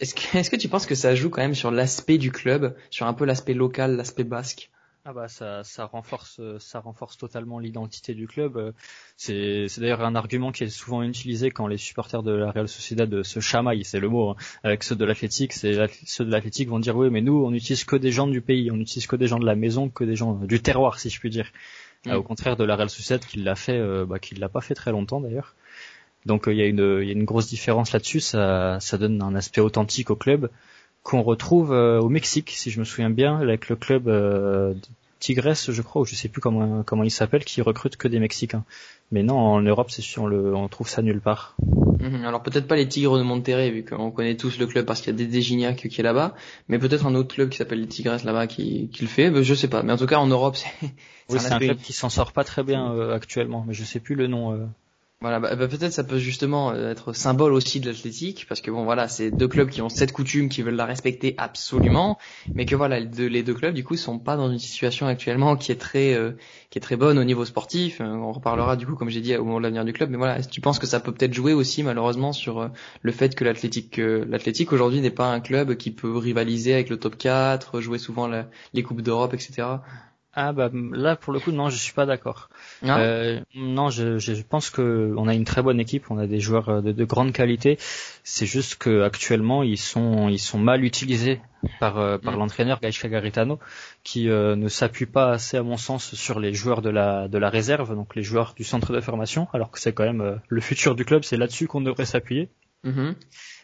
Est-ce 0.00 0.14
que, 0.14 0.38
est-ce 0.38 0.50
que 0.50 0.56
tu 0.56 0.68
penses 0.68 0.86
que 0.86 0.94
ça 0.94 1.14
joue 1.14 1.30
quand 1.30 1.42
même 1.42 1.54
sur 1.54 1.70
l'aspect 1.70 2.18
du 2.18 2.32
club, 2.32 2.74
sur 2.90 3.06
un 3.06 3.14
peu 3.14 3.24
l'aspect 3.24 3.54
local, 3.54 3.96
l'aspect 3.96 4.24
basque? 4.24 4.70
Ah 5.08 5.14
bah 5.14 5.26
ça, 5.26 5.64
ça 5.64 5.86
renforce 5.86 6.38
ça 6.58 6.80
renforce 6.80 7.16
totalement 7.16 7.58
l'identité 7.58 8.12
du 8.12 8.26
club. 8.26 8.74
C'est, 9.16 9.66
c'est 9.66 9.80
d'ailleurs 9.80 10.02
un 10.02 10.14
argument 10.14 10.52
qui 10.52 10.64
est 10.64 10.68
souvent 10.68 11.02
utilisé 11.02 11.50
quand 11.50 11.66
les 11.66 11.78
supporters 11.78 12.22
de 12.22 12.32
la 12.32 12.50
Real 12.50 12.68
Sociedad 12.68 13.22
se 13.22 13.40
chamaillent, 13.40 13.84
c'est 13.84 14.00
le 14.00 14.10
mot, 14.10 14.30
hein, 14.30 14.36
avec 14.64 14.82
ceux 14.82 14.96
de 14.96 15.04
l'Athletic. 15.06 15.54
C'est 15.54 15.78
ceux 16.04 16.26
de 16.26 16.30
l'Athletic 16.30 16.68
vont 16.68 16.78
dire 16.78 16.94
oui 16.94 17.08
mais 17.08 17.22
nous 17.22 17.42
on 17.42 17.54
utilise 17.54 17.84
que 17.84 17.96
des 17.96 18.12
gens 18.12 18.26
du 18.26 18.42
pays, 18.42 18.70
on 18.70 18.76
utilise 18.76 19.06
que 19.06 19.16
des 19.16 19.28
gens 19.28 19.38
de 19.38 19.46
la 19.46 19.54
maison, 19.54 19.88
que 19.88 20.04
des 20.04 20.14
gens 20.14 20.34
du 20.34 20.60
terroir 20.60 20.98
si 20.98 21.08
je 21.08 21.18
puis 21.18 21.30
dire. 21.30 21.50
Mm. 22.04 22.12
au 22.12 22.22
contraire 22.22 22.56
de 22.56 22.64
la 22.64 22.76
Real 22.76 22.90
Sociedad 22.90 23.24
qui 23.24 23.38
l'a 23.38 23.54
fait, 23.54 23.78
euh, 23.78 24.04
bah, 24.04 24.18
qui 24.18 24.34
l'a 24.34 24.50
pas 24.50 24.60
fait 24.60 24.74
très 24.74 24.92
longtemps 24.92 25.22
d'ailleurs. 25.22 25.54
Donc 26.26 26.48
euh, 26.48 26.52
il 26.52 26.58
y, 26.58 26.62
a 26.62 26.66
une, 26.66 27.02
y 27.02 27.08
a 27.08 27.12
une 27.12 27.24
grosse 27.24 27.48
différence 27.48 27.92
là-dessus. 27.92 28.20
Ça, 28.20 28.78
ça 28.80 28.98
donne 28.98 29.22
un 29.22 29.34
aspect 29.34 29.62
authentique 29.62 30.10
au 30.10 30.16
club 30.16 30.50
qu'on 31.02 31.22
retrouve 31.22 31.72
euh, 31.72 32.00
au 32.00 32.08
Mexique, 32.08 32.50
si 32.54 32.70
je 32.70 32.80
me 32.80 32.84
souviens 32.84 33.10
bien, 33.10 33.38
avec 33.38 33.68
le 33.68 33.76
club 33.76 34.08
Tigres, 35.18 35.54
je 35.54 35.82
crois, 35.82 36.02
ou 36.02 36.04
je 36.04 36.14
sais 36.14 36.28
plus 36.28 36.40
comment 36.40 36.82
comment 36.82 37.02
il 37.02 37.10
s'appelle, 37.10 37.44
qui 37.44 37.60
recrute 37.60 37.96
que 37.96 38.08
des 38.08 38.20
Mexicains. 38.20 38.64
Mais 39.10 39.22
non, 39.22 39.38
en 39.38 39.62
Europe, 39.62 39.90
c'est 39.90 40.02
sûr, 40.02 40.24
on, 40.24 40.26
le, 40.26 40.54
on 40.54 40.68
trouve 40.68 40.88
ça 40.88 41.02
nulle 41.02 41.20
part. 41.20 41.56
Mhm. 42.00 42.24
alors 42.24 42.42
peut-être 42.42 42.68
pas 42.68 42.76
les 42.76 42.86
Tigres 42.86 43.18
de 43.18 43.24
Monterrey, 43.24 43.70
vu 43.70 43.84
qu'on 43.84 44.10
connaît 44.10 44.36
tous 44.36 44.58
le 44.58 44.66
club 44.66 44.86
parce 44.86 45.00
qu'il 45.00 45.18
y 45.18 45.22
a 45.22 45.26
des 45.26 45.40
Gignac 45.40 45.88
qui 45.88 46.00
est 46.00 46.04
là-bas, 46.04 46.34
mais 46.68 46.78
peut-être 46.78 47.06
un 47.06 47.14
autre 47.14 47.34
club 47.34 47.48
qui 47.48 47.58
s'appelle 47.58 47.80
les 47.80 47.88
Tigres 47.88 48.16
là-bas 48.24 48.46
qui, 48.46 48.88
qui 48.92 49.02
le 49.02 49.08
fait. 49.08 49.42
je 49.42 49.54
sais 49.54 49.68
pas. 49.68 49.82
Mais 49.82 49.92
en 49.92 49.96
tout 49.96 50.06
cas, 50.06 50.18
en 50.18 50.26
Europe, 50.26 50.56
c'est 50.56 50.68
oui, 51.30 51.38
c'est 51.40 51.52
un, 51.52 51.58
club 51.58 51.78
qui 51.78 51.92
s'en 51.92 52.08
sort 52.08 52.32
pas 52.32 52.44
très 52.44 52.62
bien 52.62 52.92
euh, 52.92 53.14
actuellement, 53.14 53.64
mais 53.66 53.74
je 53.74 53.84
sais 53.84 54.00
plus 54.00 54.14
le 54.14 54.26
nom. 54.26 54.52
Euh. 54.52 54.66
Voilà, 55.20 55.40
bah, 55.40 55.56
bah, 55.56 55.66
peut-être 55.66 55.92
ça 55.92 56.04
peut 56.04 56.18
justement 56.18 56.70
euh, 56.70 56.92
être 56.92 57.12
symbole 57.12 57.52
aussi 57.52 57.80
de 57.80 57.90
l'athlétique, 57.90 58.46
parce 58.48 58.60
que 58.60 58.70
bon 58.70 58.84
voilà, 58.84 59.08
c'est 59.08 59.32
deux 59.32 59.48
clubs 59.48 59.68
qui 59.68 59.82
ont 59.82 59.88
cette 59.88 60.12
coutume, 60.12 60.48
qui 60.48 60.62
veulent 60.62 60.76
la 60.76 60.86
respecter 60.86 61.34
absolument, 61.38 62.18
mais 62.54 62.66
que 62.66 62.76
voilà, 62.76 63.00
les 63.00 63.42
deux, 63.42 63.54
clubs 63.54 63.74
du 63.74 63.82
coup 63.82 63.96
sont 63.96 64.20
pas 64.20 64.36
dans 64.36 64.48
une 64.48 64.60
situation 64.60 65.08
actuellement 65.08 65.56
qui 65.56 65.72
est 65.72 65.80
très 65.80 66.14
euh, 66.14 66.32
qui 66.70 66.78
est 66.78 66.80
très 66.80 66.94
bonne 66.94 67.18
au 67.18 67.24
niveau 67.24 67.44
sportif. 67.44 68.00
Euh, 68.00 68.04
on 68.04 68.30
reparlera 68.30 68.76
du 68.76 68.86
coup, 68.86 68.94
comme 68.94 69.10
j'ai 69.10 69.20
dit, 69.20 69.34
au 69.36 69.44
moment 69.44 69.58
de 69.58 69.64
l'avenir 69.64 69.84
du 69.84 69.92
club, 69.92 70.08
mais 70.10 70.18
voilà, 70.18 70.40
tu 70.40 70.60
penses 70.60 70.78
que 70.78 70.86
ça 70.86 71.00
peut 71.00 71.10
peut-être 71.10 71.34
jouer 71.34 71.52
aussi 71.52 71.82
malheureusement 71.82 72.32
sur 72.32 72.70
le 73.02 73.12
fait 73.12 73.34
que 73.34 73.42
l'athlétique 73.42 73.96
l'athlétique 73.98 74.72
aujourd'hui 74.72 75.00
n'est 75.00 75.10
pas 75.10 75.32
un 75.32 75.40
club 75.40 75.74
qui 75.74 75.90
peut 75.90 76.16
rivaliser 76.16 76.74
avec 76.74 76.90
le 76.90 76.96
top 76.96 77.18
4, 77.18 77.80
jouer 77.80 77.98
souvent 77.98 78.30
les 78.72 78.82
coupes 78.84 79.02
d'Europe, 79.02 79.34
etc. 79.34 79.66
Ah 80.40 80.52
bah 80.52 80.70
là 80.92 81.16
pour 81.16 81.32
le 81.32 81.40
coup 81.40 81.50
non 81.50 81.68
je 81.68 81.76
suis 81.76 81.92
pas 81.92 82.06
d'accord. 82.06 82.48
Ah. 82.86 83.00
Euh, 83.00 83.40
non 83.56 83.90
je, 83.90 84.18
je 84.18 84.40
pense 84.40 84.70
que 84.70 85.12
on 85.16 85.26
a 85.26 85.34
une 85.34 85.44
très 85.44 85.62
bonne 85.62 85.80
équipe, 85.80 86.12
on 86.12 86.18
a 86.18 86.28
des 86.28 86.38
joueurs 86.38 86.68
euh, 86.68 86.80
de, 86.80 86.92
de 86.92 87.04
grande 87.04 87.32
qualité. 87.32 87.76
C'est 88.22 88.46
juste 88.46 88.76
que 88.76 89.02
actuellement 89.02 89.64
ils 89.64 89.76
sont 89.76 90.28
ils 90.28 90.38
sont 90.38 90.60
mal 90.60 90.84
utilisés 90.84 91.40
par 91.80 91.98
euh, 91.98 92.18
par 92.18 92.36
mm. 92.36 92.38
l'entraîneur 92.38 92.78
Gaisca 92.80 93.08
Garitano 93.08 93.58
qui 94.04 94.28
euh, 94.28 94.54
ne 94.54 94.68
s'appuie 94.68 95.06
pas 95.06 95.32
assez 95.32 95.56
à 95.56 95.64
mon 95.64 95.76
sens 95.76 96.14
sur 96.14 96.38
les 96.38 96.54
joueurs 96.54 96.82
de 96.82 96.90
la 96.90 97.26
de 97.26 97.38
la 97.38 97.50
réserve 97.50 97.96
donc 97.96 98.14
les 98.14 98.22
joueurs 98.22 98.54
du 98.56 98.62
centre 98.62 98.92
de 98.92 99.00
formation 99.00 99.48
alors 99.52 99.72
que 99.72 99.80
c'est 99.80 99.92
quand 99.92 100.04
même 100.04 100.40
le 100.46 100.60
futur 100.60 100.94
du 100.94 101.04
club 101.04 101.24
c'est 101.24 101.36
là-dessus 101.36 101.66
qu'on 101.66 101.80
devrait 101.80 102.06
s'appuyer. 102.06 102.48
Mm-hmm 102.84 103.14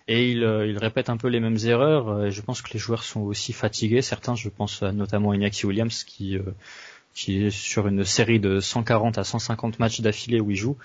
et 0.06 0.30
il, 0.30 0.44
euh, 0.44 0.66
il, 0.66 0.76
répète 0.78 1.08
un 1.08 1.16
peu 1.16 1.28
les 1.28 1.40
mêmes 1.40 1.58
erreurs. 1.64 2.08
Euh, 2.08 2.30
je 2.30 2.40
pense 2.42 2.60
que 2.60 2.72
les 2.72 2.78
joueurs 2.78 3.04
sont 3.04 3.20
aussi 3.20 3.52
fatigués. 3.52 4.02
Certains, 4.02 4.34
je 4.34 4.48
pense 4.48 4.82
notamment 4.82 5.30
à 5.30 5.36
Iñaki 5.36 5.66
Williams 5.66 6.04
qui 6.04 6.36
euh, 6.36 6.42
qui 7.14 7.44
est 7.44 7.50
sur 7.50 7.86
une 7.86 8.04
série 8.04 8.40
de 8.40 8.60
140 8.60 9.18
à 9.18 9.24
150 9.24 9.78
matchs 9.78 10.00
d'affilée 10.00 10.40
où 10.40 10.50
il 10.50 10.56
joue. 10.56 10.76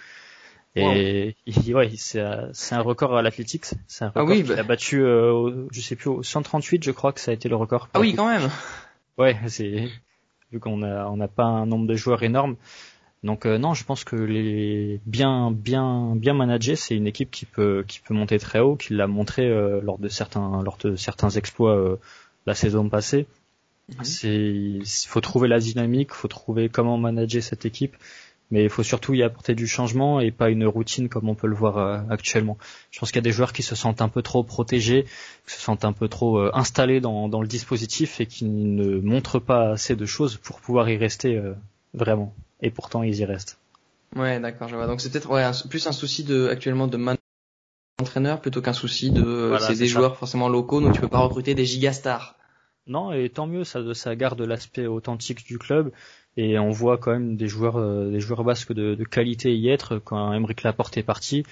Et 0.76 1.36
ouais, 1.74 1.92
c'est 1.98 2.22
un 2.22 2.82
record 2.82 3.18
à 3.18 3.22
l'athlétique. 3.22 3.66
C'est 3.88 4.06
un 4.06 4.12
ah 4.16 4.22
record 4.22 4.36
qu'il 4.36 4.46
bah. 4.46 4.60
a 4.60 4.64
battu, 4.64 4.98
je 5.02 5.82
sais 5.82 5.96
plus, 5.96 6.10
au 6.10 6.24
138, 6.24 6.84
je 6.84 6.92
crois 6.92 7.12
que 7.12 7.20
ça 7.20 7.32
a 7.32 7.34
été 7.34 7.50
le 7.50 7.56
record. 7.56 7.90
Ah 7.96 8.00
oui, 8.00 8.14
quand 8.14 8.30
même. 8.30 8.50
Ouais, 9.18 9.38
c'est 9.48 9.90
vu 10.52 10.60
qu'on 10.60 10.84
a 10.84 11.06
on 11.08 11.18
n'a 11.18 11.28
pas 11.28 11.44
un 11.44 11.66
nombre 11.66 11.88
de 11.88 11.96
joueurs 11.96 12.22
énorme. 12.24 12.56
Donc 13.24 13.46
euh, 13.46 13.58
non, 13.58 13.74
je 13.74 13.84
pense 13.84 14.04
que 14.04 14.16
les 14.16 15.02
bien 15.06 15.52
bien 15.52 16.16
bien 16.16 16.34
managés, 16.34 16.76
c'est 16.76 16.96
une 16.96 17.08
équipe 17.08 17.32
qui 17.32 17.46
peut 17.46 17.84
qui 17.86 18.00
peut 18.00 18.14
monter 18.14 18.40
très 18.40 18.60
haut, 18.60 18.78
qui 18.78 18.94
l'a 18.94 19.08
montré 19.08 19.46
euh, 19.46 19.82
lors 19.82 19.98
de 19.98 20.08
certains 20.08 20.64
lors 20.64 20.78
de 20.78 20.96
certains 20.96 21.30
exploits 21.32 21.76
euh, 21.76 21.98
la 22.46 22.56
saison 22.56 22.88
passée. 22.88 23.28
Mhm. 23.90 24.06
C'est 24.06 24.36
il 24.38 24.86
faut 24.86 25.20
trouver 25.20 25.50
la 25.50 25.60
dynamique, 25.60 26.14
faut 26.14 26.30
trouver 26.30 26.70
comment 26.70 26.98
manager 26.98 27.44
cette 27.44 27.66
équipe, 27.66 27.98
mais 28.52 28.64
il 28.64 28.70
faut 28.70 28.84
surtout 28.84 29.14
y 29.14 29.22
apporter 29.22 29.54
du 29.54 29.68
changement 29.68 30.22
et 30.22 30.32
pas 30.32 30.50
une 30.50 30.66
routine 30.66 31.10
comme 31.10 31.28
on 31.28 31.36
peut 31.36 31.48
le 31.48 31.56
voir 31.56 32.06
actuellement. 32.10 32.58
Je 32.90 33.00
pense 33.00 33.12
qu'il 33.12 33.18
y 33.18 33.20
a 33.20 33.30
des 33.30 33.34
joueurs 33.34 33.52
qui 33.52 33.64
se 33.64 33.76
sentent 33.76 34.02
un 34.02 34.10
peu 34.10 34.22
trop 34.22 34.44
protégés, 34.44 35.04
qui 35.46 35.56
se 35.56 35.60
sentent 35.60 35.84
un 35.84 35.94
peu 35.94 36.08
trop 36.08 36.40
installés 36.56 37.02
dans 37.02 37.28
dans 37.28 37.42
le 37.42 37.48
dispositif 37.50 38.22
et 38.22 38.28
qui 38.28 38.46
ne 38.46 39.02
montrent 39.02 39.40
pas 39.40 39.72
assez 39.72 39.98
de 39.98 40.06
choses 40.06 40.38
pour 40.38 40.62
pouvoir 40.62 40.90
y 40.90 40.96
rester 40.96 41.42
vraiment 41.94 42.34
et 42.62 42.72
pourtant 42.72 43.04
ils 43.04 43.20
y 43.20 43.26
restent. 43.26 43.60
Ouais, 44.16 44.40
d'accord, 44.40 44.68
je 44.68 44.76
vois. 44.76 44.88
Donc 44.88 45.02
c'est 45.02 45.12
peut-être 45.12 45.30
ouais, 45.30 45.50
plus 45.70 45.86
un 45.88 45.92
souci 45.92 46.24
de 46.24 46.48
actuellement 46.48 46.88
de 46.88 47.00
entraîneur 48.02 48.42
plutôt 48.42 48.62
qu'un 48.62 48.74
souci 48.74 49.12
de 49.12 49.58
c'est 49.60 49.76
des 49.76 49.88
joueurs 49.88 50.18
forcément 50.18 50.48
locaux 50.48 50.82
donc 50.82 50.94
tu 50.94 51.02
peux 51.02 51.08
pas 51.08 51.20
recruter 51.20 51.54
des 51.54 51.66
gigastars. 51.66 52.36
Non, 52.88 53.12
et 53.12 53.30
tant 53.30 53.46
mieux, 53.46 53.64
ça, 53.64 53.94
ça 53.94 54.16
garde 54.16 54.42
l'aspect 54.42 54.88
authentique 54.88 55.46
du 55.46 55.60
club 55.60 55.92
et 56.38 56.58
on 56.58 56.72
voit 56.72 56.98
quand 56.98 57.12
même 57.12 57.36
des 57.36 57.48
joueurs 57.48 57.78
euh, 57.78 58.10
des 58.10 58.20
joueurs 58.20 58.44
basques 58.44 58.74
de, 58.74 58.96
de, 58.96 59.04
qualité 59.04 59.56
y 59.56 59.70
être 59.70 60.00
quand 60.00 60.34
Emeric 60.34 60.64
Laporte 60.64 60.98
est 60.98 61.04
parti. 61.04 61.44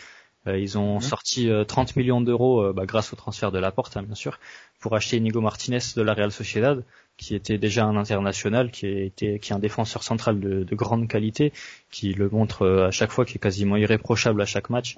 Euh, 0.48 0.58
ils 0.58 0.78
ont 0.80 0.96
mhm. 0.96 1.02
sorti 1.02 1.50
30 1.68 1.90
euh, 1.90 1.94
millions 1.96 2.22
d'euros 2.22 2.74
bah, 2.74 2.86
grâce 2.88 3.14
au 3.14 3.16
transfert 3.16 3.52
de 3.52 3.60
Laporte, 3.60 3.98
hein, 3.98 4.04
bien 4.04 4.16
sûr, 4.16 4.40
pour 4.80 4.96
acheter 4.96 5.18
Inigo 5.18 5.42
Martinez 5.42 5.80
de 5.96 6.02
la 6.02 6.14
Real 6.14 6.32
Sociedad 6.32 6.84
qui 7.18 7.36
était 7.36 7.58
déjà 7.58 7.86
un 7.86 7.98
international, 7.98 8.72
qui 8.72 8.88
était 8.88 9.40
qui 9.40 9.52
est 9.52 9.56
un 9.56 9.60
défenseur 9.60 10.04
central 10.04 10.40
de, 10.40 10.64
de, 10.64 10.76
grande 10.76 11.08
qualité, 11.08 11.52
qui 11.92 12.14
le 12.14 12.30
montre 12.30 12.62
euh, 12.64 12.88
à 12.88 12.92
chaque 12.92 13.12
fois, 13.12 13.26
qui 13.26 13.36
est 13.38 13.42
quasiment 13.42 13.76
irréprochable 13.76 14.42
à 14.42 14.46
chaque 14.46 14.70
match. 14.70 14.98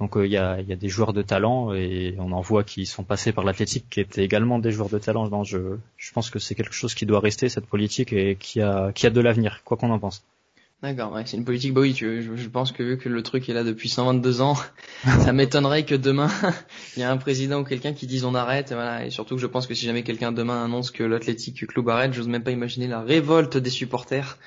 Donc 0.00 0.16
euh, 0.16 0.26
il 0.26 0.32
y, 0.32 0.38
a, 0.38 0.60
y, 0.62 0.72
a, 0.72 0.76
des 0.76 0.88
joueurs 0.88 1.12
de 1.12 1.20
talent 1.20 1.74
et 1.74 2.16
on 2.18 2.32
en 2.32 2.40
voit 2.40 2.64
qui 2.64 2.86
sont 2.86 3.04
passés 3.04 3.32
par 3.32 3.44
l'Athletic, 3.44 3.84
qui 3.90 4.00
étaient 4.00 4.24
également 4.24 4.58
des 4.58 4.72
joueurs 4.72 4.88
de 4.88 4.98
talent. 4.98 5.44
Je, 5.44 5.76
je 5.98 6.12
pense 6.12 6.30
que 6.30 6.38
c'est 6.38 6.54
quelque 6.54 6.72
chose 6.72 6.94
qui 6.94 7.04
doit 7.04 7.20
rester 7.20 7.50
cette 7.50 7.66
politique 7.66 8.12
et 8.14 8.36
qui 8.36 8.62
a 8.62 8.92
qui 8.92 9.06
a 9.06 9.10
de 9.10 9.20
l'avenir, 9.20 9.60
quoi 9.64 9.76
qu'on 9.76 9.90
en 9.90 9.98
pense. 9.98 10.24
D'accord, 10.82 11.12
ouais, 11.12 11.24
c'est 11.26 11.36
une 11.36 11.44
politique, 11.44 11.74
bah 11.74 11.82
oui, 11.82 11.92
tu, 11.92 12.22
je, 12.22 12.36
je, 12.36 12.48
pense 12.48 12.72
que 12.72 12.82
vu 12.82 12.96
que 12.96 13.10
le 13.10 13.22
truc 13.22 13.46
est 13.50 13.52
là 13.52 13.64
depuis 13.64 13.90
122 13.90 14.40
ans, 14.40 14.56
ça 15.04 15.32
m'étonnerait 15.34 15.84
que 15.84 15.94
demain, 15.94 16.30
il 16.96 17.00
y 17.00 17.02
a 17.02 17.10
un 17.10 17.18
président 17.18 17.60
ou 17.60 17.64
quelqu'un 17.64 17.92
qui 17.92 18.06
dise 18.06 18.24
on 18.24 18.34
arrête, 18.34 18.72
voilà, 18.72 19.04
et 19.04 19.10
surtout 19.10 19.34
que 19.34 19.42
je 19.42 19.46
pense 19.46 19.66
que 19.66 19.74
si 19.74 19.84
jamais 19.84 20.02
quelqu'un 20.02 20.32
demain 20.32 20.64
annonce 20.64 20.90
que 20.90 21.02
l'Athletic 21.02 21.66
Club 21.66 21.90
arrête, 21.90 22.14
j'ose 22.14 22.28
même 22.28 22.42
pas 22.42 22.50
imaginer 22.50 22.86
la 22.86 23.02
révolte 23.02 23.58
des 23.58 23.68
supporters. 23.68 24.38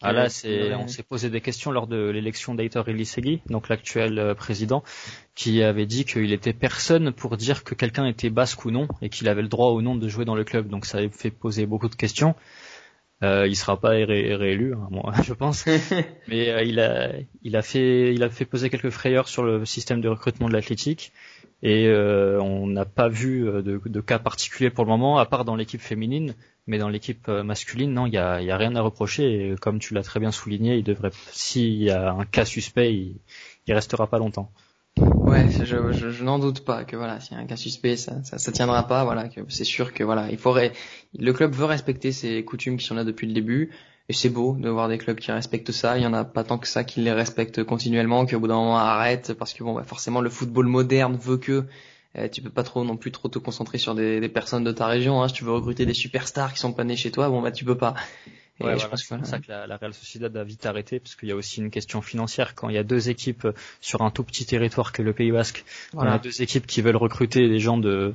Ah 0.00 0.12
là, 0.12 0.28
c'est, 0.28 0.74
on 0.74 0.86
s'est 0.86 1.02
posé 1.02 1.28
des 1.28 1.40
questions 1.40 1.72
lors 1.72 1.88
de 1.88 2.10
l'élection 2.10 2.54
d'Aitor 2.54 2.88
Elisegui, 2.88 3.40
donc 3.46 3.68
l'actuel 3.68 4.18
euh, 4.20 4.34
président, 4.34 4.84
qui 5.34 5.62
avait 5.62 5.86
dit 5.86 6.04
qu'il 6.04 6.32
était 6.32 6.52
personne 6.52 7.12
pour 7.12 7.36
dire 7.36 7.64
que 7.64 7.74
quelqu'un 7.74 8.06
était 8.06 8.30
basque 8.30 8.64
ou 8.64 8.70
non, 8.70 8.86
et 9.02 9.08
qu'il 9.08 9.28
avait 9.28 9.42
le 9.42 9.48
droit 9.48 9.72
ou 9.72 9.82
non 9.82 9.96
de 9.96 10.08
jouer 10.08 10.24
dans 10.24 10.36
le 10.36 10.44
club. 10.44 10.68
Donc 10.68 10.86
ça 10.86 10.98
avait 10.98 11.08
fait 11.08 11.32
poser 11.32 11.66
beaucoup 11.66 11.88
de 11.88 11.96
questions. 11.96 12.36
Euh, 13.24 13.48
il 13.48 13.56
sera 13.56 13.80
pas 13.80 13.90
réélu, 13.90 14.74
hein, 14.74 14.88
moi, 14.90 15.12
je 15.24 15.32
pense. 15.32 15.66
Mais 16.28 16.50
euh, 16.50 16.62
il 16.62 16.78
a, 16.80 17.12
il 17.42 17.56
a 17.56 17.62
fait, 17.62 18.14
il 18.14 18.22
a 18.22 18.30
fait 18.30 18.44
poser 18.44 18.70
quelques 18.70 18.90
frayeurs 18.90 19.28
sur 19.28 19.42
le 19.42 19.64
système 19.64 20.00
de 20.00 20.08
recrutement 20.08 20.48
de 20.48 20.52
l'athlétique. 20.52 21.12
Et 21.62 21.88
euh, 21.88 22.40
on 22.40 22.68
n'a 22.68 22.84
pas 22.84 23.08
vu 23.08 23.48
euh, 23.48 23.62
de, 23.62 23.80
de, 23.84 24.00
cas 24.00 24.20
particuliers 24.20 24.70
pour 24.70 24.84
le 24.84 24.90
moment, 24.90 25.18
à 25.18 25.26
part 25.26 25.44
dans 25.44 25.56
l'équipe 25.56 25.80
féminine. 25.80 26.34
Mais 26.68 26.78
dans 26.78 26.88
l'équipe 26.88 27.28
masculine, 27.28 27.92
non, 27.92 28.06
il 28.06 28.12
y 28.12 28.18
a, 28.18 28.42
y 28.42 28.50
a, 28.50 28.56
rien 28.56 28.76
à 28.76 28.82
reprocher. 28.82 29.50
Et 29.50 29.56
comme 29.56 29.78
tu 29.78 29.94
l'as 29.94 30.02
très 30.02 30.20
bien 30.20 30.30
souligné, 30.30 30.76
il 30.76 30.84
devrait, 30.84 31.10
s'il 31.32 31.82
y 31.82 31.90
a 31.90 32.12
un 32.12 32.26
cas 32.26 32.44
suspect, 32.44 32.94
il, 32.94 33.20
il 33.66 33.74
restera 33.74 34.06
pas 34.06 34.18
longtemps. 34.18 34.52
Ouais, 34.96 35.48
je, 35.50 35.92
je, 35.92 36.10
je 36.10 36.24
n'en 36.24 36.38
doute 36.38 36.64
pas 36.64 36.84
que 36.84 36.96
voilà, 36.96 37.20
s'il 37.20 37.36
y 37.36 37.40
a 37.40 37.42
un 37.42 37.46
cas 37.46 37.56
suspect, 37.56 37.96
ça, 37.96 38.22
ça, 38.22 38.52
tiendra 38.52 38.86
pas. 38.86 39.04
Voilà, 39.04 39.28
que 39.28 39.40
c'est 39.48 39.64
sûr 39.64 39.92
que 39.92 40.02
voilà, 40.02 40.30
il 40.30 40.38
faudrait, 40.38 40.72
le 41.16 41.32
club 41.32 41.52
veut 41.52 41.66
respecter 41.66 42.12
ses 42.12 42.44
coutumes 42.44 42.78
qui 42.78 42.86
sont 42.86 42.94
là 42.94 43.04
depuis 43.04 43.26
le 43.26 43.34
début, 43.34 43.70
et 44.08 44.12
c'est 44.14 44.30
beau 44.30 44.56
de 44.58 44.68
voir 44.68 44.88
des 44.88 44.98
clubs 44.98 45.18
qui 45.18 45.30
respectent 45.30 45.70
ça. 45.70 45.98
Il 45.98 46.02
y 46.02 46.06
en 46.06 46.14
a 46.14 46.24
pas 46.24 46.44
tant 46.44 46.58
que 46.58 46.66
ça 46.66 46.82
qui 46.82 47.00
les 47.00 47.12
respectent 47.12 47.62
continuellement, 47.62 48.26
qu'au 48.26 48.40
bout 48.40 48.48
d'un 48.48 48.56
moment 48.56 48.78
arrête 48.78 49.34
parce 49.34 49.52
que 49.52 49.62
bon, 49.62 49.74
bah, 49.74 49.84
forcément 49.84 50.20
le 50.20 50.30
football 50.30 50.66
moderne 50.66 51.16
veut 51.16 51.36
que 51.36 51.66
euh, 52.16 52.28
tu 52.28 52.40
peux 52.40 52.50
pas 52.50 52.62
trop 52.62 52.84
non 52.84 52.96
plus 52.96 53.12
trop 53.12 53.28
te 53.28 53.38
concentrer 53.38 53.76
sur 53.76 53.94
des, 53.94 54.20
des 54.20 54.28
personnes 54.30 54.64
de 54.64 54.72
ta 54.72 54.86
région. 54.86 55.22
Hein. 55.22 55.28
Si 55.28 55.34
tu 55.34 55.44
veux 55.44 55.52
recruter 55.52 55.84
des 55.84 55.94
superstars 55.94 56.54
qui 56.54 56.58
sont 56.58 56.72
pas 56.72 56.84
nés 56.84 56.96
chez 56.96 57.10
toi, 57.10 57.28
bon 57.28 57.42
bah 57.42 57.52
tu 57.52 57.66
peux 57.66 57.76
pas. 57.76 57.94
Ouais, 58.60 58.78
je 58.78 58.86
pense 58.86 59.04
que 59.04 59.16
c'est 59.16 59.24
ça 59.24 59.38
que 59.38 59.48
la, 59.48 59.66
la, 59.66 59.76
Real 59.76 59.94
Sociedad 59.94 60.36
a 60.36 60.42
vite 60.42 60.66
arrêté, 60.66 60.98
parce 60.98 61.14
qu'il 61.14 61.28
y 61.28 61.32
a 61.32 61.36
aussi 61.36 61.60
une 61.60 61.70
question 61.70 62.02
financière. 62.02 62.54
Quand 62.54 62.68
il 62.68 62.74
y 62.74 62.78
a 62.78 62.82
deux 62.82 63.08
équipes 63.08 63.46
sur 63.80 64.02
un 64.02 64.10
tout 64.10 64.24
petit 64.24 64.46
territoire 64.46 64.92
que 64.92 65.02
le 65.02 65.12
Pays 65.12 65.30
Basque, 65.30 65.64
y 65.94 65.98
a 65.98 66.18
deux 66.18 66.42
équipes 66.42 66.66
qui 66.66 66.82
veulent 66.82 66.96
recruter 66.96 67.48
des 67.48 67.60
gens 67.60 67.78
de 67.78 68.14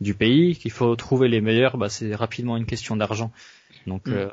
du 0.00 0.14
pays, 0.14 0.56
qu'il 0.56 0.72
faut 0.72 0.96
trouver 0.96 1.28
les 1.28 1.40
meilleurs, 1.40 1.76
bah, 1.76 1.88
c'est 1.88 2.14
rapidement 2.14 2.56
une 2.56 2.66
question 2.66 2.96
d'argent. 2.96 3.30
Donc 3.86 4.06
mm. 4.06 4.12
euh, 4.12 4.28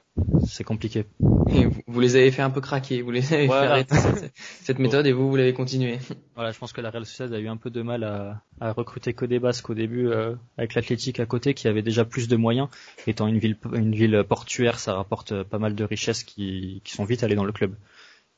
c'est 0.45 0.63
compliqué. 0.63 1.05
Et 1.49 1.67
vous, 1.87 1.99
les 1.99 2.15
avez 2.15 2.31
fait 2.31 2.41
un 2.41 2.49
peu 2.49 2.61
craquer, 2.61 3.01
vous 3.01 3.11
les 3.11 3.33
avez 3.33 3.47
fait 3.47 3.53
arrêter 3.53 3.95
cette, 4.61 4.79
méthode 4.79 5.05
et 5.05 5.11
vous, 5.11 5.29
vous 5.29 5.35
l'avez 5.35 5.53
continué. 5.53 5.99
Voilà, 6.35 6.51
je 6.51 6.59
pense 6.59 6.71
que 6.73 6.81
la 6.81 6.89
Real 6.89 7.05
Sociedad 7.05 7.33
a 7.33 7.39
eu 7.39 7.47
un 7.47 7.57
peu 7.57 7.69
de 7.69 7.81
mal 7.81 8.03
à, 8.03 8.41
à 8.59 8.71
recruter 8.71 9.13
que 9.13 9.25
des 9.25 9.39
Basques 9.39 9.69
au 9.69 9.73
début 9.73 10.07
euh, 10.07 10.35
avec 10.57 10.73
l'Athletic 10.75 11.19
à 11.19 11.25
côté 11.25 11.53
qui 11.53 11.67
avait 11.67 11.81
déjà 11.81 12.05
plus 12.05 12.27
de 12.27 12.35
moyens. 12.35 12.69
Étant 13.07 13.27
une 13.27 13.39
ville, 13.39 13.57
une 13.73 13.93
ville 13.93 14.23
portuaire, 14.27 14.79
ça 14.79 14.95
rapporte 14.95 15.43
pas 15.43 15.59
mal 15.59 15.75
de 15.75 15.83
richesses 15.83 16.23
qui, 16.23 16.81
qui 16.83 16.93
sont 16.93 17.03
vite 17.03 17.23
allées 17.23 17.35
dans 17.35 17.45
le 17.45 17.51
club. 17.51 17.75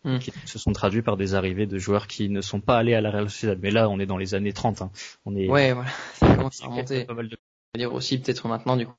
Mm. 0.04 0.20
qui 0.20 0.34
se 0.46 0.60
sont 0.60 0.74
traduits 0.74 1.02
par 1.02 1.16
des 1.16 1.34
arrivées 1.34 1.66
de 1.66 1.78
joueurs 1.78 2.08
qui 2.08 2.28
ne 2.28 2.42
sont 2.42 2.60
pas 2.60 2.78
allés 2.78 2.94
à 2.94 3.00
la 3.00 3.10
Real 3.10 3.30
Sociedad. 3.30 3.58
Mais 3.62 3.72
là, 3.72 3.90
on 3.90 4.00
est 4.00 4.06
dans 4.06 4.18
les 4.18 4.36
années 4.36 4.52
30. 4.52 4.82
Hein. 4.82 4.92
On 5.26 5.34
est 5.36 5.48
ouais, 5.48 5.72
voilà, 5.72 5.90
ça 6.16 6.36
commence 6.36 6.62
à 6.62 6.68
remonter. 6.68 7.06
Pas 7.06 7.14
mal 7.14 7.30
de... 7.30 7.38
dire 7.76 7.94
aussi 7.94 8.20
peut-être 8.20 8.48
maintenant 8.48 8.76
du 8.76 8.86
coup 8.86 8.94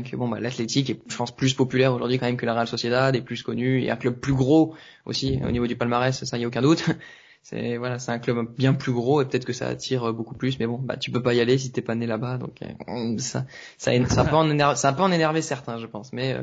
que 0.00 0.16
bon 0.16 0.28
bah 0.28 0.40
l'athlétique 0.40 0.88
est 0.90 1.00
je 1.08 1.16
pense 1.16 1.30
plus 1.30 1.52
populaire 1.54 1.92
aujourd'hui 1.92 2.18
quand 2.18 2.26
même 2.26 2.38
que 2.38 2.46
la 2.46 2.54
Real 2.54 2.66
Sociedad 2.66 3.14
est 3.14 3.20
plus 3.20 3.42
connu 3.42 3.82
et 3.82 3.90
un 3.90 3.96
club 3.96 4.14
plus 4.14 4.32
gros 4.32 4.74
aussi 5.04 5.40
au 5.46 5.50
niveau 5.50 5.66
du 5.66 5.76
palmarès 5.76 6.24
ça 6.24 6.38
y 6.38 6.44
a 6.44 6.46
aucun 6.46 6.62
doute. 6.62 6.84
C'est 7.44 7.76
voilà 7.76 7.98
c'est 7.98 8.12
un 8.12 8.20
club 8.20 8.54
bien 8.56 8.72
plus 8.72 8.92
gros 8.92 9.20
et 9.20 9.24
peut-être 9.24 9.44
que 9.44 9.52
ça 9.52 9.66
attire 9.66 10.12
beaucoup 10.14 10.36
plus 10.36 10.60
mais 10.60 10.66
bon 10.68 10.78
bah 10.78 10.96
tu 10.96 11.10
peux 11.10 11.20
pas 11.20 11.34
y 11.34 11.40
aller 11.40 11.58
si 11.58 11.72
t'es 11.72 11.82
pas 11.82 11.96
né 11.96 12.06
là-bas 12.06 12.38
donc 12.38 12.62
euh, 12.62 13.18
ça 13.18 13.46
ça, 13.78 13.90
ça, 14.06 14.24
peut 14.24 14.36
en 14.36 14.48
énerver, 14.48 14.76
ça 14.76 14.92
peut 14.92 15.02
en 15.02 15.10
énerver 15.10 15.42
certains 15.42 15.78
je 15.78 15.86
pense 15.86 16.12
mais 16.12 16.34
euh, 16.34 16.42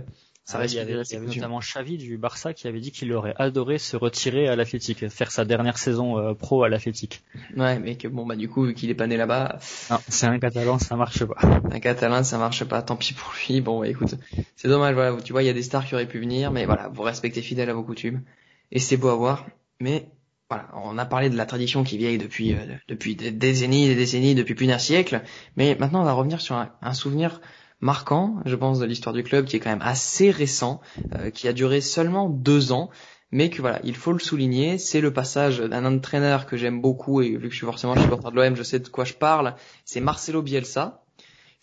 ça 0.50 0.66
il 0.66 0.74
y 0.74 0.80
avait, 0.80 0.96
notamment 0.96 1.60
Xavi 1.60 1.98
du 1.98 2.18
Barça 2.18 2.54
qui 2.54 2.68
avait 2.68 2.80
dit 2.80 2.92
qu'il 2.92 3.14
aurait 3.14 3.36
adoré 3.38 3.78
se 3.78 3.96
retirer 3.96 4.48
à 4.48 4.56
l'Athletic, 4.56 5.08
faire 5.10 5.32
sa 5.32 5.46
dernière 5.46 5.78
saison 5.78 6.18
euh, 6.18 6.34
pro 6.34 6.64
à 6.64 6.70
l'Athletic. 6.70 7.24
Ouais, 7.56 7.78
mais 7.80 7.96
que 7.96 8.08
bon 8.08 8.26
bah 8.26 8.36
du 8.36 8.50
coup 8.50 8.64
vu 8.64 8.74
qu'il 8.74 8.90
est 8.90 8.96
pas 8.96 9.08
né 9.08 9.16
là-bas. 9.16 9.60
Non, 9.92 9.98
c'est 10.08 10.26
un 10.26 10.40
Catalan, 10.40 10.80
ça 10.80 10.96
marche 10.96 11.24
pas. 11.24 11.38
Un 11.72 11.80
Catalan, 11.80 12.24
ça 12.24 12.38
marche 12.38 12.64
pas. 12.64 12.82
Tant 12.82 12.96
pis 12.96 13.14
pour 13.14 13.32
lui. 13.48 13.62
Bon, 13.62 13.84
écoute, 13.84 14.16
c'est 14.56 14.68
dommage. 14.68 14.96
Voilà, 14.96 15.22
tu 15.22 15.34
vois, 15.34 15.44
il 15.44 15.46
y 15.46 15.50
a 15.50 15.54
des 15.54 15.64
stars 15.64 15.86
qui 15.86 15.94
auraient 15.94 16.08
pu 16.08 16.20
venir, 16.20 16.52
mais 16.52 16.66
voilà, 16.66 16.90
vous 16.90 17.04
restez 17.04 17.30
fidèles 17.30 17.70
à 17.70 17.74
vos 17.74 17.84
coutumes 17.84 18.24
et 18.72 18.80
c'est 18.80 18.98
beau 18.98 19.10
à 19.10 19.16
voir. 19.16 19.46
Mais 19.80 20.10
voilà, 20.50 20.68
on 20.74 20.98
a 20.98 21.06
parlé 21.06 21.30
de 21.30 21.38
la 21.38 21.46
tradition 21.46 21.84
qui 21.84 21.98
vieille 21.98 22.18
depuis 22.18 22.54
euh, 22.54 22.76
depuis 22.88 23.16
des 23.16 23.32
décennies, 23.32 23.88
des 23.88 23.96
décennies, 23.96 24.34
depuis 24.36 24.56
plus 24.56 24.68
d'un 24.68 24.80
siècle, 24.80 25.22
mais 25.56 25.78
maintenant 25.80 26.02
on 26.02 26.06
va 26.06 26.14
revenir 26.14 26.42
sur 26.42 26.56
un, 26.56 26.94
souvenir 26.94 27.40
marquant, 27.82 28.42
je 28.46 28.56
pense, 28.56 28.80
de 28.80 28.86
l'histoire 28.86 29.14
du 29.14 29.24
club, 29.24 29.46
qui 29.46 29.56
est 29.56 29.60
quand 29.60 29.70
même 29.70 29.82
assez 29.82 30.32
récent, 30.32 30.82
euh, 31.16 31.30
qui 31.30 31.48
a 31.48 31.54
duré 31.54 31.82
seulement 31.82 32.30
deux 32.30 32.72
ans, 32.72 32.90
mais 33.32 33.50
que 33.50 33.62
voilà, 33.62 33.80
il 33.84 33.96
faut 33.96 34.12
le 34.12 34.20
souligner, 34.20 34.78
c'est 34.78 35.02
le 35.02 35.14
passage 35.14 35.60
d'un 35.60 35.86
entraîneur 35.86 36.46
que 36.46 36.58
j'aime 36.58 36.82
beaucoup 36.82 37.22
et 37.22 37.36
vu 37.36 37.48
que 37.48 37.52
je 37.52 37.58
suis 37.58 37.66
forcément 37.66 37.96
supporter 37.96 38.32
de 38.32 38.36
l'OM, 38.36 38.56
je 38.56 38.64
sais 38.64 38.80
de 38.80 38.88
quoi 38.88 39.06
je 39.06 39.14
parle, 39.14 39.56
c'est 39.86 40.02
Marcelo 40.02 40.42
Bielsa, 40.42 41.04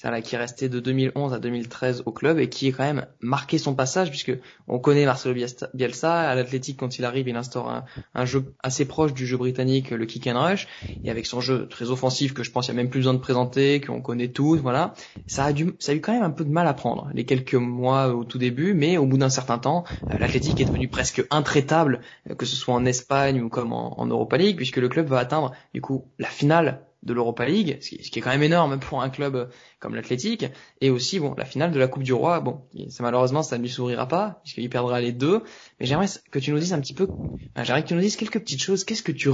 là, 0.05 0.21
qui 0.21 0.35
est 0.35 0.39
resté 0.39 0.69
de 0.69 0.79
2011 0.79 1.33
à 1.33 1.39
2013 1.39 2.03
au 2.07 2.13
club 2.13 2.39
et 2.39 2.49
qui 2.49 2.69
est 2.69 2.73
quand 2.73 2.85
même 2.85 3.07
marqué 3.21 3.59
son 3.59 3.75
passage 3.75 4.11
puisque 4.11 4.33
on 4.69 4.79
connaît 4.79 5.07
Marcelo 5.07 5.35
Bielsa 5.75 6.21
à 6.21 6.35
l'Athletic 6.35 6.79
quand 6.79 6.99
il 6.99 7.05
arrive, 7.05 7.29
il 7.29 7.37
instaure 7.37 7.83
un, 8.15 8.25
jeu 8.25 8.55
assez 8.63 8.85
proche 8.85 9.15
du 9.15 9.27
jeu 9.27 9.37
britannique, 9.37 9.91
le 9.91 10.05
kick 10.07 10.27
and 10.27 10.41
rush, 10.41 10.69
et 11.05 11.11
avec 11.11 11.27
son 11.27 11.41
jeu 11.41 11.67
très 11.69 11.91
offensif 11.91 12.35
que 12.35 12.43
je 12.43 12.51
pense 12.51 12.67
qu'il 12.67 12.75
n'y 12.75 12.81
a 12.81 12.83
même 12.83 12.91
plus 12.91 13.01
besoin 13.01 13.15
de 13.15 13.19
présenter, 13.19 13.81
qu'on 13.81 14.03
connaît 14.03 14.29
tous, 14.29 14.57
voilà. 14.57 14.95
Ça 15.27 15.45
a 15.45 15.53
dû, 15.53 15.65
eu 15.89 16.01
quand 16.01 16.13
même 16.13 16.23
un 16.23 16.31
peu 16.31 16.45
de 16.45 16.51
mal 16.51 16.67
à 16.67 16.75
prendre 16.75 17.09
les 17.15 17.25
quelques 17.25 17.55
mois 17.55 18.15
au 18.15 18.25
tout 18.25 18.39
début, 18.39 18.75
mais 18.75 18.99
au 18.99 19.07
bout 19.07 19.19
d'un 19.19 19.31
certain 19.31 19.59
temps, 19.59 19.85
euh, 20.11 20.19
l'Athletic 20.19 20.61
est 20.61 20.67
devenu 20.67 20.89
presque 20.89 21.25
intraitable, 21.31 22.01
euh, 22.31 22.35
que 22.35 22.47
ce 22.47 22.57
soit 22.57 22.75
en 22.75 22.85
Espagne 22.85 23.41
ou 23.41 23.49
comme 23.49 23.73
en, 23.73 23.99
en 23.99 24.07
Europa 24.07 24.37
League, 24.37 24.57
puisque 24.57 24.77
le 24.77 24.89
club 24.89 25.07
va 25.07 25.19
atteindre 25.19 25.53
du 25.73 25.81
coup 25.81 26.05
la 26.19 26.29
finale 26.29 26.83
de 27.03 27.13
l'Europa 27.13 27.47
League, 27.47 27.79
ce 27.81 27.89
qui, 27.89 28.19
est 28.19 28.23
quand 28.23 28.31
même 28.31 28.43
énorme 28.43 28.81
pour 28.81 29.03
un 29.03 29.11
club 29.11 29.49
comme 29.79 29.95
l'Athletic, 29.95 30.47
et 30.81 30.91
aussi 30.91 31.21
bon 31.21 31.35
la 31.37 31.45
finale 31.45 31.71
de 31.71 31.79
la 31.79 31.89
Coupe 31.89 32.03
du 32.03 32.13
Roi. 32.13 32.41
Bon, 32.41 32.63
ça, 32.89 33.03
malheureusement 33.03 33.43
ça 33.43 33.59
ne 33.59 33.63
lui 33.63 33.71
sourira 33.71 34.09
pas 34.09 34.41
puisqu'il 34.43 34.69
perdra 34.71 35.01
les 35.01 35.13
deux. 35.13 35.43
Mais 35.79 35.87
j'aimerais 35.87 36.09
que 36.31 36.39
tu 36.39 36.53
nous 36.53 36.59
dises 36.59 36.73
un 36.73 36.81
petit 36.81 36.95
peu, 36.95 37.09
j'aimerais 37.57 37.83
que 37.83 37.89
tu 37.89 37.95
nous 37.95 38.01
dises 38.01 38.17
quelques 38.17 38.41
petites 38.41 38.63
choses. 38.63 38.85
Qu'est-ce 38.85 39.03
que 39.03 39.13
tu 39.13 39.31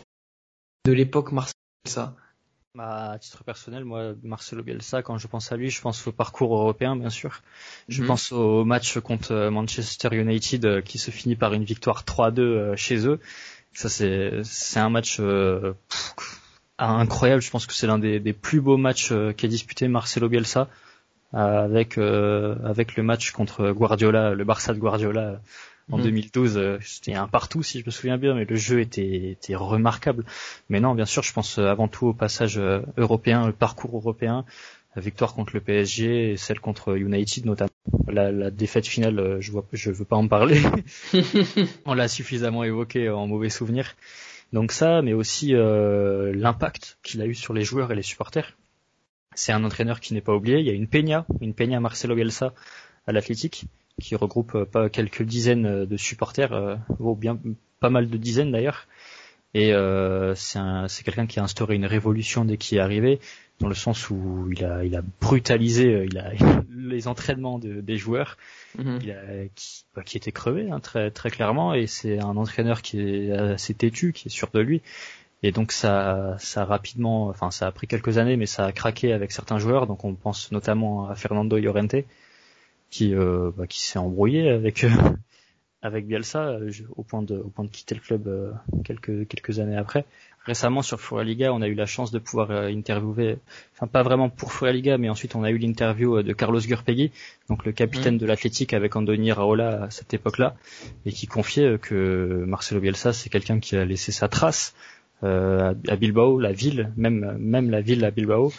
de 0.85 0.92
l'époque 0.92 1.31
Marcelo 1.31 1.55
Bielsa 1.85 2.16
bah, 2.75 3.11
à 3.12 3.18
titre 3.18 3.44
personnel, 3.44 3.85
moi, 3.85 4.14
Marcelo 4.22 4.62
Bielsa, 4.62 5.03
quand 5.03 5.18
je 5.18 5.27
pense 5.27 5.53
à 5.53 5.57
lui, 5.57 5.68
je 5.68 5.83
pense 5.83 6.07
au 6.07 6.12
parcours 6.12 6.57
européen, 6.57 6.96
bien 6.96 7.11
sûr. 7.11 7.42
Je 7.88 8.01
mhm. 8.01 8.09
pense 8.09 8.33
au 8.33 8.64
match 8.64 8.98
contre 8.98 9.33
euh, 9.33 9.51
Manchester 9.51 10.09
United 10.12 10.64
euh, 10.64 10.81
qui 10.81 10.98
se 10.98 11.11
finit 11.11 11.37
par 11.37 11.53
une 11.53 11.64
victoire 11.64 12.05
3-2 12.05 12.40
euh, 12.40 12.77
chez 12.77 13.07
eux. 13.07 13.20
Ça, 13.75 13.90
c'est, 13.90 14.40
c'est 14.42 14.81
un 14.81 14.88
match 14.88 15.20
incroyable. 16.88 17.42
Je 17.42 17.51
pense 17.51 17.66
que 17.66 17.75
c'est 17.75 17.87
l'un 17.87 17.99
des, 17.99 18.33
plus 18.33 18.61
beaux 18.61 18.77
matchs 18.77 19.11
euh, 19.12 19.33
qu'a 19.33 19.49
disputé 19.49 19.88
Marcelo 19.88 20.29
Bielsa 20.29 20.68
euh, 21.35 21.64
avec 21.64 21.99
euh, 21.99 22.57
avec 22.64 22.97
le 22.97 23.03
match 23.03 23.31
contre 23.31 23.71
Guardiola, 23.71 24.35
le 24.35 24.45
Barça 24.45 24.75
de 24.75 24.79
Guardiola 24.79 25.40
en 25.90 25.99
2012. 25.99 26.57
Mhm. 26.57 26.79
C'était 26.83 27.14
un 27.14 27.29
partout 27.29 27.62
si 27.62 27.81
je 27.81 27.87
me 27.87 27.90
souviens 27.90 28.18
bien, 28.18 28.35
mais 28.35 28.45
le 28.45 28.57
jeu 28.57 28.81
était, 28.81 29.31
était 29.31 29.55
remarquable. 29.55 30.25
Mais 30.68 30.81
non, 30.81 30.95
bien 30.95 31.07
sûr, 31.07 31.23
je 31.23 31.33
pense 31.33 31.59
avant 31.59 31.88
tout 31.88 32.07
au 32.07 32.14
passage 32.14 32.61
européen, 32.97 33.47
le 33.47 33.53
parcours 33.53 33.97
européen, 33.97 34.45
la 34.95 35.03
victoire 35.03 35.35
contre 35.35 35.53
le 35.55 35.61
PSG 35.61 36.33
et 36.33 36.37
celle 36.37 36.61
contre 36.61 36.97
United 36.97 37.47
notamment. 37.47 37.71
La, 38.09 38.31
la 38.31 38.51
défaite 38.51 38.87
finale, 38.87 39.38
je 39.40 39.53
vois, 39.53 39.64
je 39.73 39.90
veux 39.90 40.05
pas 40.05 40.16
en 40.16 40.29
parler. 40.29 40.61
On 41.87 41.95
l'a 41.95 42.09
suffisamment 42.09 42.62
évoqué 42.64 43.09
en 43.09 43.27
mauvais 43.27 43.51
souvenir. 43.51 43.95
Donc 44.53 44.73
ça, 44.73 45.03
mais 45.03 45.12
aussi 45.12 45.55
euh, 45.55 46.33
l'impact 46.35 46.99
qu'il 47.03 47.23
a 47.23 47.27
eu 47.27 47.35
sur 47.35 47.55
les 47.55 47.65
joueurs 47.65 47.91
et 47.93 47.95
les 47.95 48.03
supporters. 48.03 48.57
C'est 49.35 49.53
un 49.53 49.65
entraîneur 49.65 50.01
qui 50.01 50.12
n'est 50.12 50.21
pas 50.21 50.35
oublié. 50.35 50.59
Il 50.61 50.67
y 50.67 50.71
a 50.71 50.75
une 50.75 50.87
Peña, 50.87 51.27
une 51.41 51.55
Peña 51.55 51.81
Marcelo 51.81 52.15
Bielsa 52.15 52.53
à 53.07 53.12
l'Athletic, 53.12 53.65
qui 54.01 54.15
regroupe 54.15 54.55
euh, 54.55 54.65
pas 54.65 54.91
quelques 54.91 55.23
dizaines 55.23 55.87
de 55.87 55.97
supporters, 55.97 56.53
euh, 56.53 56.77
bien 57.17 57.38
pas 57.81 57.91
mal 57.91 58.09
de 58.09 58.17
dizaines 58.17 58.53
d'ailleurs. 58.53 58.87
Et 59.55 59.75
euh, 59.75 60.35
c'est 60.35 61.05
quelqu'un 61.05 61.27
qui 61.27 61.38
a 61.38 61.43
instauré 61.43 61.75
une 61.75 61.85
révolution 61.85 62.45
dès 62.45 62.57
qu'il 62.57 62.79
est 62.79 62.81
arrivé 62.81 63.21
dans 63.62 63.68
le 63.68 63.75
sens 63.75 64.11
où 64.11 64.48
il 64.51 64.64
a, 64.64 64.85
il 64.85 64.96
a 64.96 65.03
brutalisé 65.20 65.94
euh, 65.94 66.05
il 66.05 66.18
a, 66.18 66.33
les 66.70 67.07
entraînements 67.07 67.59
de, 67.59 67.81
des 67.81 67.96
joueurs, 67.96 68.37
mhm. 68.77 68.98
il 69.01 69.11
a, 69.12 69.46
qui, 69.55 69.85
bah, 69.94 70.03
qui 70.03 70.16
était 70.16 70.33
crevé 70.33 70.70
hein, 70.70 70.81
très, 70.81 71.11
très 71.11 71.31
clairement, 71.31 71.72
et 71.72 71.87
c'est 71.87 72.18
un 72.18 72.37
entraîneur 72.37 72.83
qui 72.83 73.01
est 73.01 73.31
assez 73.31 73.72
têtu, 73.72 74.12
qui 74.12 74.29
est 74.29 74.31
sûr 74.31 74.51
de 74.53 74.61
lui. 74.61 74.83
Et 75.44 75.53
donc 75.53 75.72
ça, 75.72 76.37
ça 76.38 76.62
a 76.62 76.64
rapidement, 76.64 77.29
enfin 77.29 77.51
ça 77.51 77.66
a 77.66 77.72
pris 77.72 77.87
quelques 77.87 78.18
années, 78.18 78.37
mais 78.37 78.46
ça 78.46 78.66
a 78.66 78.72
craqué 78.72 79.12
avec 79.12 79.33
certains 79.33 79.59
joueurs. 79.59 79.87
Donc 79.87 80.05
on 80.05 80.14
pense 80.14 80.53
notamment 80.53 81.09
à 81.09 81.14
Fernando 81.14 81.57
Llorente, 81.59 81.96
qui, 82.90 83.14
euh, 83.14 83.51
bah, 83.57 83.66
qui 83.66 83.81
s'est 83.81 83.98
embrouillé 83.98 84.51
avec 84.51 84.85
avec 85.83 86.07
Bielsa 86.07 86.49
euh, 86.49 86.71
au 86.97 87.03
point 87.03 87.23
de, 87.23 87.37
au 87.37 87.49
point 87.49 87.64
de 87.64 87.71
quitter 87.71 87.95
le 87.95 88.01
club 88.01 88.55
quelques 88.85 89.29
quelques 89.29 89.59
années 89.59 89.77
après 89.77 90.07
récemment 90.45 90.83
sur 90.83 91.23
Liga, 91.23 91.53
on 91.53 91.62
a 91.62 91.68
eu 91.68 91.75
la 91.75 91.87
chance 91.87 92.11
de 92.11 92.18
pouvoir 92.18 92.51
euh, 92.51 92.68
interviewer, 92.68 93.38
enfin 93.75 93.87
pas 93.87 94.03
vraiment 94.03 94.29
pour 94.29 94.53
Liga, 94.66 94.99
mais 94.99 95.09
ensuite 95.09 95.35
on 95.35 95.45
a 95.45 95.51
eu 95.51 95.59
l'interview 95.59 96.18
euh, 96.18 96.23
de 96.23 96.33
Carlos 96.33 96.61
Gurpegui, 96.61 97.12
donc 97.49 97.64
le 97.64 97.73
capitaine 97.73 98.16
mm. 98.16 98.18
de 98.18 98.27
l'Athletic 98.27 98.75
avec 98.75 98.97
Andoni 98.97 99.33
Raola 99.33 99.85
à 99.85 99.90
cette 99.90 100.14
époque-là, 100.14 100.57
et 101.07 101.12
qui 101.12 101.27
confiait 101.27 101.66
euh, 101.66 101.79
que 101.79 102.45
Marcelo 102.47 102.81
Bielsa 102.81 103.12
c'est 103.12 103.31
quelqu'un 103.31 103.61
qui 103.61 103.77
a 103.77 103.85
laissé 103.85 104.12
sa 104.12 104.29
trace 104.29 104.75
à 105.25 105.97
Bilbao, 106.01 106.40
la 106.40 106.51
ville, 106.51 106.92
même 106.97 107.37
même 107.38 107.71
la 107.71 107.81
ville 107.81 108.05
à 108.05 108.11
Bilbao, 108.11 108.53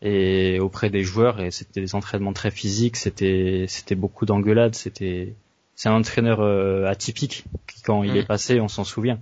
et 0.00 0.60
auprès 0.60 0.88
des 0.88 1.02
joueurs, 1.02 1.40
et 1.40 1.50
c'était 1.50 1.80
des 1.80 1.96
entraînements 1.96 2.32
très 2.32 2.52
physiques, 2.52 2.96
c'était 2.96 3.64
c'était 3.66 3.96
beaucoup 3.96 4.24
d'engueulades, 4.24 4.76
c'était 4.76 5.34
c'est 5.76 5.88
un 5.88 5.94
entraîneur 5.94 6.40
atypique 6.86 7.44
qui 7.66 7.82
quand 7.82 8.02
il 8.02 8.12
mm. 8.12 8.16
est 8.16 8.26
passé, 8.26 8.60
on 8.60 8.68
s'en 8.68 8.84
souvient. 8.84 9.20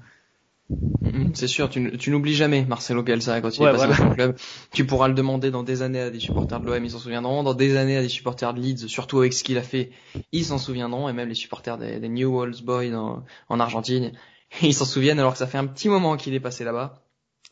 Mm-hmm. 0.71 1.35
C'est 1.35 1.49
sûr, 1.49 1.69
tu, 1.69 1.97
tu 1.99 2.11
n'oublies 2.11 2.35
jamais 2.35 2.65
Marcelo 2.65 3.03
Bielsa 3.03 3.41
quand 3.41 3.57
il 3.57 3.63
est 3.63 3.73
passé 3.73 3.89
dans 3.89 4.09
ton 4.09 4.15
club. 4.15 4.37
Tu 4.73 4.87
pourras 4.87 5.09
le 5.09 5.15
demander 5.15 5.51
dans 5.51 5.63
des 5.63 5.83
années 5.83 6.01
à 6.01 6.11
des 6.11 6.21
supporters 6.21 6.61
de 6.61 6.67
l'OM, 6.67 6.85
ils 6.85 6.91
s'en 6.91 6.99
souviendront. 6.99 7.43
Dans 7.43 7.55
des 7.55 7.77
années 7.77 7.97
à 7.97 8.03
des 8.03 8.09
supporters 8.09 8.55
de 8.55 8.61
Leeds, 8.61 8.89
surtout 8.89 9.19
avec 9.19 9.33
ce 9.33 9.45
qu'il 9.45 9.59
a 9.59 9.63
fait, 9.63 9.91
ils 10.33 10.45
s'en 10.45 10.59
souviendront. 10.59 11.09
Et 11.09 11.13
même 11.13 11.29
les 11.29 11.35
supporters 11.35 11.79
des, 11.79 12.09
New 12.09 12.31
World 12.31 12.63
Boys 12.65 12.95
en, 12.95 13.61
Argentine, 13.61 14.13
ils 14.63 14.75
s'en 14.75 14.85
souviennent 14.85 15.19
alors 15.19 15.33
que 15.33 15.39
ça 15.39 15.47
fait 15.47 15.59
un 15.59 15.67
petit 15.67 15.89
moment 15.89 16.17
qu'il 16.17 16.35
est 16.35 16.41
passé 16.41 16.65
là-bas. 16.65 17.03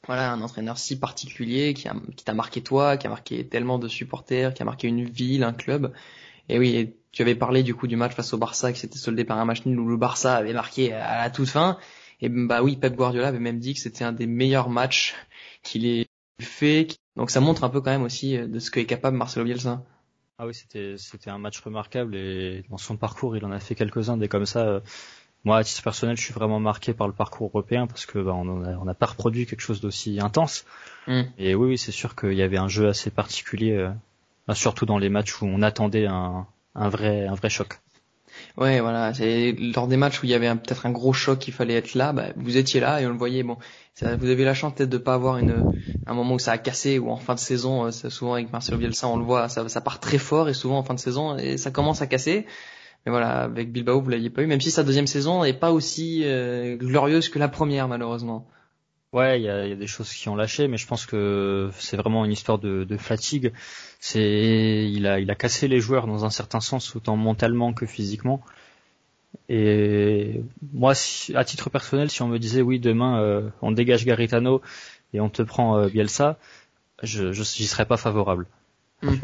Voilà, 0.06 0.32
un 0.32 0.40
entraîneur 0.40 0.78
si 0.78 0.98
particulier 0.98 1.74
qui, 1.74 1.86
qui 2.16 2.24
t'a 2.24 2.32
marqué 2.32 2.62
toi, 2.62 2.96
qui 2.96 3.06
a 3.06 3.10
marqué 3.10 3.46
tellement 3.46 3.78
de 3.78 3.86
supporters, 3.86 4.54
qui 4.54 4.62
a 4.62 4.64
marqué 4.64 4.88
une 4.88 5.04
ville, 5.04 5.44
un 5.44 5.52
club. 5.52 5.92
Et 6.48 6.58
oui, 6.58 6.94
tu 7.12 7.22
avais 7.22 7.34
parlé 7.34 7.62
du 7.62 7.74
coup 7.74 7.86
du 7.86 7.96
match 7.96 8.14
face 8.14 8.32
au 8.32 8.38
Barça 8.38 8.72
qui 8.72 8.80
s'était 8.80 8.98
soldé 8.98 9.24
par 9.24 9.38
un 9.38 9.44
match 9.44 9.64
nul 9.66 9.78
où 9.80 9.88
le 9.88 9.96
Barça 9.96 10.36
avait 10.36 10.52
marqué 10.52 10.92
à 10.92 11.22
la 11.22 11.30
toute 11.30 11.48
fin. 11.48 11.78
Et 12.20 12.28
bah 12.28 12.62
oui, 12.62 12.76
Pep 12.76 12.94
Guardiola 12.94 13.28
avait 13.28 13.38
même 13.38 13.58
dit 13.58 13.74
que 13.74 13.80
c'était 13.80 14.04
un 14.04 14.12
des 14.12 14.26
meilleurs 14.26 14.68
matchs 14.68 15.14
qu'il 15.62 15.86
ait 15.86 16.06
fait. 16.40 16.88
Donc 17.16 17.30
ça 17.30 17.40
montre 17.40 17.64
un 17.64 17.70
peu 17.70 17.80
quand 17.80 17.90
même 17.90 18.02
aussi 18.02 18.36
euh, 18.36 18.46
de 18.46 18.58
ce 18.58 18.70
qu'est 18.70 18.84
capable 18.84 19.16
Marcelo 19.16 19.44
Bielsa. 19.44 19.82
Ah 20.38 20.46
oui, 20.46 20.54
c'était 20.54 20.94
c'était 20.96 21.30
un 21.30 21.38
match 21.38 21.60
remarquable 21.60 22.16
et 22.16 22.64
dans 22.70 22.78
son 22.78 22.96
parcours, 22.96 23.36
il 23.36 23.44
en 23.44 23.50
a 23.50 23.60
fait 23.60 23.74
quelques-uns 23.74 24.16
des 24.16 24.28
comme 24.28 24.46
ça. 24.46 24.60
Euh, 24.60 24.80
moi, 25.44 25.56
à 25.56 25.64
titre 25.64 25.82
personnel, 25.82 26.16
je 26.16 26.22
suis 26.22 26.34
vraiment 26.34 26.60
marqué 26.60 26.92
par 26.92 27.06
le 27.08 27.14
parcours 27.14 27.48
européen 27.48 27.86
parce 27.86 28.04
que 28.04 28.18
bah, 28.18 28.34
on 28.34 28.84
n'a 28.84 28.94
pas 28.94 29.06
reproduit 29.06 29.46
quelque 29.46 29.62
chose 29.62 29.80
d'aussi 29.80 30.20
intense. 30.20 30.66
Mm. 31.06 31.22
Et 31.38 31.54
oui, 31.54 31.68
oui, 31.68 31.78
c'est 31.78 31.92
sûr 31.92 32.14
qu'il 32.14 32.34
y 32.34 32.42
avait 32.42 32.58
un 32.58 32.68
jeu 32.68 32.88
assez 32.88 33.10
particulier, 33.10 33.72
euh, 33.72 33.90
bah, 34.46 34.54
surtout 34.54 34.84
dans 34.84 34.98
les 34.98 35.08
matchs 35.08 35.40
où 35.40 35.46
on 35.46 35.62
attendait 35.62 36.06
un, 36.06 36.46
un 36.74 36.88
vrai 36.88 37.26
un 37.26 37.34
vrai 37.34 37.50
choc. 37.50 37.80
Ouais, 38.56 38.80
voilà. 38.80 39.12
C'est 39.14 39.52
lors 39.74 39.86
des 39.88 39.96
matchs 39.96 40.22
où 40.22 40.26
il 40.26 40.30
y 40.30 40.34
avait 40.34 40.50
peut-être 40.54 40.86
un 40.86 40.90
gros 40.90 41.12
choc, 41.12 41.46
il 41.48 41.52
fallait 41.52 41.74
être 41.74 41.94
là. 41.94 42.12
Bah, 42.12 42.28
vous 42.36 42.56
étiez 42.56 42.80
là 42.80 43.00
et 43.00 43.06
on 43.06 43.10
le 43.10 43.18
voyait. 43.18 43.42
Bon, 43.42 43.58
ça, 43.94 44.16
vous 44.16 44.28
avez 44.28 44.44
la 44.44 44.54
chance 44.54 44.74
peut-être 44.74 44.90
de 44.90 44.98
pas 44.98 45.14
avoir 45.14 45.38
une 45.38 45.64
un 46.06 46.14
moment 46.14 46.34
où 46.34 46.38
ça 46.38 46.52
a 46.52 46.58
cassé 46.58 46.98
ou 46.98 47.10
en 47.10 47.16
fin 47.16 47.34
de 47.34 47.40
saison. 47.40 47.86
Euh, 47.86 47.90
souvent 47.90 48.34
avec 48.34 48.52
Marcelo 48.52 48.78
Bielsa, 48.78 49.08
on 49.08 49.16
le 49.16 49.24
voit, 49.24 49.48
ça, 49.48 49.68
ça 49.68 49.80
part 49.80 50.00
très 50.00 50.18
fort 50.18 50.48
et 50.48 50.54
souvent 50.54 50.78
en 50.78 50.82
fin 50.82 50.94
de 50.94 51.00
saison 51.00 51.36
et 51.36 51.56
ça 51.56 51.70
commence 51.70 52.02
à 52.02 52.06
casser. 52.06 52.46
Mais 53.06 53.10
voilà, 53.12 53.42
avec 53.42 53.72
Bilbao, 53.72 54.00
vous 54.00 54.10
l'aviez 54.10 54.30
pas 54.30 54.42
eu, 54.42 54.46
même 54.46 54.60
si 54.60 54.70
sa 54.70 54.82
deuxième 54.82 55.06
saison 55.06 55.42
n'est 55.42 55.54
pas 55.54 55.72
aussi 55.72 56.22
euh, 56.24 56.76
glorieuse 56.76 57.28
que 57.30 57.38
la 57.38 57.48
première, 57.48 57.88
malheureusement. 57.88 58.46
Ouais, 59.12 59.40
il 59.40 59.44
y 59.44 59.48
a, 59.48 59.74
des 59.74 59.86
choses 59.88 60.12
qui 60.12 60.28
ont 60.28 60.36
lâché, 60.36 60.68
mais 60.68 60.76
je 60.76 60.86
pense 60.86 61.04
que 61.04 61.70
c'est 61.78 61.96
vraiment 61.96 62.24
une 62.24 62.30
histoire 62.30 62.58
de, 62.58 62.96
fatigue. 62.96 63.52
C'est, 63.98 64.88
il 64.88 65.06
a, 65.06 65.18
il 65.18 65.28
a 65.30 65.34
cassé 65.34 65.66
les 65.66 65.80
joueurs 65.80 66.06
dans 66.06 66.24
un 66.24 66.30
certain 66.30 66.60
sens, 66.60 66.94
autant 66.94 67.16
mentalement 67.16 67.72
que 67.72 67.86
physiquement. 67.86 68.40
Et 69.48 70.42
moi, 70.72 70.92
à 71.34 71.44
titre 71.44 71.70
personnel, 71.70 72.08
si 72.10 72.22
on 72.22 72.28
me 72.28 72.38
disait 72.38 72.62
oui, 72.62 72.78
demain 72.78 73.20
euh, 73.20 73.48
on 73.62 73.72
dégage 73.72 74.04
Garitano 74.04 74.62
et 75.12 75.20
on 75.20 75.28
te 75.28 75.42
prend 75.42 75.76
euh, 75.76 75.88
Bielsa, 75.88 76.38
je, 77.02 77.32
je 77.32 77.42
j'y 77.42 77.66
serais 77.66 77.86
pas 77.86 77.96
favorable. 77.96 78.46
Hmm. 79.02 79.16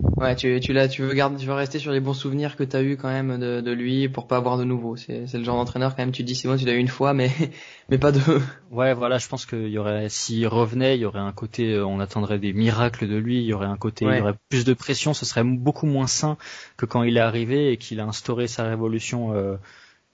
Ouais, 0.00 0.34
tu, 0.36 0.58
tu, 0.60 0.72
là, 0.72 0.88
tu 0.88 1.02
veux 1.02 1.14
garder, 1.14 1.36
tu 1.36 1.46
veux 1.46 1.54
rester 1.54 1.78
sur 1.78 1.92
les 1.92 2.00
bons 2.00 2.14
souvenirs 2.14 2.56
que 2.56 2.64
tu 2.64 2.76
as 2.76 2.82
eu 2.82 2.96
quand 2.96 3.08
même 3.08 3.38
de, 3.38 3.60
de 3.60 3.70
lui 3.70 4.08
pour 4.08 4.26
pas 4.26 4.36
avoir 4.36 4.58
de 4.58 4.64
nouveau. 4.64 4.96
C'est, 4.96 5.26
c'est 5.26 5.38
le 5.38 5.44
genre 5.44 5.56
d'entraîneur 5.56 5.94
quand 5.94 6.02
même. 6.02 6.12
Tu 6.12 6.22
dis 6.24 6.34
Simon, 6.34 6.56
tu 6.56 6.64
l'as 6.64 6.74
eu 6.74 6.78
une 6.78 6.88
fois, 6.88 7.14
mais 7.14 7.30
mais 7.88 7.98
pas 7.98 8.12
deux. 8.12 8.42
Ouais, 8.70 8.92
voilà, 8.92 9.18
je 9.18 9.28
pense 9.28 9.46
qu'il 9.46 9.68
y 9.68 9.78
aurait, 9.78 10.08
s'il 10.08 10.46
revenait, 10.46 10.96
il 10.96 11.00
y 11.00 11.04
aurait 11.04 11.20
un 11.20 11.32
côté, 11.32 11.74
euh, 11.74 11.86
on 11.86 12.00
attendrait 12.00 12.38
des 12.38 12.52
miracles 12.52 13.08
de 13.08 13.16
lui. 13.16 13.38
Il 13.38 13.44
y 13.44 13.52
aurait 13.52 13.66
un 13.66 13.76
côté, 13.76 14.04
il 14.04 14.16
y 14.16 14.20
aurait 14.20 14.36
plus 14.48 14.64
de 14.64 14.74
pression. 14.74 15.14
Ce 15.14 15.24
serait 15.24 15.44
beaucoup 15.44 15.86
moins 15.86 16.06
sain 16.08 16.36
que 16.76 16.86
quand 16.86 17.02
il 17.02 17.16
est 17.16 17.20
arrivé 17.20 17.72
et 17.72 17.76
qu'il 17.76 18.00
a 18.00 18.04
instauré 18.04 18.46
sa 18.48 18.64
révolution 18.64 19.32
euh, 19.34 19.56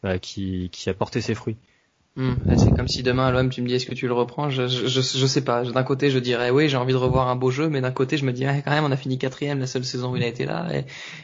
bah, 0.02 0.18
qui 0.18 0.68
qui 0.72 0.88
a 0.90 0.94
porté 0.94 1.20
ses 1.20 1.34
fruits. 1.34 1.56
Hmm, 2.16 2.34
c'est 2.56 2.74
comme 2.74 2.88
si 2.88 3.04
demain 3.04 3.28
à 3.28 3.30
l'OM 3.30 3.50
tu 3.50 3.62
me 3.62 3.68
dis 3.68 3.74
est-ce 3.74 3.86
que 3.86 3.94
tu 3.94 4.08
le 4.08 4.12
reprends? 4.12 4.50
Je, 4.50 4.66
je, 4.66 4.88
je, 4.88 5.26
sais 5.26 5.44
pas. 5.44 5.62
D'un 5.62 5.84
côté 5.84 6.10
je 6.10 6.18
dirais 6.18 6.50
oui 6.50 6.68
j'ai 6.68 6.76
envie 6.76 6.92
de 6.92 6.98
revoir 6.98 7.28
un 7.28 7.36
beau 7.36 7.52
jeu 7.52 7.68
mais 7.68 7.80
d'un 7.80 7.92
côté 7.92 8.16
je 8.16 8.24
me 8.24 8.32
dis 8.32 8.42
quand 8.42 8.70
même 8.72 8.82
on 8.82 8.90
a 8.90 8.96
fini 8.96 9.16
quatrième 9.16 9.60
la 9.60 9.68
seule 9.68 9.84
saison 9.84 10.10
où 10.10 10.16
il 10.16 10.24
a 10.24 10.26
été 10.26 10.44
là 10.44 10.66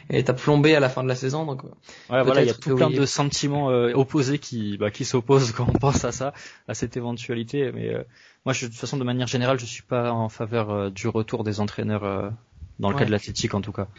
et 0.09 0.23
t'as 0.23 0.31
plombé 0.31 0.75
à 0.75 0.79
la 0.79 0.87
fin 0.87 1.03
de 1.03 1.09
la 1.09 1.15
saison 1.15 1.45
donc. 1.45 1.63
Ouais 1.63 2.23
voilà 2.23 2.41
il 2.41 2.47
y 2.47 2.49
a 2.49 2.53
tout 2.53 2.73
plein 2.73 2.89
de 2.89 3.05
sentiments 3.05 3.69
euh, 3.69 3.91
opposés 3.93 4.39
qui 4.39 4.77
bah, 4.77 4.89
qui 4.89 5.03
s'opposent 5.03 5.51
quand 5.51 5.67
on 5.67 5.73
pense 5.77 6.05
à 6.05 6.13
ça 6.13 6.33
à 6.69 6.73
cette 6.73 6.95
éventualité 6.95 7.69
mais 7.73 7.93
euh, 7.93 8.03
moi 8.45 8.53
je, 8.53 8.65
de 8.65 8.71
toute 8.71 8.79
façon 8.79 8.95
de 8.95 9.03
manière 9.03 9.27
générale 9.27 9.59
je 9.59 9.65
suis 9.65 9.83
pas 9.83 10.13
en 10.13 10.29
faveur 10.29 10.69
euh, 10.69 10.89
du 10.89 11.09
retour 11.09 11.43
des 11.43 11.59
entraîneurs 11.59 12.31
dans 12.79 12.91
le 12.91 12.97
cas 12.97 13.03
de 13.03 13.11
l'athlétique 13.11 13.53
en 13.53 13.61
tout 13.61 13.73
cas. 13.73 13.89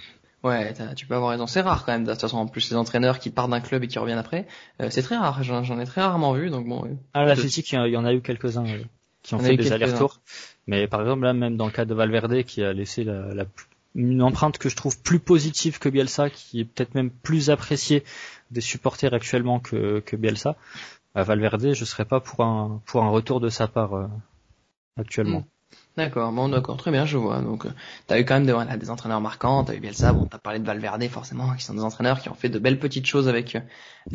Ouais, 0.45 0.73
tu 0.95 1.07
peux 1.07 1.17
avoir 1.17 1.31
raison. 1.31 1.47
C'est 1.47 1.63
rare 1.63 1.85
quand 1.85 1.93
même. 1.93 2.05
De 2.05 2.13
toute 2.13 2.21
façon, 2.21 2.39
en 2.39 2.47
plus, 2.47 2.71
les 2.71 2.77
entraîneurs 2.77 3.19
qui 3.19 3.31
partent 3.31 3.51
d'un 3.51 3.61
club 3.61 3.83
et 3.83 3.89
qui 3.89 3.99
reviennent 3.99 4.19
après, 4.19 4.47
euh, 4.81 4.89
c'est 4.91 5.03
très 5.03 5.17
rare. 5.17 5.43
J'en 5.43 5.81
ai 5.81 5.85
très 5.85 6.01
rarement 6.01 6.33
vu. 6.33 6.51
Donc 6.51 6.67
bon. 6.69 6.97
Ah, 7.13 7.25
l'athlétique, 7.25 7.73
il 7.73 7.89
y 7.89 7.97
en 7.97 8.05
a 8.05 8.13
eu 8.13 8.21
quelques-uns 8.21 8.67
euh, 8.67 8.85
qui 9.23 9.35
ont 9.35 9.41
fait 9.41 9.57
des 9.57 9.73
allers-retours. 9.73 10.21
Mais 10.67 10.87
par 10.87 11.01
exemple, 11.01 11.23
là, 11.23 11.33
même 11.33 11.57
dans 11.57 11.67
le 11.67 11.73
cas 11.73 11.85
de 11.85 11.95
Valverde, 11.95 12.45
qui 12.45 12.63
a 12.63 12.73
laissé 12.73 13.03
la, 13.03 13.35
la, 13.35 13.47
une 13.95 14.23
empreinte 14.23 14.59
que 14.59 14.69
je 14.69 14.77
trouve 14.77 15.01
plus 15.01 15.19
positive 15.19 15.81
que 15.81 15.89
Bielsa, 15.89 16.31
qui 16.31 16.61
est 16.61 16.65
peut-être 16.65 16.95
même 16.95 17.11
plus 17.11 17.51
appréciée 17.51 18.05
des 18.51 18.61
supporters 18.61 19.13
actuellement 19.15 19.59
que, 19.59 20.01
que 20.01 20.15
Bielsa. 20.15 20.57
À 21.15 21.25
Valverde, 21.25 21.73
je 21.73 21.85
serais 21.85 22.05
pas 22.05 22.21
pour 22.21 22.45
un 22.45 22.81
pour 22.87 23.03
un 23.03 23.09
retour 23.09 23.41
de 23.41 23.49
sa 23.49 23.67
part 23.67 23.95
euh, 23.95 24.07
actuellement. 24.97 25.41
Hmm. 25.41 25.58
D'accord, 25.99 26.31
bon 26.31 26.49
d'accord, 26.49 26.77
très 26.77 26.93
bien, 26.93 27.05
je 27.07 27.17
vois. 27.17 27.41
Donc 27.41 27.67
euh, 27.67 27.71
tu 28.07 28.15
as 28.15 28.21
eu 28.21 28.25
quand 28.25 28.35
même 28.35 28.47
des, 28.47 28.53
voilà, 28.53 28.77
des 28.77 28.89
entraîneurs 28.89 29.21
marquants, 29.21 29.65
tu 29.65 29.73
as 29.73 29.75
eu 29.75 29.81
Bielsa, 29.81 30.13
bon 30.13 30.27
t'as 30.27 30.39
parlé 30.39 30.61
de 30.61 30.65
Valverde 30.65 31.03
forcément, 31.09 31.53
qui 31.57 31.65
sont 31.65 31.75
des 31.75 31.83
entraîneurs 31.83 32.21
qui 32.21 32.29
ont 32.29 32.35
fait 32.35 32.49
de 32.49 32.61
belles 32.61 32.79
petites 32.79 33.07
choses 33.07 33.29
avec 33.29 33.57
euh, 33.57 33.61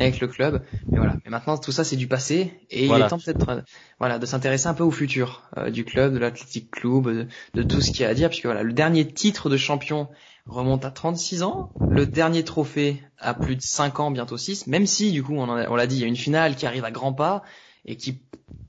avec 0.00 0.18
le 0.18 0.26
club. 0.26 0.62
Mais 0.86 0.96
voilà, 0.96 1.18
mais 1.24 1.30
maintenant 1.30 1.58
tout 1.58 1.72
ça 1.72 1.84
c'est 1.84 1.96
du 1.96 2.08
passé 2.08 2.58
et 2.70 2.86
il 2.86 2.92
est 2.92 3.08
temps 3.08 3.18
peut-être 3.18 3.48
euh, 3.50 3.60
voilà 3.98 4.18
de 4.18 4.24
s'intéresser 4.24 4.66
un 4.66 4.72
peu 4.72 4.82
au 4.82 4.90
futur 4.90 5.42
du 5.68 5.84
club, 5.84 6.14
de 6.14 6.18
l'Athletic 6.18 6.70
Club, 6.70 7.04
de, 7.04 7.26
de, 7.52 7.62
tout 7.62 7.82
ce 7.82 7.90
qu'il 7.90 8.00
y 8.00 8.04
a 8.06 8.08
à 8.08 8.14
dire 8.14 8.30
puisque 8.30 8.46
voilà, 8.46 8.62
le 8.62 8.72
dernier 8.72 9.06
titre 9.06 9.50
de 9.50 9.58
champion 9.58 10.08
remonte 10.46 10.86
à 10.86 10.90
36 10.90 11.42
ans, 11.42 11.70
le 11.90 12.06
dernier 12.06 12.44
trophée 12.44 13.02
à 13.18 13.34
plus 13.34 13.56
de 13.56 13.62
5 13.62 14.00
ans, 14.00 14.10
bientôt 14.10 14.38
6, 14.38 14.68
même 14.68 14.86
si 14.86 15.12
du 15.12 15.22
coup 15.22 15.34
on, 15.34 15.50
on 15.50 15.76
l'a 15.76 15.86
dit, 15.86 15.96
il 15.96 16.00
y 16.00 16.04
a 16.04 16.08
une 16.08 16.16
finale 16.16 16.56
qui 16.56 16.64
arrive 16.64 16.86
à 16.86 16.90
grands 16.90 17.12
pas 17.12 17.42
et 17.84 17.96
qui 17.96 18.20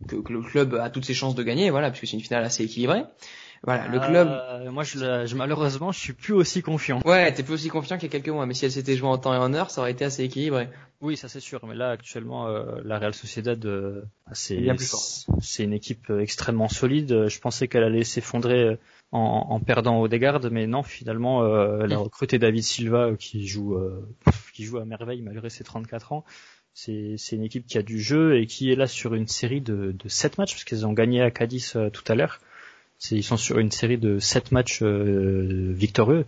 que, 0.07 0.15
le 0.31 0.41
club 0.41 0.75
a 0.75 0.89
toutes 0.89 1.05
ses 1.05 1.13
chances 1.13 1.35
de 1.35 1.43
gagner, 1.43 1.69
voilà, 1.69 1.89
puisque 1.89 2.07
c'est 2.07 2.17
une 2.17 2.23
finale 2.23 2.43
assez 2.43 2.63
équilibrée. 2.63 3.03
Voilà, 3.63 3.87
le 3.87 3.99
club. 3.99 4.27
Euh, 4.29 4.71
moi, 4.71 4.83
je, 4.83 5.25
je, 5.25 5.35
malheureusement, 5.35 5.91
je 5.91 5.99
suis 5.99 6.13
plus 6.13 6.33
aussi 6.33 6.61
confiant. 6.61 7.01
Ouais, 7.03 7.33
t'es 7.33 7.41
plus 7.41 7.53
aussi 7.53 7.69
confiant 7.69 7.97
qu'il 7.97 8.03
y 8.03 8.11
a 8.11 8.11
quelques 8.11 8.29
mois, 8.29 8.45
mais 8.45 8.53
si 8.53 8.65
elle 8.65 8.71
s'était 8.71 8.95
jouée 8.95 9.09
en 9.09 9.17
temps 9.17 9.33
et 9.33 9.37
en 9.37 9.53
heure, 9.53 9.71
ça 9.71 9.81
aurait 9.81 9.91
été 9.91 10.05
assez 10.05 10.23
équilibré. 10.23 10.69
Oui, 11.01 11.17
ça 11.17 11.27
c'est 11.27 11.39
sûr. 11.39 11.65
Mais 11.65 11.75
là, 11.75 11.91
actuellement, 11.91 12.47
euh, 12.47 12.81
la 12.83 12.99
Real 12.99 13.13
Sociedad, 13.13 13.63
euh, 13.65 14.03
c'est 14.33 14.65
c'est 15.41 15.63
une 15.63 15.73
équipe 15.73 16.09
euh, 16.09 16.19
extrêmement 16.19 16.69
solide. 16.69 17.27
Je 17.27 17.39
pensais 17.39 17.67
qu'elle 17.67 17.83
allait 17.83 18.03
s'effondrer 18.03 18.77
en, 19.11 19.47
en, 19.49 19.59
perdant 19.59 19.99
Odegaard, 20.01 20.41
mais 20.51 20.67
non, 20.67 20.83
finalement, 20.83 21.43
elle 21.81 21.93
a 21.93 21.97
recruté 21.97 22.39
David 22.39 22.63
Silva 22.63 23.11
qui 23.17 23.47
joue 23.47 23.77
qui 24.53 24.63
joue 24.63 24.77
à 24.77 24.85
merveille 24.85 25.21
malgré 25.21 25.49
ses 25.49 25.63
34 25.63 26.13
ans. 26.13 26.25
C'est 26.75 27.31
une 27.31 27.43
équipe 27.43 27.65
qui 27.65 27.77
a 27.77 27.81
du 27.81 28.01
jeu 28.01 28.37
et 28.37 28.47
qui 28.47 28.69
est 28.69 28.75
là 28.75 28.85
sur 28.85 29.13
une 29.13 29.29
série 29.29 29.61
de, 29.61 29.95
de 29.97 30.09
7 30.09 30.37
matchs, 30.37 30.51
parce 30.51 30.65
qu'ils 30.65 30.85
ont 30.85 30.91
gagné 30.91 31.21
à 31.21 31.31
Cadiz 31.31 31.73
euh, 31.77 31.89
tout 31.89 32.03
à 32.11 32.15
l'heure. 32.15 32.41
Ils 33.11 33.23
sont 33.23 33.37
sur 33.37 33.59
une 33.59 33.71
série 33.71 33.97
de 33.97 34.19
7 34.19 34.51
matchs 34.51 34.79
euh, 34.81 35.71
victorieux. 35.73 36.25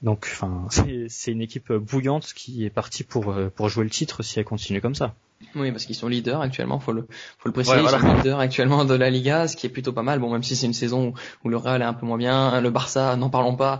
Donc, 0.00 0.28
enfin, 0.32 0.66
c'est 1.08 1.30
une 1.30 1.42
équipe 1.42 1.70
bouillante 1.74 2.32
qui 2.34 2.64
est 2.64 2.70
partie 2.70 3.04
pour 3.04 3.30
euh, 3.30 3.50
pour 3.54 3.68
jouer 3.68 3.84
le 3.84 3.90
titre 3.90 4.22
si 4.22 4.38
elle 4.38 4.46
continue 4.46 4.80
comme 4.80 4.94
ça. 4.94 5.14
Oui, 5.54 5.70
parce 5.70 5.84
qu'ils 5.84 5.94
sont 5.94 6.08
leaders 6.08 6.40
actuellement, 6.40 6.80
faut 6.80 6.92
le 6.92 7.06
faut 7.38 7.50
le 7.50 7.52
préciser, 7.52 7.76
ils 7.82 7.88
sont 7.90 8.14
leaders 8.14 8.40
actuellement 8.40 8.86
de 8.86 8.94
la 8.94 9.10
Liga, 9.10 9.46
ce 9.46 9.56
qui 9.56 9.66
est 9.66 9.70
plutôt 9.70 9.92
pas 9.92 10.02
mal. 10.02 10.20
Bon, 10.20 10.32
même 10.32 10.42
si 10.42 10.56
c'est 10.56 10.66
une 10.66 10.72
saison 10.72 11.12
où 11.44 11.50
le 11.50 11.58
Real 11.58 11.82
est 11.82 11.84
un 11.84 11.92
peu 11.92 12.06
moins 12.06 12.16
bien, 12.16 12.62
le 12.62 12.70
Barça, 12.70 13.14
n'en 13.16 13.28
parlons 13.28 13.56
pas, 13.56 13.78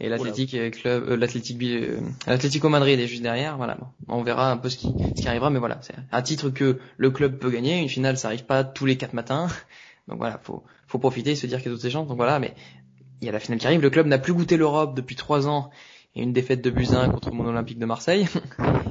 et 0.00 0.08
l'Athletic 0.08 0.50
club 0.72 1.04
euh, 1.08 1.16
l'Athletic 1.16 1.60
euh, 1.62 2.00
l'Atlético 2.26 2.68
Madrid 2.68 2.98
est 2.98 3.06
juste 3.06 3.22
derrière 3.22 3.56
voilà. 3.56 3.78
On 4.08 4.22
verra 4.22 4.50
un 4.50 4.56
peu 4.56 4.68
ce 4.68 4.76
qui 4.76 4.92
ce 5.16 5.22
qui 5.22 5.28
arrivera 5.28 5.50
mais 5.50 5.60
voilà 5.60 5.78
c'est 5.82 5.94
un 6.10 6.22
titre 6.22 6.50
que 6.50 6.78
le 6.96 7.10
club 7.10 7.38
peut 7.38 7.50
gagner. 7.50 7.80
Une 7.80 7.88
finale 7.88 8.18
ça 8.18 8.28
arrive 8.28 8.44
pas 8.44 8.64
tous 8.64 8.86
les 8.86 8.96
quatre 8.96 9.14
matins. 9.14 9.48
Donc 10.08 10.18
voilà 10.18 10.40
faut 10.42 10.64
faut 10.86 10.98
profiter 10.98 11.32
et 11.32 11.36
se 11.36 11.46
dire 11.46 11.58
qu'il 11.58 11.66
y 11.66 11.70
a 11.70 11.74
toutes 11.74 11.82
ces 11.82 11.90
chances 11.90 12.08
donc 12.08 12.16
voilà 12.16 12.38
mais 12.38 12.54
il 13.20 13.26
y 13.26 13.28
a 13.28 13.32
la 13.32 13.40
finale 13.40 13.58
qui 13.58 13.66
arrive. 13.66 13.80
Le 13.80 13.90
club 13.90 14.06
n'a 14.06 14.18
plus 14.18 14.34
goûté 14.34 14.56
l'Europe 14.56 14.94
depuis 14.94 15.16
trois 15.16 15.48
ans 15.48 15.70
et 16.14 16.22
une 16.22 16.32
défaite 16.32 16.60
de 16.60 16.70
Buzyn 16.70 17.08
contre 17.08 17.30
mon 17.32 17.46
Olympique 17.46 17.78
de 17.78 17.86
Marseille. 17.86 18.26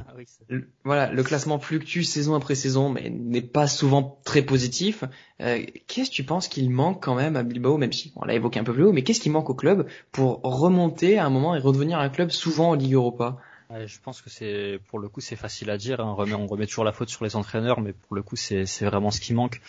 Ah 0.50 0.54
voilà, 0.84 1.12
le 1.12 1.22
classement 1.22 1.58
fluctue 1.58 2.02
saison 2.02 2.34
après 2.34 2.54
saison, 2.54 2.88
mais 2.88 3.10
n'est 3.10 3.42
pas 3.42 3.66
souvent 3.66 4.20
très 4.24 4.42
positif. 4.42 5.04
Euh, 5.40 5.64
qu'est-ce 5.86 6.10
que 6.10 6.14
tu 6.14 6.24
penses 6.24 6.48
qu'il 6.48 6.70
manque 6.70 7.02
quand 7.02 7.14
même 7.14 7.36
à 7.36 7.42
Bilbao, 7.42 7.76
même 7.78 7.92
si 7.92 8.12
on 8.16 8.24
l'a 8.24 8.34
évoqué 8.34 8.60
un 8.60 8.64
peu 8.64 8.72
plus 8.72 8.84
haut, 8.84 8.92
mais 8.92 9.02
qu'est-ce 9.02 9.20
qui 9.20 9.30
manque 9.30 9.50
au 9.50 9.54
club 9.54 9.86
pour 10.12 10.40
remonter 10.42 11.18
à 11.18 11.26
un 11.26 11.30
moment 11.30 11.54
et 11.54 11.58
redevenir 11.58 11.98
un 11.98 12.08
club 12.08 12.30
souvent 12.30 12.70
en 12.70 12.74
Ligue 12.74 12.94
Europa? 12.94 13.38
Je 13.86 13.98
pense 14.00 14.22
que 14.22 14.30
c'est 14.30 14.78
pour 14.88 14.98
le 14.98 15.08
coup 15.08 15.20
c'est 15.20 15.36
facile 15.36 15.70
à 15.70 15.78
dire. 15.78 16.00
Hein. 16.00 16.06
On, 16.06 16.14
remet, 16.14 16.34
on 16.34 16.46
remet 16.46 16.66
toujours 16.66 16.84
la 16.84 16.92
faute 16.92 17.08
sur 17.08 17.24
les 17.24 17.34
entraîneurs, 17.34 17.80
mais 17.80 17.92
pour 17.92 18.14
le 18.14 18.22
coup 18.22 18.36
c'est 18.36 18.64
vraiment 18.82 19.10
ce 19.10 19.20
qui 19.20 19.34
manque 19.34 19.60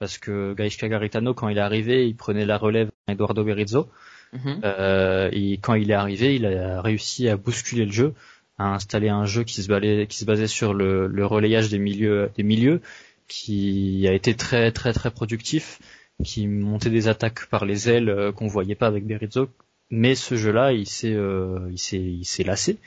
parce 0.00 0.18
que 0.18 0.54
Gaisca 0.54 0.88
Garitano 0.88 1.34
quand 1.34 1.48
il 1.48 1.58
est 1.58 1.60
arrivé, 1.60 2.08
il 2.08 2.16
prenait 2.16 2.46
la 2.46 2.58
relève 2.58 2.90
d'Eduardo 3.06 3.44
Berizzo 3.44 3.88
Mhm. 4.34 4.60
Euh, 4.64 5.30
et 5.32 5.58
quand 5.58 5.74
il 5.74 5.90
est 5.90 5.94
arrivé, 5.94 6.34
il 6.34 6.46
a 6.46 6.82
réussi 6.82 7.28
à 7.28 7.36
bousculer 7.36 7.86
le 7.86 7.92
jeu, 7.92 8.14
à 8.58 8.74
installer 8.74 9.08
un 9.08 9.24
jeu 9.24 9.44
qui 9.44 9.62
se, 9.62 9.68
basait, 9.68 10.06
qui 10.06 10.18
se 10.18 10.24
basait 10.24 10.46
sur 10.46 10.74
le, 10.74 11.26
relayage 11.26 11.70
des 11.70 11.78
milieux, 11.78 12.30
des 12.36 12.42
milieux, 12.42 12.80
qui 13.28 14.06
a 14.08 14.12
été 14.12 14.34
très 14.34 14.70
très 14.72 14.92
très 14.92 15.10
productif, 15.10 15.80
qui 16.22 16.46
montait 16.46 16.90
des 16.90 17.08
attaques 17.08 17.46
par 17.46 17.64
les 17.64 17.88
ailes 17.88 18.08
euh, 18.08 18.32
qu'on 18.32 18.46
voyait 18.46 18.74
pas 18.74 18.86
avec 18.86 19.06
Berizzo. 19.06 19.48
Mais 19.90 20.14
ce 20.14 20.36
jeu-là, 20.36 20.72
il 20.72 20.86
s'est 20.86 21.14
euh, 21.14 21.68
il 21.70 21.78
s'est 21.78 21.98
il 22.00 22.24
s'est 22.24 22.44
lassé, 22.44 22.78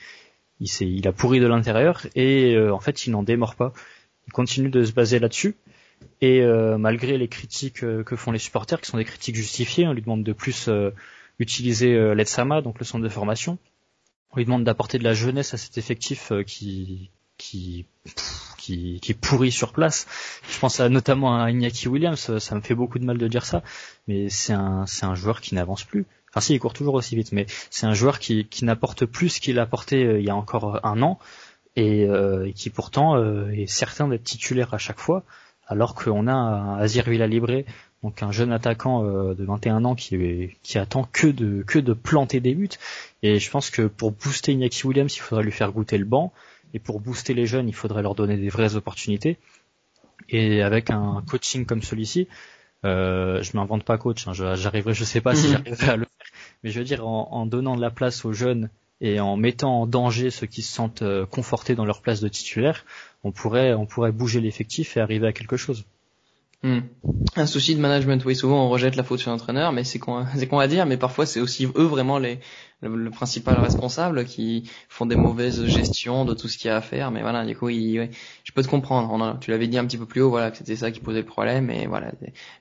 il 0.60 0.68
s'est 0.68 0.88
il 0.88 1.06
a 1.08 1.12
pourri 1.12 1.40
de 1.40 1.46
l'intérieur 1.46 2.06
et 2.14 2.54
euh, 2.54 2.72
en 2.72 2.80
fait 2.80 3.06
il 3.06 3.10
n'en 3.12 3.22
démord 3.22 3.54
pas. 3.54 3.72
Il 4.26 4.32
continue 4.32 4.70
de 4.70 4.84
se 4.84 4.92
baser 4.92 5.18
là-dessus. 5.18 5.56
Et 6.20 6.42
malgré 6.78 7.18
les 7.18 7.26
critiques 7.28 7.80
que 7.80 8.16
font 8.16 8.30
les 8.30 8.38
supporters, 8.38 8.80
qui 8.80 8.88
sont 8.88 8.98
des 8.98 9.04
critiques 9.04 9.34
justifiées, 9.34 9.86
on 9.86 9.92
lui 9.92 10.02
demande 10.02 10.22
de 10.22 10.32
plus 10.32 10.70
utiliser 11.40 12.14
l'EDSAMA, 12.14 12.60
donc 12.60 12.78
le 12.78 12.84
centre 12.84 13.02
de 13.02 13.08
formation. 13.08 13.58
On 14.32 14.36
lui 14.36 14.44
demande 14.44 14.64
d'apporter 14.64 14.98
de 14.98 15.04
la 15.04 15.14
jeunesse 15.14 15.54
à 15.54 15.56
cet 15.56 15.78
effectif 15.78 16.32
euh, 16.32 16.42
qui 16.42 17.10
qui 17.36 17.86
qui, 18.56 18.98
qui 19.00 19.14
pourrit 19.14 19.52
sur 19.52 19.72
place. 19.72 20.06
Je 20.50 20.58
pense 20.58 20.80
notamment 20.80 21.40
à 21.40 21.50
Iñaki 21.50 21.88
Williams, 21.88 22.38
ça 22.38 22.54
me 22.54 22.60
fait 22.60 22.74
beaucoup 22.74 22.98
de 22.98 23.04
mal 23.04 23.16
de 23.16 23.28
dire 23.28 23.46
ça, 23.46 23.62
mais 24.06 24.28
c'est 24.28 24.52
un 24.52 24.86
c'est 24.86 25.06
un 25.06 25.14
joueur 25.14 25.40
qui 25.40 25.54
n'avance 25.54 25.84
plus. 25.84 26.04
Enfin 26.30 26.40
si, 26.40 26.54
il 26.54 26.58
court 26.58 26.74
toujours 26.74 26.94
aussi 26.94 27.16
vite, 27.16 27.32
mais 27.32 27.46
c'est 27.70 27.86
un 27.86 27.94
joueur 27.94 28.18
qui, 28.18 28.44
qui 28.46 28.64
n'apporte 28.64 29.06
plus 29.06 29.30
ce 29.30 29.40
qu'il 29.40 29.58
apportait 29.58 30.04
euh, 30.04 30.18
il 30.18 30.26
y 30.26 30.30
a 30.30 30.36
encore 30.36 30.84
un 30.84 31.00
an 31.00 31.18
et, 31.76 32.02
et 32.02 32.52
qui 32.54 32.70
pourtant 32.70 33.16
est 33.52 33.68
certain 33.68 34.08
d'être 34.08 34.24
titulaire 34.24 34.74
à 34.74 34.78
chaque 34.78 34.98
fois, 34.98 35.22
alors 35.68 35.94
qu'on 35.94 36.26
a 36.26 36.76
Azir 36.80 37.08
Villalibre 37.08 37.62
donc 38.02 38.22
un 38.22 38.30
jeune 38.30 38.52
attaquant 38.52 39.04
euh, 39.04 39.34
de 39.34 39.44
21 39.44 39.84
ans 39.84 39.94
qui, 39.94 40.56
qui 40.62 40.78
attend 40.78 41.08
que 41.12 41.26
de 41.26 41.64
que 41.66 41.78
de 41.78 41.92
planter 41.92 42.40
des 42.40 42.54
buts. 42.54 42.68
Et 43.22 43.38
je 43.38 43.50
pense 43.50 43.70
que 43.70 43.82
pour 43.82 44.12
booster 44.12 44.52
Iñaki 44.52 44.86
Williams, 44.86 45.14
il 45.14 45.20
faudrait 45.20 45.44
lui 45.44 45.52
faire 45.52 45.72
goûter 45.72 45.98
le 45.98 46.04
banc. 46.04 46.32
Et 46.74 46.78
pour 46.78 47.00
booster 47.00 47.34
les 47.34 47.46
jeunes, 47.46 47.68
il 47.68 47.74
faudrait 47.74 48.02
leur 48.02 48.14
donner 48.14 48.36
des 48.36 48.50
vraies 48.50 48.76
opportunités. 48.76 49.38
Et 50.28 50.62
avec 50.62 50.90
un 50.90 51.24
coaching 51.28 51.64
comme 51.64 51.82
celui-ci, 51.82 52.28
euh, 52.84 53.42
je 53.42 53.56
m'invente 53.56 53.84
pas 53.84 53.98
coach. 53.98 54.28
Hein, 54.28 54.32
j'arriverai, 54.34 54.94
je 54.94 55.04
sais 55.04 55.20
pas 55.20 55.34
si 55.34 55.48
j'arriverai 55.52 55.88
à 55.88 55.96
le 55.96 56.04
faire, 56.04 56.08
mais 56.62 56.70
je 56.70 56.78
veux 56.78 56.84
dire 56.84 57.06
en, 57.06 57.28
en, 57.32 57.46
donnant 57.46 57.76
de 57.76 57.80
la 57.80 57.90
place 57.90 58.24
aux 58.24 58.32
jeunes 58.32 58.68
et 59.00 59.20
en 59.20 59.36
mettant 59.36 59.82
en 59.82 59.86
danger 59.86 60.30
ceux 60.30 60.46
qui 60.46 60.62
se 60.62 60.72
sentent 60.72 61.02
euh, 61.02 61.24
confortés 61.24 61.74
dans 61.74 61.84
leur 61.84 62.02
place 62.02 62.20
de 62.20 62.28
titulaire, 62.28 62.84
on 63.24 63.32
pourrait 63.32 63.72
on 63.74 63.86
pourrait 63.86 64.12
bouger 64.12 64.40
l'effectif 64.40 64.96
et 64.96 65.00
arriver 65.00 65.26
à 65.26 65.32
quelque 65.32 65.56
chose. 65.56 65.84
Hmm. 66.62 66.80
Un 67.36 67.46
souci 67.46 67.76
de 67.76 67.80
management, 67.80 68.24
oui, 68.24 68.34
souvent 68.34 68.66
on 68.66 68.68
rejette 68.68 68.96
la 68.96 69.04
faute 69.04 69.20
sur 69.20 69.30
l'entraîneur, 69.30 69.70
mais 69.70 69.84
c'est 69.84 70.00
qu'on 70.00 70.26
c'est 70.36 70.48
qu'on 70.48 70.56
va 70.56 70.66
dire, 70.66 70.86
mais 70.86 70.96
parfois 70.96 71.24
c'est 71.24 71.40
aussi 71.40 71.66
eux 71.66 71.84
vraiment 71.84 72.18
les 72.18 72.40
le, 72.80 73.10
principal 73.10 73.58
responsable 73.58 74.24
qui 74.24 74.70
font 74.88 75.06
des 75.06 75.16
mauvaises 75.16 75.64
gestions 75.66 76.24
de 76.24 76.34
tout 76.34 76.48
ce 76.48 76.58
qu'il 76.58 76.68
y 76.68 76.70
a 76.70 76.76
à 76.76 76.80
faire. 76.80 77.10
Mais 77.10 77.22
voilà, 77.22 77.44
du 77.44 77.56
coup, 77.56 77.68
il, 77.68 78.10
je 78.44 78.52
peux 78.52 78.62
te 78.62 78.68
comprendre. 78.68 79.10
On 79.12 79.20
a, 79.20 79.36
tu 79.38 79.50
l'avais 79.50 79.66
dit 79.66 79.78
un 79.78 79.86
petit 79.86 79.98
peu 79.98 80.06
plus 80.06 80.20
haut, 80.20 80.30
voilà, 80.30 80.50
que 80.50 80.58
c'était 80.58 80.76
ça 80.76 80.90
qui 80.90 81.00
posait 81.00 81.20
le 81.20 81.26
problème. 81.26 81.70
Et 81.70 81.86
voilà, 81.86 82.12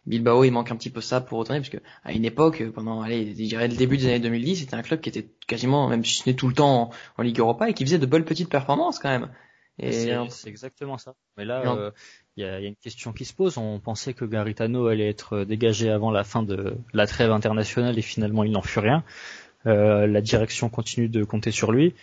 Bilbao, 0.06 0.44
il 0.44 0.52
manque 0.52 0.72
un 0.72 0.76
petit 0.76 0.90
peu 0.90 1.02
ça 1.02 1.22
pour 1.22 1.40
retourner, 1.40 1.60
parce 1.60 1.70
que 1.70 1.78
à 2.04 2.14
une 2.14 2.26
époque, 2.26 2.64
pendant, 2.74 3.02
allez, 3.02 3.28
je 3.28 3.44
dirais 3.44 3.68
le 3.68 3.76
début 3.76 3.98
des 3.98 4.08
années 4.08 4.20
2010, 4.20 4.58
c'était 4.58 4.76
un 4.76 4.82
club 4.82 5.02
qui 5.02 5.10
était 5.10 5.30
quasiment, 5.48 5.88
même 5.88 6.04
si 6.04 6.16
ce 6.16 6.30
n'est 6.30 6.36
tout 6.36 6.48
le 6.48 6.54
temps 6.54 6.92
en, 7.18 7.22
Ligue 7.22 7.40
Europa, 7.40 7.70
et 7.70 7.74
qui 7.74 7.86
faisait 7.86 8.00
de 8.00 8.06
bonnes 8.06 8.26
petites 8.26 8.50
performances 8.50 9.00
quand 9.00 9.10
même. 9.10 9.30
C'est 9.80 10.48
exactement 10.48 10.98
ça. 10.98 11.14
Mais 11.38 11.46
là, 11.46 11.62
euh, 11.76 11.92
il 12.38 12.44
y, 12.44 12.46
a, 12.46 12.60
une 12.60 12.76
question 12.76 13.14
qui 13.14 13.26
se 13.26 13.34
pose. 13.34 13.58
On 13.58 13.80
pensait 13.80 14.14
que 14.14 14.24
Garitano 14.24 14.88
allait 14.88 15.10
être 15.10 15.44
dégagé 15.44 15.90
avant 15.90 16.12
la 16.12 16.24
fin 16.24 16.44
de 16.44 16.76
la 16.94 17.08
trêve 17.08 17.32
internationale 17.32 17.98
et 17.98 18.04
finalement 18.04 18.44
il 18.44 18.52
n'en 18.52 18.62
fut 18.62 18.80
rien. 18.80 19.04
Euh, 19.66 20.06
la 20.06 20.22
direction 20.22 20.70
continue 20.70 21.10
de 21.10 21.24
compter 21.24 21.50
sur 21.50 21.72
lui. 21.72 21.96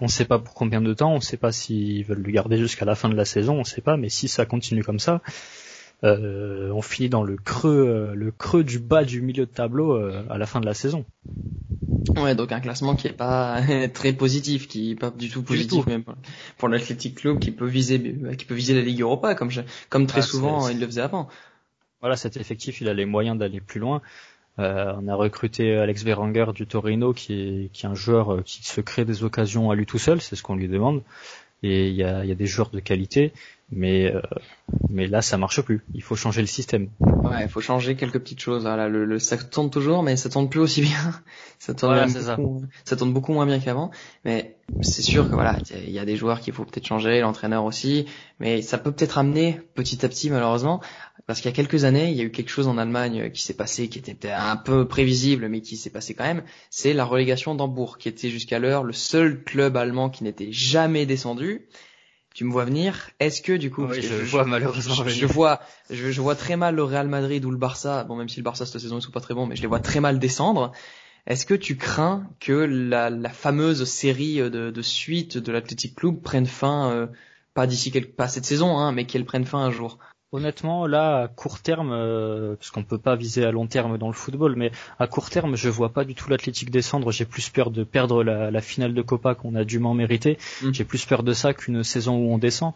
On 0.00 0.04
ne 0.04 0.10
sait 0.10 0.24
pas 0.24 0.38
pour 0.38 0.54
combien 0.54 0.80
de 0.80 0.94
temps, 0.94 1.12
on 1.12 1.16
ne 1.16 1.20
sait 1.20 1.36
pas 1.36 1.52
s'ils 1.52 2.04
veulent 2.04 2.22
le 2.22 2.32
garder 2.32 2.56
jusqu'à 2.58 2.84
la 2.84 2.94
fin 2.94 3.08
de 3.08 3.16
la 3.16 3.24
saison, 3.24 3.54
on 3.54 3.60
ne 3.60 3.64
sait 3.64 3.80
pas, 3.80 3.96
mais 3.96 4.08
si 4.08 4.28
ça 4.28 4.46
continue 4.46 4.82
comme 4.82 4.98
ça, 4.98 5.20
euh, 6.04 6.70
on 6.72 6.82
finit 6.82 7.08
dans 7.08 7.22
le 7.22 7.36
creux, 7.36 7.86
euh, 7.88 8.14
le 8.14 8.30
creux 8.30 8.62
du 8.62 8.78
bas 8.78 9.04
du 9.04 9.22
milieu 9.22 9.46
de 9.46 9.50
tableau 9.50 9.94
euh, 9.94 10.22
à 10.28 10.36
la 10.36 10.44
fin 10.44 10.60
de 10.60 10.66
la 10.66 10.74
saison. 10.74 11.04
Ouais, 12.16 12.34
donc 12.34 12.52
un 12.52 12.60
classement 12.60 12.94
qui 12.94 13.06
est 13.06 13.12
pas 13.12 13.62
très 13.94 14.12
positif, 14.12 14.68
qui 14.68 14.92
est 14.92 14.96
pas 14.96 15.10
du 15.10 15.30
tout 15.30 15.42
positif 15.42 15.86
même 15.86 16.04
pour, 16.04 16.14
pour 16.58 16.68
l'Athletic 16.68 17.14
Club 17.14 17.38
qui 17.38 17.50
peut 17.52 17.66
viser, 17.66 18.16
qui 18.36 18.44
peut 18.44 18.54
viser 18.54 18.74
la 18.74 18.82
Ligue 18.82 19.00
Europa 19.00 19.34
comme 19.34 19.50
je, 19.50 19.62
comme 19.88 20.06
très 20.06 20.20
ah, 20.20 20.22
souvent 20.22 20.68
il 20.68 20.78
le 20.78 20.86
faisait 20.86 21.00
avant. 21.00 21.28
Voilà, 22.00 22.16
cet 22.16 22.36
effectif, 22.36 22.82
il 22.82 22.88
a 22.90 22.94
les 22.94 23.06
moyens 23.06 23.38
d'aller 23.38 23.60
plus 23.60 23.80
loin. 23.80 24.02
Euh, 24.58 24.92
on 25.00 25.08
a 25.08 25.14
recruté 25.14 25.74
Alex 25.74 26.02
Veranger 26.04 26.46
du 26.54 26.66
Torino, 26.66 27.14
qui 27.14 27.32
est, 27.32 27.72
qui 27.72 27.86
est 27.86 27.88
un 27.88 27.94
joueur 27.94 28.44
qui 28.44 28.62
se 28.62 28.82
crée 28.82 29.06
des 29.06 29.24
occasions 29.24 29.70
à 29.70 29.74
lui 29.74 29.86
tout 29.86 29.98
seul, 29.98 30.20
c'est 30.20 30.36
ce 30.36 30.42
qu'on 30.42 30.54
lui 30.54 30.68
demande. 30.68 31.02
Et 31.62 31.88
il 31.88 31.94
y 31.94 32.04
a, 32.04 32.26
y 32.26 32.30
a, 32.30 32.34
des 32.34 32.46
joueurs 32.46 32.68
de 32.68 32.78
qualité 32.78 33.32
mais 33.70 34.12
euh, 34.12 34.20
mais 34.88 35.06
là 35.06 35.22
ça 35.22 35.38
marche 35.38 35.60
plus. 35.62 35.84
Il 35.94 36.02
faut 36.02 36.16
changer 36.16 36.40
le 36.40 36.46
système. 36.46 36.90
Ouais, 37.00 37.42
il 37.42 37.48
faut 37.48 37.60
changer 37.60 37.96
quelques 37.96 38.18
petites 38.18 38.40
choses. 38.40 38.62
Voilà, 38.62 38.88
le, 38.88 39.04
le, 39.04 39.18
ça 39.18 39.36
tourne 39.36 39.70
toujours, 39.70 40.02
mais 40.02 40.16
ça 40.16 40.28
tourne 40.28 40.48
plus 40.48 40.60
aussi 40.60 40.82
bien. 40.82 41.12
ça 41.58 41.74
tourne 41.74 42.06
beaucoup, 42.06 42.64
ça. 42.84 42.96
tourne 42.96 43.12
beaucoup 43.12 43.32
moins 43.32 43.46
bien 43.46 43.58
qu'avant. 43.58 43.90
Mais 44.24 44.56
c'est 44.82 45.02
sûr 45.02 45.28
que 45.28 45.34
voilà, 45.34 45.58
il 45.86 45.90
y 45.90 45.98
a 45.98 46.04
des 46.04 46.16
joueurs 46.16 46.40
qu'il 46.40 46.52
faut 46.52 46.64
peut-être 46.64 46.86
changer, 46.86 47.20
l'entraîneur 47.20 47.64
aussi. 47.64 48.06
Mais 48.38 48.62
ça 48.62 48.78
peut 48.78 48.92
peut-être 48.92 49.18
amener 49.18 49.60
petit 49.74 50.04
à 50.04 50.08
petit, 50.08 50.30
malheureusement, 50.30 50.80
parce 51.26 51.40
qu'il 51.40 51.50
y 51.50 51.54
a 51.54 51.56
quelques 51.56 51.84
années, 51.84 52.10
il 52.10 52.16
y 52.16 52.20
a 52.20 52.24
eu 52.24 52.30
quelque 52.30 52.50
chose 52.50 52.68
en 52.68 52.78
Allemagne 52.78 53.30
qui 53.30 53.42
s'est 53.42 53.54
passé, 53.54 53.88
qui 53.88 53.98
était 53.98 54.30
un 54.30 54.56
peu 54.56 54.86
prévisible, 54.86 55.48
mais 55.48 55.60
qui 55.62 55.76
s'est 55.76 55.90
passé 55.90 56.14
quand 56.14 56.24
même. 56.24 56.42
C'est 56.70 56.92
la 56.92 57.04
relégation 57.04 57.54
d'Hambourg, 57.54 57.98
qui 57.98 58.08
était 58.08 58.28
jusqu'à 58.28 58.58
l'heure 58.58 58.84
le 58.84 58.92
seul 58.92 59.42
club 59.42 59.76
allemand 59.76 60.10
qui 60.10 60.24
n'était 60.24 60.52
jamais 60.52 61.06
descendu 61.06 61.66
tu 62.34 62.44
me 62.44 62.50
vois 62.50 62.64
venir. 62.64 63.10
Est-ce 63.20 63.40
que 63.40 63.52
du 63.52 63.70
coup, 63.70 63.90
je, 63.92 64.24
vois 64.24 64.44
malheureusement, 64.44 64.94
je, 65.06 65.24
vois, 65.24 65.60
je, 65.88 66.20
vois 66.20 66.34
très 66.34 66.56
mal 66.56 66.74
le 66.74 66.82
Real 66.82 67.08
Madrid 67.08 67.44
ou 67.44 67.50
le 67.50 67.56
Barça. 67.56 68.02
Bon, 68.04 68.16
même 68.16 68.28
si 68.28 68.38
le 68.38 68.42
Barça 68.42 68.66
cette 68.66 68.80
saison 68.80 68.98
ils 68.98 69.02
sont 69.02 69.12
pas 69.12 69.20
très 69.20 69.34
bons, 69.34 69.46
mais 69.46 69.56
je 69.56 69.62
les 69.62 69.68
vois 69.68 69.80
très 69.80 70.00
mal 70.00 70.18
descendre. 70.18 70.72
Est-ce 71.26 71.46
que 71.46 71.54
tu 71.54 71.76
crains 71.76 72.28
que 72.40 72.52
la, 72.52 73.08
la 73.08 73.30
fameuse 73.30 73.84
série 73.84 74.38
de, 74.38 74.70
de 74.70 74.82
suite 74.82 75.38
de 75.38 75.52
l'Athletic 75.52 75.94
Club 75.94 76.20
prenne 76.20 76.46
fin, 76.46 76.90
euh, 76.90 77.06
pas 77.54 77.66
d'ici 77.66 77.90
pas 77.92 78.28
cette 78.28 78.44
saison, 78.44 78.76
hein, 78.76 78.92
mais 78.92 79.06
qu'elle 79.06 79.24
prenne 79.24 79.46
fin 79.46 79.60
un 79.60 79.70
jour? 79.70 79.98
Honnêtement, 80.34 80.88
là, 80.88 81.22
à 81.22 81.28
court 81.28 81.60
terme, 81.60 81.92
euh, 81.92 82.56
parce 82.56 82.72
qu'on 82.72 82.82
peut 82.82 82.98
pas 82.98 83.14
viser 83.14 83.44
à 83.44 83.52
long 83.52 83.68
terme 83.68 83.98
dans 83.98 84.08
le 84.08 84.14
football, 84.14 84.56
mais 84.56 84.72
à 84.98 85.06
court 85.06 85.30
terme, 85.30 85.54
je 85.54 85.68
vois 85.68 85.90
pas 85.90 86.04
du 86.04 86.16
tout 86.16 86.28
l'Athletic 86.28 86.72
descendre. 86.72 87.12
J'ai 87.12 87.24
plus 87.24 87.50
peur 87.50 87.70
de 87.70 87.84
perdre 87.84 88.24
la, 88.24 88.60
finale 88.60 88.94
de 88.94 89.02
Copa 89.02 89.36
qu'on 89.36 89.54
a 89.54 89.62
dûment 89.62 89.94
mérité. 89.94 90.36
Mm. 90.60 90.72
J'ai 90.72 90.82
plus 90.82 91.06
peur 91.06 91.22
de 91.22 91.32
ça 91.34 91.54
qu'une 91.54 91.84
saison 91.84 92.16
où 92.16 92.34
on 92.34 92.38
descend. 92.38 92.72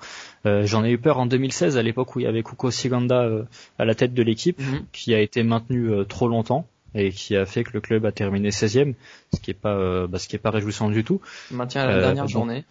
Euh, 0.47 0.67
j'en 0.67 0.85
ai 0.85 0.93
eu 0.93 0.99
peur 0.99 1.19
en 1.19 1.27
2016, 1.27 1.77
à 1.77 1.83
l'époque 1.83 2.15
où 2.15 2.21
il 2.21 2.23
y 2.23 2.27
avait 2.29 2.45
Kuko 2.45 2.71
Siganda 2.71 3.23
euh, 3.23 3.43
à 3.81 3.85
la 3.85 3.97
tête 3.97 4.15
de 4.15 4.23
l'équipe, 4.23 4.61
mm. 4.61 4.85
qui 4.93 5.13
a 5.13 5.21
été 5.21 5.43
maintenu 5.43 5.91
trop 6.09 6.29
longtemps 6.29 6.65
et 6.95 7.11
qui 7.11 7.35
a 7.35 7.45
fait 7.45 7.65
que 7.65 7.73
le 7.75 7.81
club 7.81 8.07
a 8.07 8.13
terminé 8.13 8.51
16e, 8.51 8.95
ce 9.35 9.41
qui 9.41 9.51
est 9.51 9.55
pas, 9.55 10.07
bah, 10.07 10.21
ce 10.21 10.29
qui 10.29 10.37
est 10.37 10.39
pas 10.39 10.51
réjouissant 10.51 10.91
du 10.91 11.03
tout. 11.03 11.21
Maintien 11.51 11.83
à 11.83 11.87
la 11.89 12.01
dernière 12.03 12.29
journée. 12.29 12.65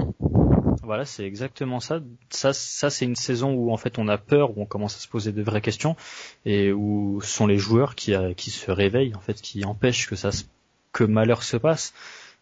Voilà, 0.88 1.04
c'est 1.04 1.26
exactement 1.26 1.82
ça. 1.82 2.00
Ça, 2.30 2.54
c'est 2.54 3.04
une 3.04 3.18
saison 3.18 3.52
où 3.54 3.74
en 3.74 3.78
fait 3.78 4.00
on 4.00 4.08
a 4.08 4.18
peur, 4.18 4.58
où 4.58 4.62
on 4.62 4.66
commence 4.66 4.96
à 4.96 5.00
se 5.00 5.10
poser 5.10 5.34
de 5.34 5.44
vraies 5.44 5.60
questions 5.60 5.98
et 6.46 6.72
où 6.72 7.20
ce 7.22 7.28
sont 7.28 7.46
les 7.46 7.58
joueurs 7.58 7.94
qui, 7.94 8.14
euh, 8.14 8.34
qui 8.34 8.52
se 8.52 8.72
réveillent 8.72 9.14
en 9.14 9.20
fait, 9.20 9.42
qui 9.42 9.66
empêchent 9.66 10.08
que 10.08 10.16
ça, 10.16 10.30
que 10.94 11.04
malheur 11.04 11.44
se 11.44 11.58
passe. 11.58 11.94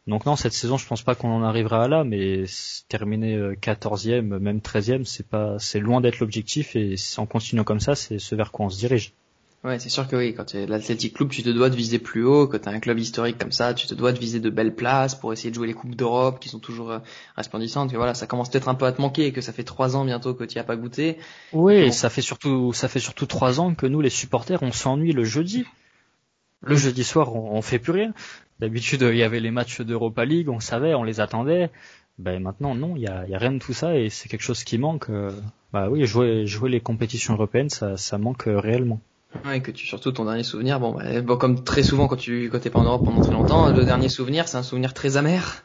Donc 0.06 0.28
non, 0.28 0.36
cette 0.36 0.54
saison, 0.54 0.78
je 0.78 0.86
pense 0.86 1.02
pas 1.02 1.16
qu'on 1.16 1.32
en 1.32 1.42
arrivera 1.42 1.86
à 1.86 1.88
là, 1.88 2.04
mais 2.04 2.44
terminer 2.88 3.36
14e, 3.56 4.34
euh, 4.34 4.40
même 4.40 4.60
13e, 4.60 5.06
c'est 5.06 5.28
pas, 5.28 5.58
c'est 5.58 5.80
loin 5.80 6.00
d'être 6.00 6.20
l'objectif 6.20 6.76
et 6.76 6.94
en 7.18 7.26
continuant 7.26 7.64
comme 7.64 7.80
ça, 7.80 7.96
c'est 7.96 8.20
ce 8.20 8.36
vers 8.36 8.52
quoi 8.52 8.68
on 8.68 8.70
se 8.70 8.78
dirige. 8.78 9.14
Ouais, 9.66 9.80
c'est 9.80 9.90
sûr 9.90 10.08
que 10.08 10.16
oui, 10.16 10.36
quand 10.36 10.46
tu 10.46 10.58
es 10.58 10.68
l'Athletic 10.68 11.16
Club, 11.16 11.30
tu 11.30 11.42
te 11.42 11.50
dois 11.50 11.72
de 11.72 11.76
viser 11.76 11.98
plus 11.98 12.24
haut, 12.24 12.46
quand 12.46 12.60
tu 12.60 12.70
as 12.70 12.72
un 12.72 12.80
club 12.80 13.00
historique 13.00 13.40
comme 13.40 13.52
ça, 13.52 13.74
tu 13.74 13.88
te 13.88 13.96
dois 13.96 14.12
de 14.12 14.20
viser 14.20 14.40
de 14.40 14.52
belles 14.52 14.76
places 14.76 15.16
pour 15.16 15.34
essayer 15.34 15.50
de 15.50 15.56
jouer 15.56 15.66
les 15.66 15.74
coupes 15.74 15.96
d'Europe 15.96 16.40
qui 16.40 16.50
sont 16.50 16.60
toujours 16.60 16.92
euh, 16.92 17.00
resplendissantes. 17.36 17.90
Que 17.92 17.98
voilà, 17.98 18.14
ça 18.14 18.28
commence 18.28 18.52
peut-être 18.52 18.70
un 18.70 18.76
peu 18.76 18.86
à 18.86 18.92
te 18.92 19.02
manquer, 19.02 19.32
que 19.32 19.42
ça 19.42 19.54
fait 19.54 19.64
trois 19.64 19.96
ans 19.96 20.06
bientôt 20.06 20.36
que 20.36 20.44
tu 20.44 20.56
n'y 20.56 20.62
as 20.62 20.66
pas 20.66 20.76
goûté. 20.76 21.18
Oui, 21.52 21.92
ça 21.92 22.12
fait 22.12 22.22
surtout 22.22 22.74
ça 22.74 22.88
fait 22.88 23.00
surtout 23.00 23.26
trois 23.26 23.60
ans 23.60 23.74
que 23.74 23.88
nous 23.88 24.02
les 24.02 24.12
supporters, 24.12 24.62
on 24.62 24.72
s'ennuie 24.72 25.14
le 25.14 25.24
jeudi. 25.24 25.66
Le 26.62 26.76
jeudi 26.76 27.04
soir, 27.04 27.36
on, 27.36 27.58
on 27.58 27.62
fait 27.64 27.80
plus 27.80 27.92
rien. 27.92 28.14
D'habitude, 28.60 29.02
il 29.02 29.18
y 29.18 29.24
avait 29.24 29.40
les 29.40 29.52
matchs 29.52 29.82
d'Europa 29.82 30.26
League, 30.26 30.48
on 30.48 30.60
savait, 30.60 30.94
on 30.94 31.04
les 31.04 31.22
attendait. 31.22 31.72
Ben 32.20 32.40
maintenant, 32.40 32.76
non, 32.76 32.96
il 32.96 33.02
y 33.02 33.08
a, 33.08 33.26
y 33.28 33.34
a 33.34 33.40
rien 33.40 33.54
de 33.54 33.60
tout 33.60 33.74
ça 33.74 33.98
et 33.98 34.12
c'est 34.12 34.30
quelque 34.30 34.44
chose 34.44 34.64
qui 34.64 34.78
manque. 34.78 35.10
Euh, 35.10 35.32
bah 35.74 35.90
oui, 35.90 36.06
jouer 36.06 36.46
jouer 36.46 36.70
les 36.70 36.82
compétitions 36.82 37.34
européennes, 37.34 37.72
ça 37.72 37.98
ça 37.98 38.20
manque 38.20 38.48
euh, 38.48 38.60
réellement. 38.60 39.02
Ouais, 39.44 39.62
que 39.62 39.72
tu 39.72 39.86
surtout 39.86 40.12
ton 40.12 40.26
dernier 40.26 40.44
souvenir, 40.44 40.80
bon, 40.80 40.94
bah, 40.94 41.22
bon 41.22 41.38
comme 41.38 41.64
très 41.64 41.84
souvent 41.84 42.08
quand 42.08 42.16
tu 42.16 42.50
quand 42.52 42.60
t'es 42.60 42.70
pas 42.70 42.80
en 42.80 42.84
Europe 42.84 43.06
pendant 43.06 43.22
très 43.22 43.34
longtemps, 43.34 43.72
le 43.72 43.86
dernier 43.86 44.10
souvenir, 44.10 44.48
c'est 44.48 44.58
un 44.58 44.64
souvenir 44.64 44.94
très 44.94 45.18
amer. 45.18 45.64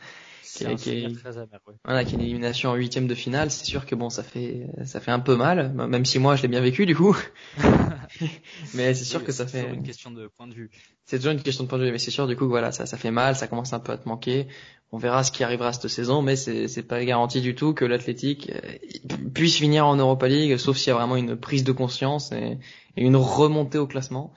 Qui, 0.53 0.65
est, 0.65 0.77
qui 0.77 0.91
est, 0.91 1.17
très 1.17 1.39
amer, 1.39 1.61
Voilà, 1.85 2.05
qui 2.05 2.15
est 2.15 2.19
une 2.19 2.25
élimination 2.25 2.71
en 2.71 2.75
huitième 2.75 3.07
de 3.07 3.15
finale. 3.15 3.51
C'est 3.51 3.65
sûr 3.65 3.87
que 3.87 3.95
bon, 3.95 4.11
ça 4.11 4.23
fait 4.23 4.67
ça 4.85 5.01
fait 5.01 5.13
un 5.13 5.21
peu 5.21 5.37
mal, 5.37 5.73
même 5.73 6.05
si 6.05 6.19
moi 6.19 6.37
je 6.37 6.43
l'ai 6.43 6.49
bien 6.49 6.61
vécu 6.61 6.87
du 6.87 6.97
coup. 6.97 7.17
mais 8.75 8.93
c'est 8.95 9.05
sûr 9.05 9.25
que 9.25 9.33
ça 9.33 9.47
fait 9.47 9.73
une 9.73 9.83
question 9.83 10.11
de 10.11 10.27
point 10.27 10.49
de 10.49 10.55
vue. 10.55 10.71
C'est 11.05 11.19
toujours 11.19 11.33
une 11.33 11.43
question 11.43 11.65
de 11.65 11.69
point 11.69 11.79
de 11.79 11.85
vue, 11.85 11.93
mais 11.93 11.99
c'est 11.99 12.11
sûr 12.11 12.27
du 12.27 12.37
coup 12.37 12.49
voilà, 12.49 12.73
ça 12.73 12.85
ça 12.85 12.97
fait 12.97 13.11
mal, 13.11 13.37
ça 13.37 13.47
commence 13.47 13.73
un 13.73 13.81
peu 13.81 13.93
à 13.93 13.99
te 13.99 14.09
manquer. 14.09 14.49
On 14.93 14.99
verra 14.99 15.23
ce 15.23 15.31
qui 15.31 15.45
arrivera 15.45 15.73
cette 15.73 15.89
saison, 15.89 16.21
mais 16.21 16.35
c'est 16.35 16.67
c'est 16.67 16.83
pas 16.83 17.05
garanti 17.05 17.41
du 17.41 17.55
tout 17.55 17.73
que 17.73 17.85
l'Athletic 17.85 18.51
euh, 18.51 19.17
puisse 19.33 19.57
finir 19.57 19.87
en 19.87 19.97
Europa 19.97 20.27
League, 20.29 20.57
sauf 20.57 20.77
s'il 20.77 20.89
y 20.89 20.91
a 20.91 20.97
vraiment 20.97 21.17
une 21.17 21.37
prise 21.37 21.63
de 21.63 21.73
conscience 21.73 22.33
et, 22.33 22.59
et 22.97 23.05
une 23.05 23.17
remontée 23.17 23.79
au 23.79 23.87
classement. 23.87 24.33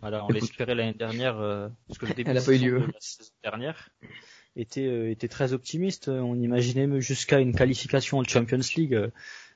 Voilà, 0.00 0.24
on 0.24 0.28
l'espérait 0.28 0.74
l'année 0.74 0.94
dernière, 0.94 1.38
euh, 1.38 1.68
parce 1.86 1.98
que 1.98 2.06
le 2.06 2.14
début 2.14 2.30
Elle 2.30 2.38
a 2.38 2.42
pas 2.42 2.54
eu 2.54 2.58
lieu. 2.58 2.80
de 2.80 2.86
la 2.86 3.00
saison 3.00 3.30
dernière 3.42 3.90
était, 4.56 4.86
euh, 4.86 5.10
était 5.10 5.28
très 5.28 5.52
optimiste. 5.52 6.08
On 6.08 6.36
imaginait 6.36 7.00
jusqu'à 7.00 7.40
une 7.40 7.54
qualification 7.54 8.18
en 8.18 8.24
Champions 8.24 8.60
League, 8.76 8.94
euh, 8.94 9.10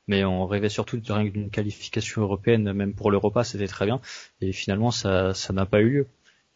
mais 0.08 0.24
on 0.24 0.46
rêvait 0.46 0.68
surtout 0.68 0.96
d'une 0.96 1.50
qualification 1.50 2.22
européenne, 2.22 2.72
même 2.72 2.94
pour 2.94 3.10
l'Europa, 3.10 3.44
c'était 3.44 3.68
très 3.68 3.86
bien. 3.86 4.00
Et 4.40 4.52
finalement, 4.52 4.90
ça, 4.90 5.32
ça 5.34 5.52
n'a 5.52 5.66
pas 5.66 5.80
eu 5.80 5.90
lieu. 5.90 6.06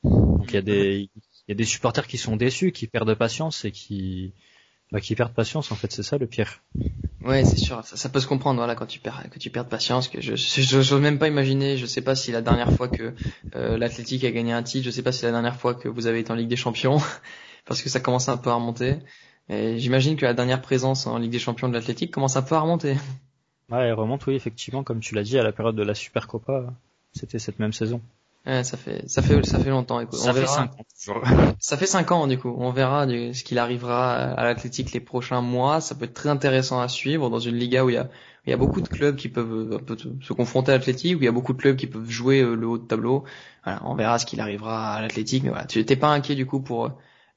Donc 0.03 0.47
il 0.49 0.55
y 0.55 0.59
a 0.59 0.63
des, 0.63 1.11
il 1.49 1.51
y 1.51 1.53
a 1.53 1.55
des 1.55 1.65
supporters 1.65 2.07
qui 2.07 2.19
sont 2.19 2.37
déçus, 2.37 2.73
qui 2.73 2.87
perdent 2.87 3.15
patience 3.15 3.65
et 3.65 3.71
qui, 3.71 4.33
bah, 4.93 5.01
qui 5.01 5.15
perdent 5.15 5.33
patience. 5.33 5.73
En 5.73 5.75
fait, 5.75 5.93
c'est 5.93 6.03
ça 6.03 6.19
le 6.19 6.27
pire. 6.27 6.63
Ouais, 7.25 7.45
c'est 7.45 7.57
sûr. 7.57 7.85
Ça, 7.85 7.97
ça, 7.97 8.09
peut 8.09 8.21
se 8.21 8.27
comprendre, 8.27 8.59
voilà, 8.59 8.75
quand 8.75 8.87
tu 8.87 9.01
perds, 9.01 9.25
que 9.31 9.39
tu 9.39 9.51
perds 9.51 9.67
patience. 9.69 10.09
Que 10.09 10.21
je, 10.21 10.37
je, 10.37 10.61
j'ose 10.63 11.01
même 11.01 11.19
pas 11.19 11.29
imaginer. 11.29 11.77
Je 11.77 11.87
sais 11.87 12.03
pas 12.03 12.15
si 12.15 12.31
la 12.31 12.41
dernière 12.43 12.73
fois 12.73 12.89
que 12.89 13.13
euh, 13.57 13.79
l'Athletic 13.79 14.25
a 14.25 14.31
gagné 14.31 14.53
un 14.53 14.63
titre, 14.63 14.85
je 14.85 14.91
sais 14.91 15.03
pas 15.03 15.13
si 15.13 15.25
la 15.25 15.33
dernière 15.33 15.57
fois 15.57 15.75
que 15.75 15.89
vous 15.89 16.07
avez 16.07 16.21
été 16.21 16.31
en 16.31 16.37
Ligue 16.37 16.49
des 16.49 16.57
Champions, 16.57 16.99
parce 17.67 17.83
que 17.83 17.89
ça 17.89 18.01
commence 18.01 18.29
un 18.29 18.37
peu 18.37 18.51
à 18.51 18.55
remonter. 18.55 18.99
Et 19.49 19.79
j'imagine 19.79 20.17
que 20.17 20.25
la 20.25 20.35
dernière 20.35 20.63
présence 20.63 21.07
en 21.07 21.19
Ligue 21.19 21.33
des 21.33 21.39
Champions 21.39 21.69
de 21.69 21.75
l'Athletic 21.75 22.11
commence 22.11 22.37
un 22.37 22.43
peu 22.43 22.55
à 22.55 22.61
remonter. 22.61 22.97
Ouais, 23.71 23.89
elle 23.89 23.95
remonte, 23.95 24.25
oui, 24.27 24.35
effectivement, 24.35 24.85
comme 24.85 25.01
tu 25.01 25.15
l'as 25.15 25.25
dit, 25.25 25.39
à 25.39 25.43
la 25.43 25.53
période 25.53 25.75
de 25.75 25.83
la 25.83 25.95
Super 25.95 26.29
Copa, 26.29 26.73
c'était 27.13 27.41
cette 27.41 27.59
même 27.59 27.73
saison. 27.73 28.01
Ouais, 28.47 28.63
ça 28.63 28.77
fait 28.77 29.03
ça 29.09 29.23
fait 29.23 29.45
ça 29.45 29.59
fait 29.59 29.71
longtemps. 29.71 29.99
Écoute, 29.99 30.19
ça 30.19 30.33
fait 30.33 30.47
cinq 30.47 30.71
ans. 30.79 31.23
ça 31.59 31.77
fait 31.77 31.87
cinq 31.87 32.13
ans 32.13 32.27
du 32.29 32.39
coup. 32.39 32.55
On 32.57 32.71
verra 32.71 33.07
du, 33.07 33.35
ce 33.35 33.43
qu'il 33.43 33.59
arrivera 33.59 34.15
à 34.15 34.45
l'Athletic 34.45 34.93
les 34.93 35.01
prochains 35.01 35.41
mois. 35.41 35.81
Ça 35.81 35.97
peut 35.97 36.05
être 36.05 36.15
très 36.15 36.29
intéressant 36.29 36.81
à 36.81 36.89
suivre 36.89 37.29
dans 37.29 37.41
une 37.41 37.57
Liga 37.57 37.85
où 37.85 37.91
il 37.91 37.95
y 37.95 37.99
a 37.99 38.09
il 38.47 38.51
y 38.51 38.53
a 38.53 38.57
beaucoup 38.57 38.81
de 38.81 38.89
clubs 38.89 39.17
qui 39.17 39.29
peuvent 39.29 39.73
un 39.73 39.83
peu 39.83 39.97
se 39.97 40.33
confronter 40.33 40.71
à 40.71 40.77
l'Athletic, 40.77 41.17
où 41.17 41.21
il 41.21 41.25
y 41.25 41.29
a 41.29 41.33
beaucoup 41.33 41.53
de 41.53 41.59
clubs 41.59 41.77
qui 41.77 41.89
peuvent 41.89 42.09
jouer 42.09 42.41
euh, 42.41 42.55
le 42.55 42.67
haut 42.69 42.79
de 42.79 42.87
tableau. 42.87 43.25
Voilà, 43.65 43.83
on 43.85 43.97
verra 43.97 44.21
ce 44.21 44.27
qu'il 44.27 44.41
arrivera 44.41 44.95
à 44.95 45.03
l'Athletic. 45.03 45.43
Mais 45.43 45.49
voilà, 45.49 45.65
tu 45.65 45.79
n'étais 45.79 45.97
pas 45.97 46.09
inquiet 46.09 46.37
du 46.37 46.47
coup 46.47 46.61
pour 46.61 46.87
euh, 46.87 46.91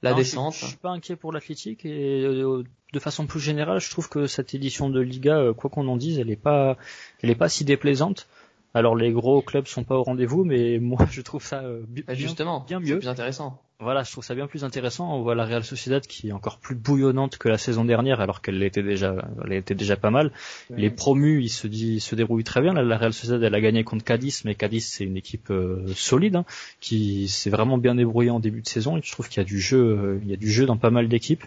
la 0.04 0.14
descente. 0.14 0.54
Je, 0.54 0.60
je, 0.60 0.66
suis 0.68 0.78
pas 0.78 0.92
inquiet 0.92 1.16
pour 1.16 1.32
l'Athletic 1.32 1.84
et 1.84 2.24
euh, 2.24 2.64
de 2.94 3.00
façon 3.00 3.26
plus 3.26 3.40
générale, 3.40 3.80
je 3.80 3.90
trouve 3.90 4.08
que 4.08 4.28
cette 4.28 4.54
édition 4.54 4.90
de 4.90 5.00
Liga, 5.00 5.52
quoi 5.58 5.72
qu'on 5.72 5.88
en 5.88 5.98
dise, 5.98 6.20
elle 6.20 6.30
est 6.30 6.36
pas 6.36 6.78
elle 7.22 7.32
est 7.32 7.36
pas 7.36 7.50
si 7.50 7.66
déplaisante. 7.66 8.28
Alors 8.74 8.96
les 8.96 9.12
gros 9.12 9.42
clubs 9.42 9.66
sont 9.66 9.84
pas 9.84 9.96
au 9.96 10.04
rendez-vous, 10.04 10.44
mais 10.44 10.80
moi 10.82 11.08
je 11.12 11.22
trouve 11.22 11.44
ça 11.44 11.62
euh, 11.64 11.82
bah, 11.88 12.02
bien, 12.08 12.16
justement 12.16 12.66
bien 12.68 12.80
mieux, 12.80 13.00
plus 13.00 13.08
intéressant. 13.08 13.62
Voilà, 13.82 14.04
je 14.04 14.12
trouve 14.12 14.26
ça 14.26 14.36
bien 14.36 14.46
plus 14.46 14.66
intéressant. 14.66 15.16
On 15.16 15.22
voit 15.22 15.36
la 15.36 15.46
Real 15.46 15.64
Sociedad 15.64 16.06
qui 16.06 16.28
est 16.28 16.32
encore 16.34 16.60
plus 16.60 16.76
bouillonnante 16.76 17.38
que 17.38 17.48
la 17.48 17.58
saison 17.58 17.86
dernière, 17.86 18.20
alors 18.20 18.42
qu'elle 18.42 18.62
était 18.62 18.84
déjà, 18.84 19.16
elle 19.46 19.54
était 19.54 19.74
déjà 19.74 19.96
pas 19.96 20.12
mal. 20.12 20.34
Les 20.70 20.90
promus, 20.90 21.42
ils 21.42 21.50
se 21.50 21.66
dit, 21.66 22.02
se 22.02 22.14
déroulent 22.14 22.44
très 22.44 22.60
bien. 22.60 22.74
la 22.74 22.98
Real 22.98 23.14
Sociedad, 23.14 23.42
elle 23.42 23.56
a 23.56 23.62
gagné 23.62 23.86
contre 23.86 24.04
Cadiz, 24.04 24.44
mais 24.44 24.54
Cadiz 24.54 24.86
c'est 24.86 25.06
une 25.06 25.16
équipe 25.16 25.50
euh, 25.50 25.88
solide, 25.96 26.36
hein, 26.36 26.46
qui 26.82 27.30
s'est 27.30 27.50
vraiment 27.50 27.78
bien 27.78 27.96
débrouillée 27.96 28.32
en 28.32 28.42
début 28.42 28.62
de 28.62 28.68
saison. 28.68 28.98
Et 28.98 29.02
je 29.02 29.12
trouve 29.14 29.30
qu'il 29.30 29.38
y 29.38 29.46
a 29.46 29.48
du 29.48 29.62
jeu, 29.62 29.80
euh, 29.80 30.20
il 30.24 30.30
y 30.30 30.34
a 30.34 30.38
du 30.38 30.52
jeu 30.52 30.66
dans 30.66 30.78
pas 30.78 30.90
mal 30.90 31.08
d'équipes. 31.08 31.46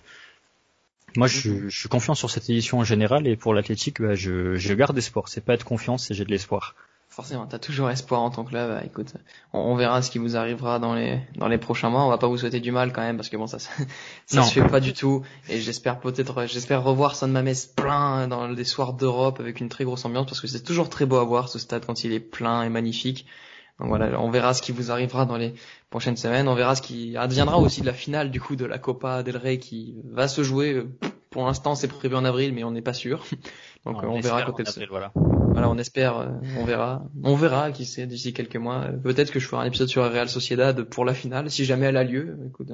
Moi, 1.17 1.27
je, 1.27 1.69
je, 1.69 1.79
suis 1.79 1.91
confiant 1.91 2.15
sur 2.15 2.31
cette 2.31 2.49
édition 2.49 2.79
en 2.79 2.85
général 2.85 3.27
et 3.27 3.37
pour 3.37 3.53
l'athlétique, 3.53 4.01
bah, 4.01 4.15
je, 4.15 4.55
je 4.55 4.73
garde 4.73 4.97
espoir. 4.97 5.29
C'est 5.29 5.45
pas 5.45 5.53
être 5.53 5.65
confiant, 5.65 5.99
c'est 5.99 6.15
j'ai 6.15 6.25
de 6.25 6.31
l'espoir. 6.31 6.75
Forcément, 7.13 7.47
t'as 7.47 7.59
toujours 7.59 7.91
espoir 7.91 8.23
en 8.23 8.31
tant 8.31 8.45
que 8.45 8.55
là. 8.55 8.67
Bah, 8.67 8.81
écoute, 8.85 9.13
on, 9.53 9.75
verra 9.77 10.01
ce 10.01 10.11
qui 10.11 10.19
vous 10.19 10.37
arrivera 10.37 10.79
dans 10.79 10.95
les 10.95 11.21
dans 11.37 11.47
les 11.47 11.59
prochains 11.59 11.91
mois. 11.91 12.05
On 12.05 12.09
va 12.09 12.17
pas 12.17 12.27
vous 12.27 12.39
souhaiter 12.39 12.61
du 12.61 12.73
mal 12.73 12.93
quand 12.93 13.03
même 13.03 13.17
parce 13.17 13.29
que 13.29 13.37
bon, 13.37 13.47
ça 13.47 13.59
ça, 14.27 14.43
se 14.43 14.53
fait 14.53 14.67
pas 14.67 14.81
du 14.81 14.95
tout. 14.95 15.23
Et 15.49 15.61
j'espère 15.61 16.01
peut-être, 16.01 16.47
j'espère 16.47 16.83
revoir 16.83 17.15
San 17.15 17.31
Mames 17.31 17.53
plein 17.77 18.29
dans 18.29 18.49
les 18.49 18.65
soirs 18.65 18.95
d'Europe 18.95 19.41
avec 19.41 19.61
une 19.61 19.69
très 19.69 19.85
grosse 19.85 20.05
ambiance 20.07 20.27
parce 20.27 20.41
que 20.41 20.47
c'est 20.47 20.63
toujours 20.63 20.89
très 20.89 21.05
beau 21.05 21.17
à 21.17 21.25
voir 21.25 21.49
ce 21.49 21.59
stade 21.59 21.85
quand 21.85 22.03
il 22.05 22.13
est 22.13 22.21
plein 22.21 22.63
et 22.63 22.71
magnifique. 22.71 23.27
Donc 23.79 23.89
voilà, 23.89 24.19
on 24.21 24.31
verra 24.31 24.55
ce 24.55 24.63
qui 24.63 24.73
vous 24.73 24.91
arrivera 24.91 25.27
dans 25.27 25.37
les 25.37 25.55
prochaines 25.91 26.17
semaines. 26.17 26.49
On 26.49 26.55
verra 26.55 26.77
ce 26.77 26.83
qui 26.83 27.17
adviendra 27.17 27.59
aussi 27.59 27.83
de 27.83 27.87
la 27.87 27.93
finale 27.93 28.31
du 28.31 28.41
coup 28.41 28.57
de 28.57 28.65
la 28.65 28.79
Copa 28.79 29.23
del 29.23 29.37
Rey 29.37 29.59
qui 29.59 29.97
va 30.11 30.29
se 30.29 30.43
jouer. 30.43 30.83
Pour 31.31 31.47
l'instant, 31.47 31.75
c'est 31.75 31.89
prévu 31.89 32.15
en 32.15 32.25
avril, 32.25 32.53
mais 32.55 32.65
on 32.65 32.71
n'est 32.71 32.83
pas 32.83 32.93
sûr. 32.93 33.25
Donc 33.85 34.01
on, 34.05 34.21
verra 34.21 34.43
quand 34.45 34.61
elle 34.61 34.89
voilà. 34.89 35.11
voilà, 35.15 35.69
on 35.69 35.77
espère, 35.77 36.17
euh, 36.17 36.29
on 36.57 36.65
verra, 36.65 37.05
on 37.25 37.35
verra 37.35 37.73
qui 37.73 37.85
sait 37.85 38.07
d'ici 38.07 38.33
quelques 38.33 38.57
mois. 38.57 38.87
Peut-être 39.03 39.33
que 39.33 39.41
je 39.41 39.49
ferai 39.49 39.63
un 39.63 39.67
épisode 39.67 39.89
sur 39.89 40.03
la 40.03 40.09
Real 40.09 40.29
Sociedad 40.29 40.85
pour 40.85 41.05
la 41.05 41.15
finale, 41.15 41.51
si 41.51 41.65
jamais 41.65 41.87
elle 41.87 41.97
a 41.97 42.05
lieu. 42.05 42.39
Écoute, 42.47 42.71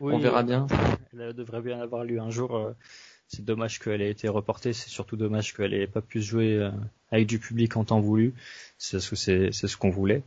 on 0.00 0.18
verra 0.18 0.42
bien. 0.42 0.66
Elle 1.14 1.32
devrait 1.32 1.62
bien 1.62 1.80
avoir 1.80 2.04
lieu 2.04 2.20
un 2.20 2.28
jour. 2.28 2.56
Euh, 2.56 2.72
c'est 3.26 3.44
dommage 3.44 3.78
qu'elle 3.78 4.02
ait 4.02 4.10
été 4.10 4.28
reportée. 4.28 4.74
C'est 4.74 4.90
surtout 4.90 5.16
dommage 5.16 5.54
qu'elle 5.54 5.72
ait 5.72 5.86
pas 5.86 6.02
pu 6.02 6.20
se 6.20 6.28
jouer 6.28 6.56
euh, 6.56 6.70
avec 7.10 7.26
du 7.26 7.38
public 7.38 7.78
en 7.78 7.84
temps 7.84 8.00
voulu. 8.00 8.34
C'est 8.76 9.00
ce 9.00 9.08
que 9.08 9.16
c'est, 9.16 9.52
c'est 9.52 9.66
ce 9.66 9.78
qu'on 9.78 9.90
voulait. 9.90 10.22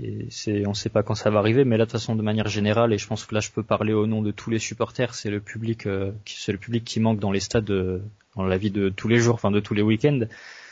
Et 0.00 0.28
c'est, 0.30 0.68
on 0.68 0.74
sait 0.74 0.90
pas 0.90 1.02
quand 1.02 1.16
ça 1.16 1.30
va 1.30 1.40
arriver, 1.40 1.64
mais 1.64 1.76
là 1.76 1.84
de 1.84 1.90
toute 1.90 1.98
façon 1.98 2.14
de 2.14 2.22
manière 2.22 2.46
générale, 2.46 2.92
et 2.92 2.98
je 2.98 3.08
pense 3.08 3.24
que 3.24 3.34
là 3.34 3.40
je 3.40 3.50
peux 3.50 3.64
parler 3.64 3.92
au 3.92 4.06
nom 4.06 4.22
de 4.22 4.30
tous 4.30 4.48
les 4.48 4.60
supporters, 4.60 5.12
c'est 5.12 5.28
le 5.28 5.40
public, 5.40 5.88
c'est 6.24 6.52
le 6.52 6.58
public 6.58 6.84
qui 6.84 7.00
manque 7.00 7.18
dans 7.18 7.32
les 7.32 7.40
stades 7.40 8.00
dans 8.38 8.46
la 8.46 8.56
vie 8.56 8.70
de 8.70 8.88
tous 8.88 9.08
les 9.08 9.18
jours, 9.18 9.34
enfin 9.34 9.50
de 9.50 9.60
tous 9.60 9.74
les 9.74 9.82
week-ends, 9.82 10.20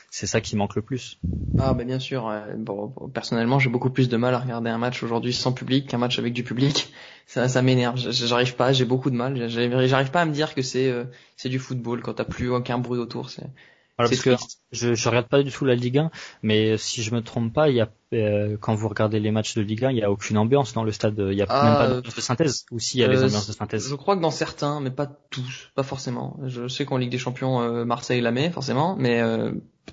c'est 0.09 0.27
ça 0.27 0.41
qui 0.41 0.57
manque 0.57 0.77
le 0.77 0.83
plus. 0.83 1.19
Ah 1.59 1.75
bah 1.75 1.85
bien 1.85 1.99
sûr. 1.99 2.33
Bon, 2.57 2.89
personnellement, 3.13 3.59
j'ai 3.59 3.69
beaucoup 3.69 3.91
plus 3.91 4.09
de 4.09 4.17
mal 4.17 4.35
à 4.35 4.39
regarder 4.39 4.71
un 4.71 4.79
match 4.79 5.03
aujourd'hui 5.03 5.33
sans 5.33 5.53
public 5.53 5.89
qu'un 5.89 5.99
match 5.99 6.19
avec 6.19 6.33
du 6.33 6.43
public. 6.43 6.93
Ça, 7.29 7.49
ça 7.49 7.61
m'énerve. 7.61 7.97
J'arrive 7.99 8.55
pas. 8.55 8.73
J'ai 8.73 8.85
beaucoup 8.85 9.11
de 9.11 9.17
mal. 9.17 9.49
J'arrive 9.49 10.13
pas 10.13 10.21
à 10.21 10.25
me 10.27 10.33
dire 10.33 10.55
que 10.55 10.63
c'est 10.63 10.89
euh, 10.89 11.03
c'est 11.37 11.49
du 11.49 11.59
football 11.59 12.01
quand 12.01 12.15
t'as 12.15 12.25
plus 12.25 12.51
aucun 12.51 12.79
bruit 12.79 13.01
autour. 13.01 13.31
Parce 13.97 14.21
que 14.21 14.37
je, 14.73 14.95
je 14.95 15.09
regarde 15.09 15.29
pas 15.29 15.43
du 15.43 15.51
tout 15.51 15.65
la 15.65 15.75
Ligue 15.75 15.99
1, 15.99 16.11
mais 16.43 16.77
si 16.77 17.03
je 17.03 17.15
me 17.15 17.23
trompe 17.23 17.53
pas, 17.53 17.69
il 17.69 17.77
y 17.77 17.81
a 17.81 17.89
euh, 18.15 18.57
quand 18.61 18.75
vous 18.75 18.89
regardez 18.89 19.19
les 19.19 19.31
matchs 19.33 19.55
de 19.55 19.63
Ligue 19.63 19.85
1, 19.85 19.91
il 19.91 19.99
y 19.99 20.03
a 20.03 20.11
aucune 20.11 20.39
ambiance 20.39 20.73
dans 20.73 20.85
le 20.85 20.93
stade. 20.93 21.17
Il 21.19 21.37
y 21.37 21.43
a 21.43 21.47
même 21.47 21.47
pas 21.47 21.97
ah, 21.97 22.01
de 22.01 22.21
synthèse. 22.21 22.65
Ou 22.71 22.79
s'il 22.79 23.01
y 23.01 23.05
a 23.05 23.09
les 23.09 23.19
euh, 23.19 23.27
ambiances 23.27 23.49
de 23.49 23.53
synthèse. 23.53 23.89
Je 23.89 23.95
crois 23.95 24.17
que 24.17 24.23
dans 24.23 24.31
certains, 24.31 24.81
mais 24.81 24.91
pas 24.91 25.07
tous, 25.07 25.71
pas 25.75 25.83
forcément. 25.83 26.39
Je 26.47 26.69
sais 26.69 26.85
qu'en 26.85 26.99
Ligue 26.99 27.11
des 27.11 27.19
Champions, 27.19 27.61
euh, 27.61 27.85
Marseille 27.85 28.21
la 28.21 28.31
met 28.31 28.51
forcément, 28.51 28.97
mais 28.97 29.21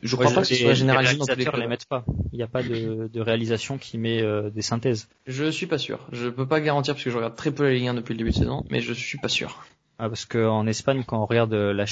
je 0.01 0.15
crois 0.15 0.31
pas 0.31 0.41
que 0.41 0.47
ce 0.47 0.55
soit 0.55 0.73
généralisé 0.73 1.15
dans 1.15 1.25
tous 1.25 1.35
les 1.35 1.45
clubs. 1.45 1.61
les 1.61 1.67
mettent 1.67 1.85
pas. 1.85 2.05
Il 2.31 2.37
n'y 2.37 2.43
a 2.43 2.47
pas 2.47 2.63
de, 2.63 3.09
de, 3.11 3.21
réalisation 3.21 3.77
qui 3.77 3.97
met 3.97 4.23
des 4.51 4.61
synthèses. 4.61 5.07
Je 5.25 5.49
suis 5.49 5.67
pas 5.67 5.77
sûr. 5.77 6.07
Je 6.11 6.29
peux 6.29 6.47
pas 6.47 6.61
garantir 6.61 6.93
parce 6.93 7.03
que 7.03 7.09
je 7.09 7.15
regarde 7.15 7.35
très 7.35 7.51
peu 7.51 7.63
la 7.63 7.73
Ligue 7.73 7.87
1 7.87 7.93
depuis 7.95 8.13
le 8.13 8.19
début 8.19 8.31
de 8.31 8.35
saison, 8.35 8.63
mais 8.69 8.79
je 8.79 8.93
suis 8.93 9.17
pas 9.17 9.29
sûr. 9.29 9.63
Ah, 9.99 10.09
parce 10.09 10.25
qu'en 10.25 10.65
Espagne, 10.65 11.03
quand 11.05 11.21
on 11.21 11.25
regarde 11.25 11.53
la, 11.53 11.85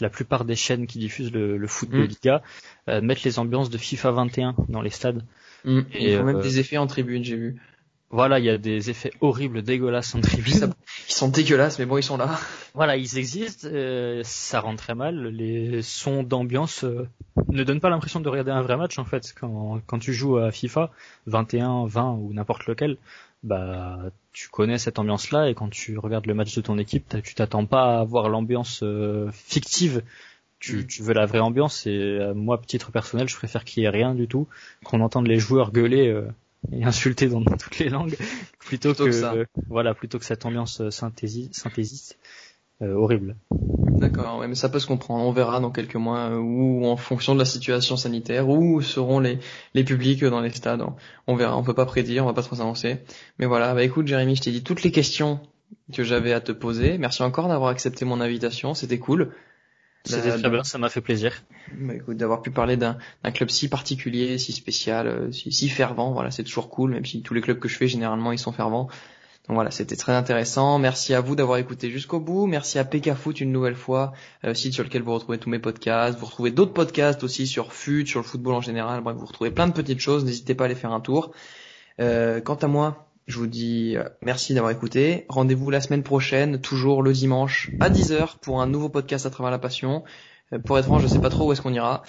la 0.00 0.10
plupart 0.10 0.44
des 0.44 0.54
chaînes 0.54 0.86
qui 0.86 0.98
diffusent 0.98 1.32
le, 1.32 1.56
le 1.56 1.66
foot 1.66 1.90
de 1.90 1.98
mm. 1.98 2.06
Liga, 2.06 2.42
euh, 2.88 3.00
mettent 3.00 3.24
les 3.24 3.38
ambiances 3.38 3.70
de 3.70 3.78
FIFA 3.78 4.12
21 4.12 4.54
dans 4.68 4.82
les 4.82 4.90
stades. 4.90 5.24
Mm. 5.64 5.80
Et, 5.92 6.12
Ils 6.12 6.18
font 6.18 6.24
même 6.24 6.36
euh, 6.36 6.42
des 6.42 6.60
effets 6.60 6.78
en 6.78 6.86
tribune, 6.86 7.24
j'ai 7.24 7.36
vu. 7.36 7.60
Voilà, 8.12 8.40
il 8.40 8.44
y 8.44 8.50
a 8.50 8.58
des 8.58 8.90
effets 8.90 9.12
horribles, 9.20 9.62
dégueulasses 9.62 10.14
en 10.14 10.20
tribune. 10.20 10.72
Ils 11.08 11.12
sont 11.12 11.28
dégueulasses, 11.28 11.78
mais 11.78 11.86
bon, 11.86 11.96
ils 11.96 12.02
sont 12.02 12.16
là. 12.16 12.38
Voilà, 12.74 12.96
ils 12.96 13.18
existent. 13.18 13.68
Euh, 13.70 14.22
ça 14.24 14.60
rend 14.60 14.76
très 14.76 14.94
mal. 14.94 15.26
Les 15.26 15.82
sons 15.82 16.22
d'ambiance 16.22 16.84
ne 17.48 17.64
donnent 17.64 17.80
pas 17.80 17.90
l'impression 17.90 18.20
de 18.20 18.28
regarder 18.28 18.52
un 18.52 18.62
vrai 18.62 18.76
match 18.76 18.98
en 18.98 19.04
fait. 19.04 19.34
Quand, 19.38 19.80
quand 19.86 19.98
tu 19.98 20.12
joues 20.12 20.38
à 20.38 20.52
FIFA 20.52 20.90
21, 21.26 21.86
20 21.86 22.12
ou 22.12 22.32
n'importe 22.32 22.66
lequel, 22.66 22.96
bah 23.42 24.10
tu 24.32 24.48
connais 24.48 24.78
cette 24.78 24.98
ambiance-là 24.98 25.48
et 25.48 25.54
quand 25.54 25.68
tu 25.68 25.98
regardes 25.98 26.26
le 26.26 26.34
match 26.34 26.54
de 26.54 26.60
ton 26.60 26.78
équipe, 26.78 27.16
tu 27.22 27.34
t'attends 27.34 27.66
pas 27.66 28.00
à 28.00 28.04
voir 28.04 28.28
l'ambiance 28.28 28.82
euh, 28.82 29.30
fictive. 29.32 30.02
Tu, 30.58 30.78
mm. 30.78 30.86
tu, 30.86 31.02
veux 31.02 31.14
la 31.14 31.24
vraie 31.24 31.40
ambiance 31.40 31.86
et 31.86 31.90
euh, 31.90 32.34
moi, 32.34 32.60
titre 32.64 32.92
personnel, 32.92 33.28
je 33.28 33.36
préfère 33.36 33.64
qu'il 33.64 33.82
y 33.82 33.86
ait 33.86 33.90
rien 33.90 34.14
du 34.14 34.28
tout, 34.28 34.46
qu'on 34.84 35.00
entende 35.00 35.26
les 35.26 35.38
joueurs 35.38 35.72
gueuler 35.72 36.08
euh, 36.08 36.28
et 36.70 36.84
insulter 36.84 37.28
dans, 37.28 37.42
toutes 37.42 37.78
les 37.78 37.88
langues, 37.88 38.16
plutôt, 38.58 38.92
que, 38.94 39.46
voilà, 39.68 39.94
plutôt 39.94 40.18
que 40.18 40.26
cette 40.26 40.44
ambiance 40.44 40.88
synthésiste 40.90 42.18
horrible. 42.80 43.36
D'accord, 44.00 44.38
ouais, 44.38 44.48
mais 44.48 44.54
ça 44.54 44.70
peut 44.70 44.78
se 44.78 44.86
comprendre. 44.86 45.24
On 45.24 45.32
verra 45.32 45.60
dans 45.60 45.70
quelques 45.70 45.96
mois 45.96 46.30
euh, 46.30 46.38
où, 46.38 46.86
en 46.86 46.96
fonction 46.96 47.34
de 47.34 47.38
la 47.38 47.44
situation 47.44 47.96
sanitaire, 47.96 48.48
où 48.48 48.80
seront 48.80 49.20
les, 49.20 49.38
les 49.74 49.84
publics 49.84 50.24
dans 50.24 50.40
les 50.40 50.50
stades. 50.50 50.82
On 51.26 51.36
verra, 51.36 51.56
on 51.56 51.62
peut 51.62 51.74
pas 51.74 51.86
prédire, 51.86 52.24
on 52.24 52.26
va 52.26 52.32
pas 52.32 52.42
trop 52.42 52.56
s'avancer. 52.56 52.98
Mais 53.38 53.46
voilà, 53.46 53.74
bah 53.74 53.82
écoute 53.82 54.06
Jérémy, 54.06 54.36
je 54.36 54.42
t'ai 54.42 54.50
dit 54.52 54.62
toutes 54.62 54.82
les 54.82 54.90
questions 54.90 55.40
que 55.92 56.02
j'avais 56.02 56.32
à 56.32 56.40
te 56.40 56.52
poser. 56.52 56.96
Merci 56.96 57.22
encore 57.22 57.48
d'avoir 57.48 57.70
accepté 57.70 58.04
mon 58.04 58.20
invitation, 58.20 58.72
c'était 58.72 58.98
cool. 58.98 59.32
C'était 60.04 60.30
très 60.30 60.48
bien, 60.48 60.64
ça 60.64 60.78
m'a 60.78 60.88
fait 60.88 61.02
plaisir. 61.02 61.42
Bah 61.78 61.94
écoute, 61.94 62.16
d'avoir 62.16 62.40
pu 62.40 62.50
parler 62.50 62.78
d'un 62.78 62.96
club 63.34 63.50
si 63.50 63.68
particulier, 63.68 64.38
si 64.38 64.52
spécial, 64.52 65.06
euh, 65.06 65.30
si, 65.30 65.52
si 65.52 65.68
fervent, 65.68 66.12
voilà, 66.12 66.30
c'est 66.30 66.42
toujours 66.42 66.70
cool, 66.70 66.92
même 66.92 67.04
si 67.04 67.20
tous 67.20 67.34
les 67.34 67.42
clubs 67.42 67.58
que 67.58 67.68
je 67.68 67.76
fais, 67.76 67.86
généralement, 67.86 68.32
ils 68.32 68.38
sont 68.38 68.52
fervents. 68.52 68.88
Voilà, 69.52 69.72
c'était 69.72 69.96
très 69.96 70.12
intéressant. 70.12 70.78
Merci 70.78 71.12
à 71.12 71.20
vous 71.20 71.34
d'avoir 71.34 71.58
écouté 71.58 71.90
jusqu'au 71.90 72.20
bout. 72.20 72.46
Merci 72.46 72.78
à 72.78 72.84
PK 72.84 73.14
Foot 73.14 73.40
une 73.40 73.50
nouvelle 73.50 73.74
fois, 73.74 74.12
euh, 74.44 74.54
site 74.54 74.74
sur 74.74 74.84
lequel 74.84 75.02
vous 75.02 75.12
retrouvez 75.12 75.38
tous 75.38 75.50
mes 75.50 75.58
podcasts. 75.58 76.16
Vous 76.16 76.26
retrouvez 76.26 76.52
d'autres 76.52 76.72
podcasts 76.72 77.24
aussi 77.24 77.48
sur 77.48 77.72
FUT, 77.72 78.06
sur 78.06 78.20
le 78.20 78.24
football 78.24 78.54
en 78.54 78.60
général. 78.60 79.02
Bref, 79.02 79.16
vous 79.16 79.26
retrouvez 79.26 79.50
plein 79.50 79.66
de 79.66 79.72
petites 79.72 79.98
choses. 79.98 80.24
N'hésitez 80.24 80.54
pas 80.54 80.64
à 80.64 80.66
aller 80.66 80.76
faire 80.76 80.92
un 80.92 81.00
tour. 81.00 81.32
Euh, 82.00 82.40
quant 82.40 82.54
à 82.54 82.68
moi, 82.68 83.08
je 83.26 83.38
vous 83.38 83.48
dis 83.48 83.96
euh, 83.96 84.04
merci 84.22 84.54
d'avoir 84.54 84.70
écouté. 84.70 85.26
Rendez-vous 85.28 85.68
la 85.70 85.80
semaine 85.80 86.04
prochaine, 86.04 86.60
toujours 86.60 87.02
le 87.02 87.12
dimanche 87.12 87.72
à 87.80 87.90
10h 87.90 88.38
pour 88.40 88.62
un 88.62 88.68
nouveau 88.68 88.88
podcast 88.88 89.26
à 89.26 89.30
travers 89.30 89.50
la 89.50 89.58
passion. 89.58 90.04
pour 90.64 90.78
être 90.78 90.84
franc, 90.84 91.00
je 91.00 91.08
sais 91.08 91.20
pas 91.20 91.30
trop 91.30 91.48
où 91.48 91.52
est-ce 91.52 91.60
qu'on 91.60 91.74
ira, 91.74 92.04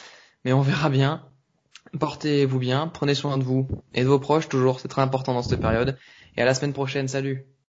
mais 0.46 0.54
on 0.54 0.62
verra 0.62 0.90
bien. 0.90 1.24
Portez-vous 2.00 2.60
bien, 2.60 2.88
prenez 2.88 3.16
soin 3.16 3.40
de 3.40 3.44
vous 3.44 3.68
et 3.96 4.04
de 4.04 4.08
vos 4.08 4.20
proches 4.20 4.48
toujours, 4.48 4.80
c'est 4.80 4.88
très 4.88 5.02
important 5.02 5.34
dans 5.34 5.42
cette 5.42 5.60
période. 5.60 5.98
Et 6.36 6.42
à 6.42 6.46
la 6.46 6.54
semaine 6.54 6.74
prochaine, 6.74 7.08
salut 7.08 7.46